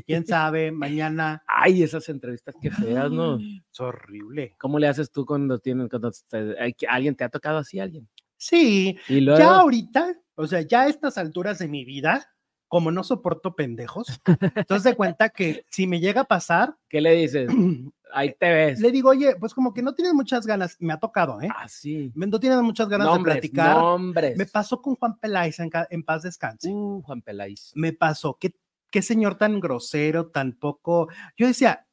quién 0.06 0.26
sabe, 0.26 0.72
mañana. 0.72 1.42
Ay, 1.46 1.82
esas 1.82 2.06
entrevistas 2.10 2.54
qué 2.60 2.70
feas, 2.70 3.10
¿no? 3.10 3.38
Es 3.72 3.80
horrible. 3.80 4.54
¿Cómo 4.58 4.78
le 4.78 4.88
haces 4.88 5.10
tú 5.10 5.24
cuando 5.24 5.58
tienes, 5.58 5.88
cuando 5.88 6.10
te- 6.10 6.74
que- 6.76 6.86
alguien 6.86 7.16
te 7.16 7.24
ha 7.24 7.30
tocado 7.30 7.56
así, 7.56 7.78
alguien? 7.80 8.06
Sí, 8.36 8.98
Y 9.08 9.20
luego, 9.22 9.38
ya 9.38 9.56
ahorita, 9.56 10.14
o 10.36 10.46
sea, 10.46 10.60
ya 10.62 10.82
a 10.82 10.88
estas 10.88 11.18
alturas 11.18 11.58
de 11.58 11.68
mi 11.68 11.84
vida, 11.84 12.28
como 12.68 12.90
no 12.90 13.04
soporto 13.04 13.54
pendejos, 13.54 14.20
entonces 14.26 14.84
de 14.84 14.94
cuenta 14.96 15.28
que 15.30 15.64
si 15.70 15.86
me 15.86 16.00
llega 16.00 16.22
a 16.22 16.24
pasar, 16.24 16.76
¿qué 16.88 17.00
le 17.00 17.12
dices? 17.14 17.48
Ahí 18.12 18.34
te 18.38 18.48
ves. 18.52 18.80
le 18.80 18.92
digo, 18.92 19.10
oye, 19.10 19.34
pues 19.36 19.52
como 19.52 19.74
que 19.74 19.82
no 19.82 19.92
tienes 19.94 20.14
muchas 20.14 20.46
ganas, 20.46 20.76
me 20.78 20.92
ha 20.92 20.98
tocado, 20.98 21.40
¿eh? 21.42 21.48
Ah, 21.54 21.68
sí. 21.68 22.12
No 22.14 22.38
tienes 22.38 22.62
muchas 22.62 22.88
ganas 22.88 23.08
Nombres, 23.08 23.34
de 23.34 23.40
platicar. 23.40 23.76
nombres. 23.76 24.38
Me 24.38 24.46
pasó 24.46 24.80
con 24.80 24.94
Juan 24.94 25.18
Peláez 25.18 25.58
en, 25.58 25.70
en 25.90 26.02
paz 26.04 26.22
descanse. 26.22 26.70
Uh, 26.70 27.02
Juan 27.02 27.20
Peláez. 27.20 27.72
me 27.74 27.92
pasó, 27.92 28.38
qué, 28.40 28.54
qué 28.90 29.02
señor 29.02 29.34
tan 29.36 29.58
grosero, 29.58 30.28
tan 30.28 30.52
poco. 30.52 31.08
Yo 31.36 31.46
decía, 31.48 31.86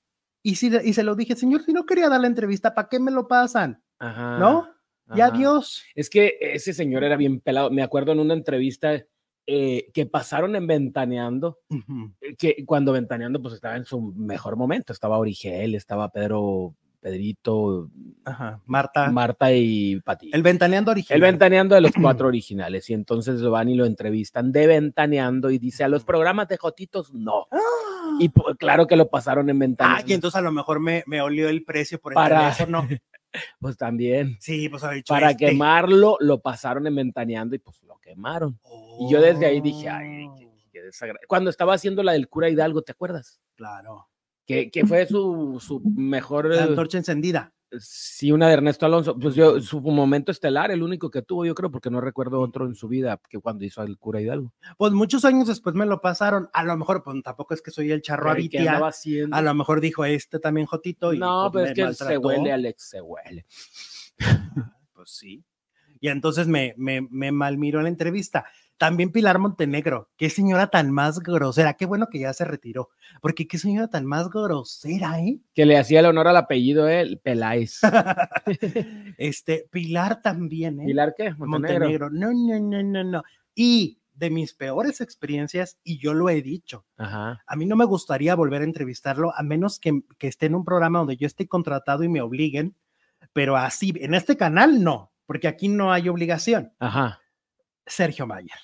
y, 0.44 0.56
si, 0.56 0.68
y 0.84 0.94
se 0.94 1.04
lo 1.04 1.16
dije, 1.16 1.36
señor, 1.36 1.64
si 1.64 1.74
no 1.74 1.86
quería 1.86 2.10
dar 2.10 2.22
la 2.22 2.28
entrevista, 2.28 2.74
¿para 2.76 2.88
qué 2.90 3.00
me 3.00 3.12
lo 3.12 3.28
pasan? 3.28 3.84
Ajá. 4.00 4.38
¿No? 4.38 4.70
Y 5.16 5.22
ajá. 5.22 5.34
adiós. 5.36 5.84
Es 5.96 6.10
que 6.10 6.38
ese 6.40 6.74
señor 6.74 7.04
era 7.04 7.16
bien 7.18 7.40
pelado. 7.40 7.70
Me 7.72 7.84
acuerdo 7.84 8.12
en 8.12 8.20
una 8.20 8.34
entrevista 8.34 9.04
eh, 9.46 9.90
que 9.94 10.06
pasaron 10.06 10.56
en 10.56 10.68
Ventaneando, 10.68 11.60
eh, 12.22 12.36
que 12.38 12.66
cuando 12.66 12.94
Ventaneando 12.94 13.42
pues 13.42 13.54
estaba 13.56 13.76
en 13.76 13.86
su 13.86 14.02
mejor 14.02 14.56
momento. 14.56 14.94
Estaba 14.94 15.18
Origel, 15.18 15.76
estaba 15.76 16.10
Pedro, 16.10 16.76
Pedrito, 17.02 17.90
Ajá, 18.24 18.62
Marta. 18.66 19.12
Marta 19.12 19.52
y 19.52 20.00
Pati. 20.00 20.30
el 20.34 20.42
ventaneando 20.42 20.92
original. 20.92 21.18
El 21.18 21.22
ventaneando 21.22 21.76
de 21.76 21.82
los 21.82 21.92
cuatro 22.02 22.30
originales. 22.30 22.90
Y 22.90 22.94
entonces 22.94 23.42
lo 23.42 23.52
van 23.52 23.68
y 23.68 23.76
lo 23.76 23.86
entrevistan 23.86 24.54
de 24.54 24.68
ventaneando 24.68 25.52
y 25.52 25.58
dice 25.60 25.84
a 25.84 25.90
los 25.90 26.06
programas 26.06 26.48
de 26.48 26.56
Jotitos, 26.58 27.14
no. 27.14 27.48
Ah. 27.52 27.60
Y 28.22 28.30
po- 28.30 28.56
claro 28.58 28.88
que 28.88 28.96
lo 28.96 29.10
pasaron 29.10 29.50
en 29.50 29.58
Ah, 29.58 29.60
ventaneando. 29.60 30.10
y 30.10 30.14
entonces 30.14 30.38
a 30.38 30.42
lo 30.42 30.54
mejor 30.54 30.80
me, 30.80 31.04
me 31.06 31.20
olió 31.22 31.50
el 31.50 31.66
precio 31.66 32.00
por 32.00 32.14
el 32.14 32.16
Para- 32.16 32.40
teléfono. 32.54 32.88
Pues 33.60 33.78
también. 33.78 34.38
Sí, 34.40 34.70
pues 34.70 34.84
ha 34.84 34.92
dicho 34.92 35.14
Para 35.14 35.32
este. 35.32 35.48
quemarlo, 35.48 36.18
lo 36.20 36.40
pasaron 36.42 36.86
en 36.88 36.96
ventaneando 36.96 37.56
y 37.56 37.60
pues 37.60 37.82
lo 37.84 37.98
quemaron. 38.00 38.60
Y 39.00 39.12
yo 39.12 39.22
desde 39.22 39.46
ahí 39.46 39.60
dije, 39.62 39.90
ay, 39.90 40.28
qué, 40.38 40.50
qué 40.72 40.82
desagra- 40.84 41.20
Cuando 41.28 41.50
estaba 41.50 41.74
haciendo 41.74 42.04
la 42.04 42.12
del 42.14 42.28
cura 42.30 42.50
Hidalgo, 42.50 42.82
¿te 42.82 42.92
acuerdas? 42.92 43.42
Claro. 43.56 44.08
Que, 44.46 44.70
que 44.70 44.86
fue 44.86 45.06
su, 45.06 45.60
su 45.66 45.82
mejor. 45.96 46.48
La 46.50 46.58
eh, 46.58 46.64
antorcha 46.64 46.98
encendida. 46.98 47.54
Sí, 47.80 48.32
una 48.32 48.48
de 48.48 48.54
Ernesto 48.54 48.86
Alonso. 48.86 49.18
Pues 49.18 49.36
yo, 49.36 49.60
su 49.62 49.82
momento 49.82 50.32
estelar, 50.32 50.72
el 50.72 50.84
único 50.84 51.10
que 51.10 51.22
tuvo, 51.22 51.46
yo 51.46 51.56
creo, 51.56 51.72
porque 51.72 51.90
no 51.90 52.02
recuerdo 52.02 52.40
otro 52.42 52.66
en 52.66 52.76
su 52.76 52.88
vida 52.88 53.20
que 53.30 53.40
cuando 53.40 53.66
hizo 53.66 53.82
el 53.82 53.98
cura 53.98 54.22
Hidalgo. 54.22 54.54
Pues 54.78 54.94
muchos 54.94 55.26
años 55.26 55.48
después 55.48 55.76
me 55.76 55.86
lo 55.86 56.02
pasaron. 56.02 56.50
A 56.54 56.64
lo 56.64 56.78
mejor, 56.78 57.04
pues 57.04 57.22
tampoco 57.24 57.54
es 57.54 57.62
que 57.62 57.72
soy 57.72 57.92
el 57.92 58.02
charro 58.02 58.32
Pero. 58.32 58.90
A 59.32 59.42
lo 59.42 59.54
mejor 59.54 59.82
dijo 59.82 60.06
este 60.06 60.40
también 60.40 60.68
Jotito. 60.68 61.14
Y, 61.14 61.20
no, 61.20 61.50
pues, 61.52 61.74
pues 61.74 61.78
me 61.78 61.92
es 61.92 61.98
que 61.98 62.06
se 62.06 62.18
huele, 62.18 62.52
Alex, 62.52 62.90
se 62.90 63.02
huele. 63.02 63.46
Pues 64.94 65.10
sí. 65.10 65.44
Y 66.00 66.08
entonces 66.10 66.48
me, 66.48 66.76
me, 66.78 67.02
me 67.02 67.32
malmiró 67.32 67.82
la 67.82 67.90
entrevista. 67.90 68.46
También 68.78 69.12
Pilar 69.12 69.40
Montenegro, 69.40 70.10
qué 70.18 70.30
señora 70.30 70.68
tan 70.68 70.92
más 70.92 71.20
grosera, 71.20 71.76
qué 71.76 71.86
bueno 71.86 72.08
que 72.10 72.20
ya 72.20 72.34
se 72.34 72.44
retiró, 72.44 72.90
porque 73.22 73.48
qué 73.48 73.58
señora 73.58 73.88
tan 73.88 74.06
más 74.06 74.30
grosera, 74.30 75.20
¿eh? 75.22 75.40
Que 75.54 75.66
le 75.66 75.78
hacía 75.78 76.00
el 76.00 76.08
honor 76.08 76.28
al 76.28 76.38
apellido, 76.38 76.88
eh, 76.88 77.02
el 77.02 77.20
Peláez. 77.20 77.80
Este, 79.18 79.68
Pilar 79.72 80.22
también, 80.22 80.82
¿eh? 80.82 80.86
¿Pilar 80.86 81.14
qué? 81.16 81.34
Montenegro. 81.36 81.50
Montenegro. 81.50 82.10
No, 82.10 82.32
no, 82.34 82.60
no, 82.60 82.84
no, 82.84 83.04
no. 83.04 83.24
Y 83.56 84.00
de 84.16 84.30
mis 84.30 84.54
peores 84.54 85.02
experiencias, 85.02 85.80
y 85.84 85.98
yo 85.98 86.14
lo 86.14 86.30
he 86.30 86.42
dicho, 86.42 86.86
Ajá. 86.98 87.44
a 87.46 87.56
mí 87.56 87.66
no 87.66 87.76
me 87.76 87.86
gustaría 87.86 88.36
volver 88.36 88.62
a 88.62 88.66
entrevistarlo, 88.66 89.34
a 89.36 89.44
menos 89.44 89.80
que, 89.80 90.02
que 90.18 90.28
esté 90.28 90.48
en 90.48 90.56
un 90.56 90.66
programa 90.66 91.00
donde 91.00 91.18
yo 91.18 91.28
esté 91.28 91.48
contratado 91.48 92.04
y 92.04 92.10
me 92.10 92.22
obliguen, 92.22 92.76
pero 93.34 93.58
así, 93.58 93.94
en 93.96 94.14
este 94.14 94.38
canal 94.38 94.84
no, 94.84 95.12
porque 95.26 95.48
aquí 95.48 95.68
no 95.68 95.92
hay 95.92 96.10
obligación. 96.10 96.74
Ajá. 96.80 97.20
Sergio 97.86 98.26
Mayer. 98.28 98.58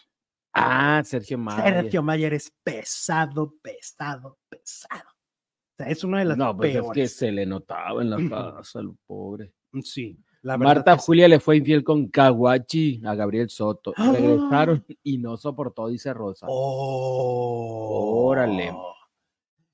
Ah, 0.53 1.01
Sergio 1.05 1.37
Mayer. 1.37 1.81
Sergio 1.83 2.03
Mayer 2.03 2.33
es 2.33 2.51
pesado, 2.63 3.53
pesado, 3.61 4.37
pesado. 4.49 5.09
O 5.09 5.75
sea, 5.77 5.87
es 5.87 6.03
una 6.03 6.19
de 6.19 6.25
las 6.25 6.37
No, 6.37 6.55
pues 6.55 6.75
es 6.75 6.81
que 6.81 6.81
peores. 6.81 7.15
se 7.15 7.31
le 7.31 7.45
notaba 7.45 8.01
en 8.01 8.09
la 8.09 8.29
casa, 8.29 8.79
el 8.79 8.91
pobre. 9.05 9.53
Sí, 9.83 10.17
la 10.41 10.57
Marta 10.57 10.97
sí. 10.97 11.03
Julia 11.05 11.27
le 11.27 11.39
fue 11.39 11.57
infiel 11.57 11.83
con 11.83 12.07
Kawachi 12.07 13.01
a 13.05 13.13
Gabriel 13.13 13.49
Soto. 13.49 13.93
¡Ah! 13.95 14.13
Regresaron 14.13 14.85
y 15.03 15.17
no 15.17 15.37
soportó, 15.37 15.87
dice 15.87 16.13
Rosa. 16.13 16.47
Oh, 16.49 18.27
Órale. 18.27 18.73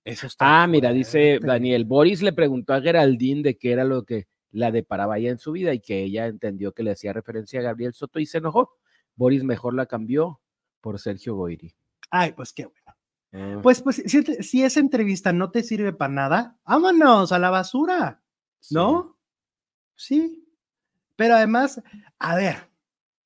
Eso 0.04 0.28
está 0.28 0.64
ah, 0.64 0.68
mira, 0.68 0.92
dice. 0.92 1.40
Daniel. 1.42 1.86
Boris 1.86 2.22
le 2.22 2.34
preguntó 2.34 2.74
a 2.74 2.82
Geraldine 2.82 3.42
de 3.42 3.58
qué 3.58 3.72
era 3.72 3.84
lo 3.84 4.04
que 4.04 4.28
la 4.52 4.72
deparaba 4.72 5.18
ella 5.18 5.32
en 5.32 5.40
su 5.40 5.52
vida 5.52 5.74
y 5.74 5.80
que 5.80 6.04
ella 6.04 6.28
entendió 6.28 6.72
que 6.72 6.84
le 6.84 6.92
hacía 6.92 7.12
referencia 7.12 7.60
a 7.60 7.64
Gabriel 7.64 7.94
Soto 7.94 8.20
y 8.20 8.26
se 8.26 8.38
enojó. 8.38 8.72
Boris 9.16 9.44
mejor 9.44 9.74
la 9.74 9.86
cambió 9.86 10.40
por 10.82 11.00
Sergio 11.00 11.36
Goiri. 11.36 11.74
Ay, 12.10 12.34
pues 12.34 12.54
qué 12.54 12.66
bueno. 12.66 12.96
Ah, 13.58 13.60
Pues, 13.62 13.82
pues, 13.82 13.98
si, 14.06 14.24
si 14.24 14.64
esa 14.64 14.80
entrevista 14.80 15.34
no 15.34 15.52
te 15.52 15.64
sirve 15.64 15.92
para 15.94 16.14
nada, 16.14 16.58
vámonos 16.66 17.32
a 17.32 17.40
la 17.40 17.50
basura. 17.50 18.22
¿no? 18.72 19.16
Sí. 19.96 20.44
Pero 21.16 21.36
además, 21.36 21.82
a 22.20 22.36
ver, 22.36 22.56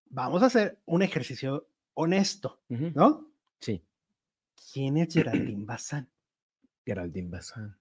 vamos 0.09 0.43
a 0.43 0.47
hacer 0.47 0.79
un 0.85 1.01
ejercicio 1.01 1.67
honesto, 1.93 2.59
¿no? 2.69 3.27
Sí, 3.59 3.81
¿Quién 4.73 4.97
es 4.97 5.13
Geraldine 5.13 5.65
Bazán? 5.65 6.07
Geraldine 6.85 7.29
Bazán. 7.29 7.75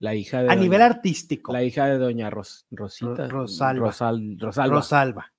La 0.00 0.14
hija 0.14 0.42
de 0.42 0.48
A 0.50 0.54
doña- 0.54 0.60
nivel 0.60 0.82
artístico, 0.82 1.52
la 1.52 1.62
hija 1.64 1.86
de 1.86 1.98
doña 1.98 2.30
Ros- 2.30 2.66
Rosita. 2.70 3.26
Rosalba. 3.28 3.86
Rosal, 3.86 4.36
Rosalba. 4.38 4.76
Rosalba. 4.76 5.32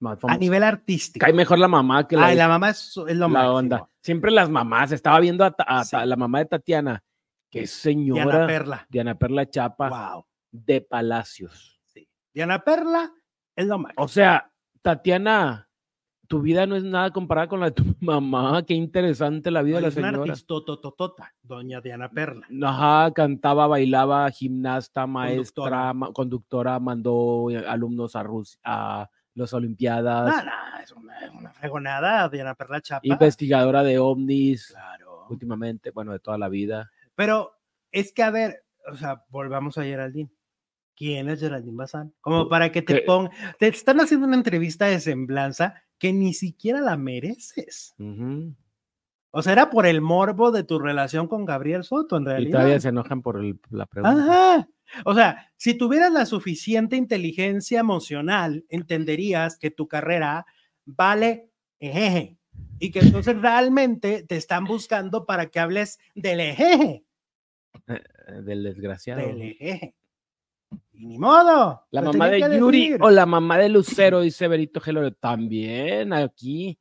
Más 0.00 0.18
A 0.22 0.36
nivel 0.36 0.62
artístico. 0.62 1.24
Cae 1.24 1.32
mejor 1.32 1.58
la 1.58 1.68
mamá 1.68 2.06
que 2.06 2.16
la, 2.16 2.26
Ay, 2.26 2.36
la 2.36 2.48
mamá 2.48 2.70
es, 2.70 2.88
es 3.08 3.16
lo 3.16 3.26
la 3.26 3.28
máximo. 3.28 3.54
onda. 3.54 3.88
Siempre 4.02 4.30
las 4.30 4.48
mamás. 4.50 4.92
Estaba 4.92 5.18
viendo 5.20 5.44
a, 5.44 5.54
a 5.58 5.84
Sí. 5.84 5.96
La 6.04 6.16
mamá 6.16 6.38
de 6.40 6.44
Tatiana. 6.46 7.02
Qué 7.50 7.66
señora. 7.66 8.24
Diana 8.24 8.46
Perla. 8.46 8.86
Diana 8.90 9.14
Perla 9.18 9.48
Chapa 9.48 9.88
Wow. 10.12 10.26
de 10.52 10.80
Palacios. 10.82 11.80
Sí. 11.86 12.08
Diana 12.34 12.58
Perla 12.62 13.10
es 13.54 13.66
lo 13.66 13.78
máximo. 13.78 14.04
O 14.04 14.08
sea, 14.08 14.50
Tatiana, 14.82 15.68
tu 16.28 16.40
vida 16.42 16.66
no 16.66 16.76
es 16.76 16.84
nada 16.84 17.10
comparada 17.10 17.48
con 17.48 17.60
la 17.60 17.66
de 17.66 17.72
tu 17.72 17.84
mamá. 18.00 18.62
Qué 18.66 18.74
interesante 18.74 19.50
la 19.50 19.62
vida 19.62 19.76
de 19.76 19.82
la 19.82 19.88
es 19.88 19.96
una 19.96 20.10
señora. 20.10 20.30
artistotototota, 20.32 21.34
doña 21.42 21.80
Diana 21.80 22.10
Perla. 22.10 22.46
Ajá, 22.64 23.12
cantaba, 23.14 23.66
bailaba, 23.66 24.30
gimnasta, 24.30 25.06
maestra, 25.06 25.62
Conductora. 25.64 25.92
ma- 25.94 26.12
conductora, 26.12 26.78
mandó 26.80 27.48
eh, 27.50 27.64
alumnos 27.66 28.14
a 28.16 28.22
Rusia, 28.22 28.60
a 28.64 29.08
las 29.36 29.52
Olimpiadas, 29.52 30.44
No, 30.44 30.50
no, 30.50 30.82
es 30.82 30.92
una, 30.92 31.14
una 31.38 31.52
fregonada, 31.52 32.28
Diana 32.28 32.54
Perla 32.54 32.80
Chapa. 32.80 33.06
investigadora 33.06 33.82
de 33.82 33.98
ovnis, 33.98 34.68
Claro. 34.68 35.26
últimamente, 35.30 35.90
bueno, 35.90 36.12
de 36.12 36.18
toda 36.18 36.38
la 36.38 36.48
vida. 36.48 36.90
Pero 37.14 37.52
es 37.92 38.12
que, 38.12 38.22
a 38.22 38.30
ver, 38.30 38.64
o 38.90 38.96
sea, 38.96 39.22
volvamos 39.28 39.78
a 39.78 39.84
Geraldine. 39.84 40.30
¿Quién 40.96 41.28
es 41.28 41.40
Geraldine 41.40 41.76
Bazán? 41.76 42.14
Como 42.22 42.48
para 42.48 42.72
que 42.72 42.80
te 42.80 43.02
pongan, 43.02 43.30
te 43.58 43.68
están 43.68 44.00
haciendo 44.00 44.26
una 44.26 44.36
entrevista 44.36 44.86
de 44.86 44.98
semblanza 44.98 45.82
que 45.98 46.12
ni 46.12 46.32
siquiera 46.32 46.80
la 46.80 46.96
mereces. 46.96 47.94
Ujú. 47.98 48.54
O 49.36 49.42
sea, 49.42 49.52
era 49.52 49.68
por 49.70 49.86
el 49.86 50.00
morbo 50.00 50.50
de 50.50 50.64
tu 50.64 50.78
relación 50.78 51.28
con 51.28 51.44
Gabriel 51.44 51.84
Soto, 51.84 52.16
en 52.16 52.22
Y 52.22 52.26
realidad. 52.26 52.52
todavía 52.58 52.80
se 52.80 52.88
enojan 52.88 53.20
por 53.22 53.38
el- 53.38 53.60
la 53.70 53.84
pregunta. 53.86 54.22
Ajá. 54.54 54.68
O 55.04 55.14
sea, 55.14 55.50
si 55.56 55.74
tuvieras 55.74 56.12
la 56.12 56.24
suficiente 56.26 56.96
inteligencia 56.96 57.80
emocional, 57.80 58.64
entenderías 58.68 59.58
que 59.58 59.70
tu 59.70 59.88
carrera 59.88 60.46
vale 60.86 61.50
ejeje 61.80 62.38
y 62.78 62.90
que 62.90 63.00
entonces 63.00 63.40
realmente 63.40 64.22
te 64.22 64.36
están 64.36 64.64
buscando 64.64 65.26
para 65.26 65.46
que 65.46 65.60
hables 65.60 65.98
del 66.14 66.40
ejeje, 66.40 67.04
Eh, 67.88 68.00
Del 68.42 68.62
desgraciado. 68.62 69.20
del 69.20 69.42
ejeje. 69.42 69.94
Y 70.92 71.04
ni 71.06 71.18
modo. 71.18 71.82
La 71.90 72.00
mamá 72.00 72.28
de 72.30 72.40
Yuri 72.58 72.88
decir. 72.92 73.02
o 73.02 73.10
la 73.10 73.26
mamá 73.26 73.58
de 73.58 73.68
Lucero, 73.68 74.20
dice 74.22 74.48
Berito 74.48 74.80
Gelo, 74.80 75.12
también 75.12 76.12
aquí. 76.14 76.78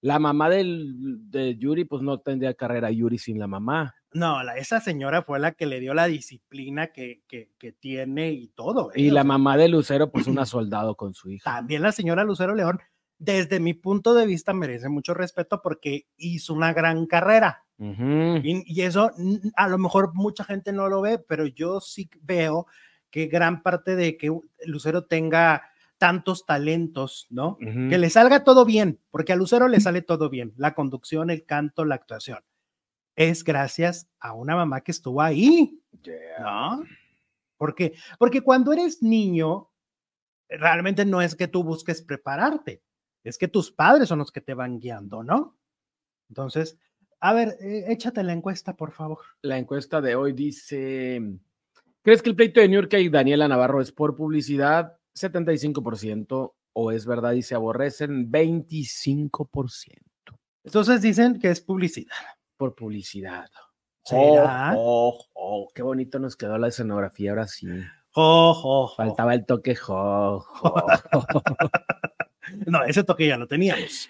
La 0.00 0.18
mamá 0.18 0.48
del, 0.48 0.94
de 1.30 1.56
Yuri, 1.56 1.84
pues 1.84 2.02
no 2.02 2.18
tendría 2.20 2.54
carrera 2.54 2.90
Yuri 2.90 3.18
sin 3.18 3.38
la 3.38 3.46
mamá. 3.46 3.94
No, 4.12 4.42
la- 4.42 4.56
esa 4.56 4.80
señora 4.80 5.22
fue 5.22 5.38
la 5.40 5.52
que 5.52 5.66
le 5.66 5.80
dio 5.80 5.92
la 5.92 6.06
disciplina 6.06 6.88
que, 6.88 7.22
que, 7.28 7.50
que 7.58 7.72
tiene 7.72 8.32
y 8.32 8.48
todo. 8.48 8.90
¿eh? 8.92 9.00
Y 9.02 9.10
O 9.10 9.12
la 9.14 9.20
sea, 9.22 9.24
mamá 9.28 9.56
de 9.56 9.68
Lucero, 9.68 10.10
pues 10.10 10.26
una 10.26 10.46
soldado 10.46 10.94
con 10.96 11.14
su 11.14 11.30
hija. 11.30 11.56
también 11.56 11.82
la 11.82 11.92
señora 11.92 12.24
Lucero 12.24 12.54
León, 12.54 12.78
desde 13.18 13.58
mi 13.60 13.74
punto 13.74 14.14
de 14.14 14.26
vista, 14.26 14.52
merece 14.54 14.88
mucho 14.88 15.12
respeto 15.14 15.60
porque 15.62 16.06
hizo 16.16 16.54
una 16.54 16.72
gran 16.72 17.06
carrera. 17.06 17.64
Y, 17.80 18.64
y 18.66 18.82
eso 18.82 19.10
a 19.54 19.68
lo 19.68 19.78
mejor 19.78 20.12
mucha 20.14 20.42
gente 20.44 20.72
no 20.72 20.88
lo 20.88 21.00
ve, 21.00 21.18
pero 21.20 21.46
yo 21.46 21.80
sí 21.80 22.10
veo 22.22 22.66
que 23.10 23.26
gran 23.26 23.62
parte 23.62 23.94
de 23.94 24.16
que 24.16 24.30
Lucero 24.66 25.04
tenga 25.04 25.62
tantos 25.98 26.46
talentos, 26.46 27.26
¿no? 27.28 27.58
Que 27.58 27.98
le 27.98 28.08
salga 28.08 28.44
todo 28.44 28.64
bien, 28.64 29.00
porque 29.10 29.32
a 29.32 29.36
Lucero 29.36 29.68
le 29.68 29.80
sale 29.80 30.00
todo 30.00 30.30
bien, 30.30 30.54
la 30.56 30.74
conducción, 30.74 31.30
el 31.30 31.44
canto, 31.44 31.84
la 31.84 31.96
actuación. 31.96 32.38
Es 33.16 33.42
gracias 33.42 34.08
a 34.20 34.32
una 34.32 34.54
mamá 34.54 34.80
que 34.80 34.92
estuvo 34.92 35.20
ahí, 35.20 35.82
¿no? 36.40 36.84
Porque, 37.56 37.94
porque 38.18 38.40
cuando 38.40 38.72
eres 38.72 39.02
niño, 39.02 39.70
realmente 40.48 41.04
no 41.04 41.20
es 41.20 41.34
que 41.34 41.48
tú 41.48 41.64
busques 41.64 42.00
prepararte, 42.00 42.82
es 43.24 43.36
que 43.36 43.48
tus 43.48 43.72
padres 43.72 44.08
son 44.08 44.20
los 44.20 44.30
que 44.30 44.40
te 44.40 44.54
van 44.54 44.78
guiando, 44.78 45.24
¿no? 45.24 45.58
Entonces, 46.28 46.78
a 47.20 47.32
ver, 47.32 47.56
eh, 47.60 47.86
échate 47.88 48.22
la 48.22 48.32
encuesta, 48.32 48.76
por 48.76 48.92
favor. 48.92 49.18
La 49.42 49.58
encuesta 49.58 50.00
de 50.00 50.14
hoy 50.14 50.32
dice: 50.32 51.20
¿Crees 52.02 52.22
que 52.22 52.30
el 52.30 52.36
pleito 52.36 52.60
de 52.60 52.68
New 52.68 52.80
York 52.80 52.94
y 52.94 53.08
Daniela 53.08 53.48
Navarro 53.48 53.80
es 53.80 53.90
por 53.90 54.14
publicidad? 54.14 54.97
75%. 55.18 56.54
O 56.74 56.92
es 56.92 57.06
verdad 57.06 57.32
y 57.32 57.42
se 57.42 57.56
aborrecen 57.56 58.30
25% 58.30 59.98
Entonces 60.62 61.02
dicen 61.02 61.40
que 61.40 61.50
es 61.50 61.60
publicidad. 61.60 62.14
por 62.56 62.74
publicidad. 62.76 63.48
¿Será? 64.04 64.74
Oh, 64.76 65.18
oh, 65.18 65.24
oh, 65.34 65.68
qué 65.74 65.82
bonito 65.82 66.18
nos 66.18 66.36
quedó 66.36 66.56
la 66.56 66.68
escenografía 66.68 67.30
ahora 67.30 67.46
sí. 67.48 67.66
Jo, 68.10 68.54
jo. 68.54 68.92
Faltaba 68.96 69.34
el 69.34 69.44
toque. 69.44 69.76
No, 72.66 72.82
ese 72.84 73.04
toque 73.04 73.26
ya 73.26 73.36
lo 73.36 73.46
teníamos. 73.46 74.08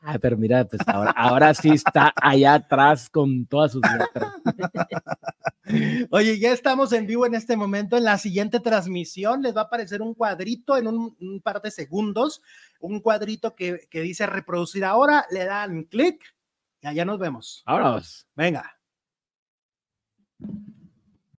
Ay, 0.00 0.18
pero 0.18 0.36
mira, 0.36 0.64
pues 0.64 0.80
ahora, 0.86 1.10
ahora 1.12 1.54
sí 1.54 1.70
está 1.70 2.12
allá 2.20 2.54
atrás 2.54 3.08
con 3.08 3.46
todas 3.46 3.72
sus 3.72 3.82
letras. 3.82 4.32
Oye, 6.10 6.38
ya 6.38 6.52
estamos 6.52 6.92
en 6.92 7.06
vivo 7.06 7.26
en 7.26 7.34
este 7.34 7.56
momento. 7.56 7.96
En 7.96 8.04
la 8.04 8.18
siguiente 8.18 8.60
transmisión 8.60 9.42
les 9.42 9.56
va 9.56 9.62
a 9.62 9.64
aparecer 9.64 10.02
un 10.02 10.14
cuadrito 10.14 10.76
en 10.76 10.86
un, 10.88 11.40
par 11.42 11.62
de 11.62 11.70
segundos, 11.70 12.42
un 12.80 13.00
cuadrito 13.00 13.54
que, 13.54 13.86
que 13.90 14.00
dice 14.02 14.26
reproducir 14.26 14.84
ahora. 14.84 15.26
Le 15.30 15.44
dan 15.44 15.84
clic 15.84 16.22
y 16.82 16.86
allá 16.86 17.04
nos 17.04 17.18
vemos. 17.18 17.62
Ahora. 17.64 18.02
Venga. 18.34 18.78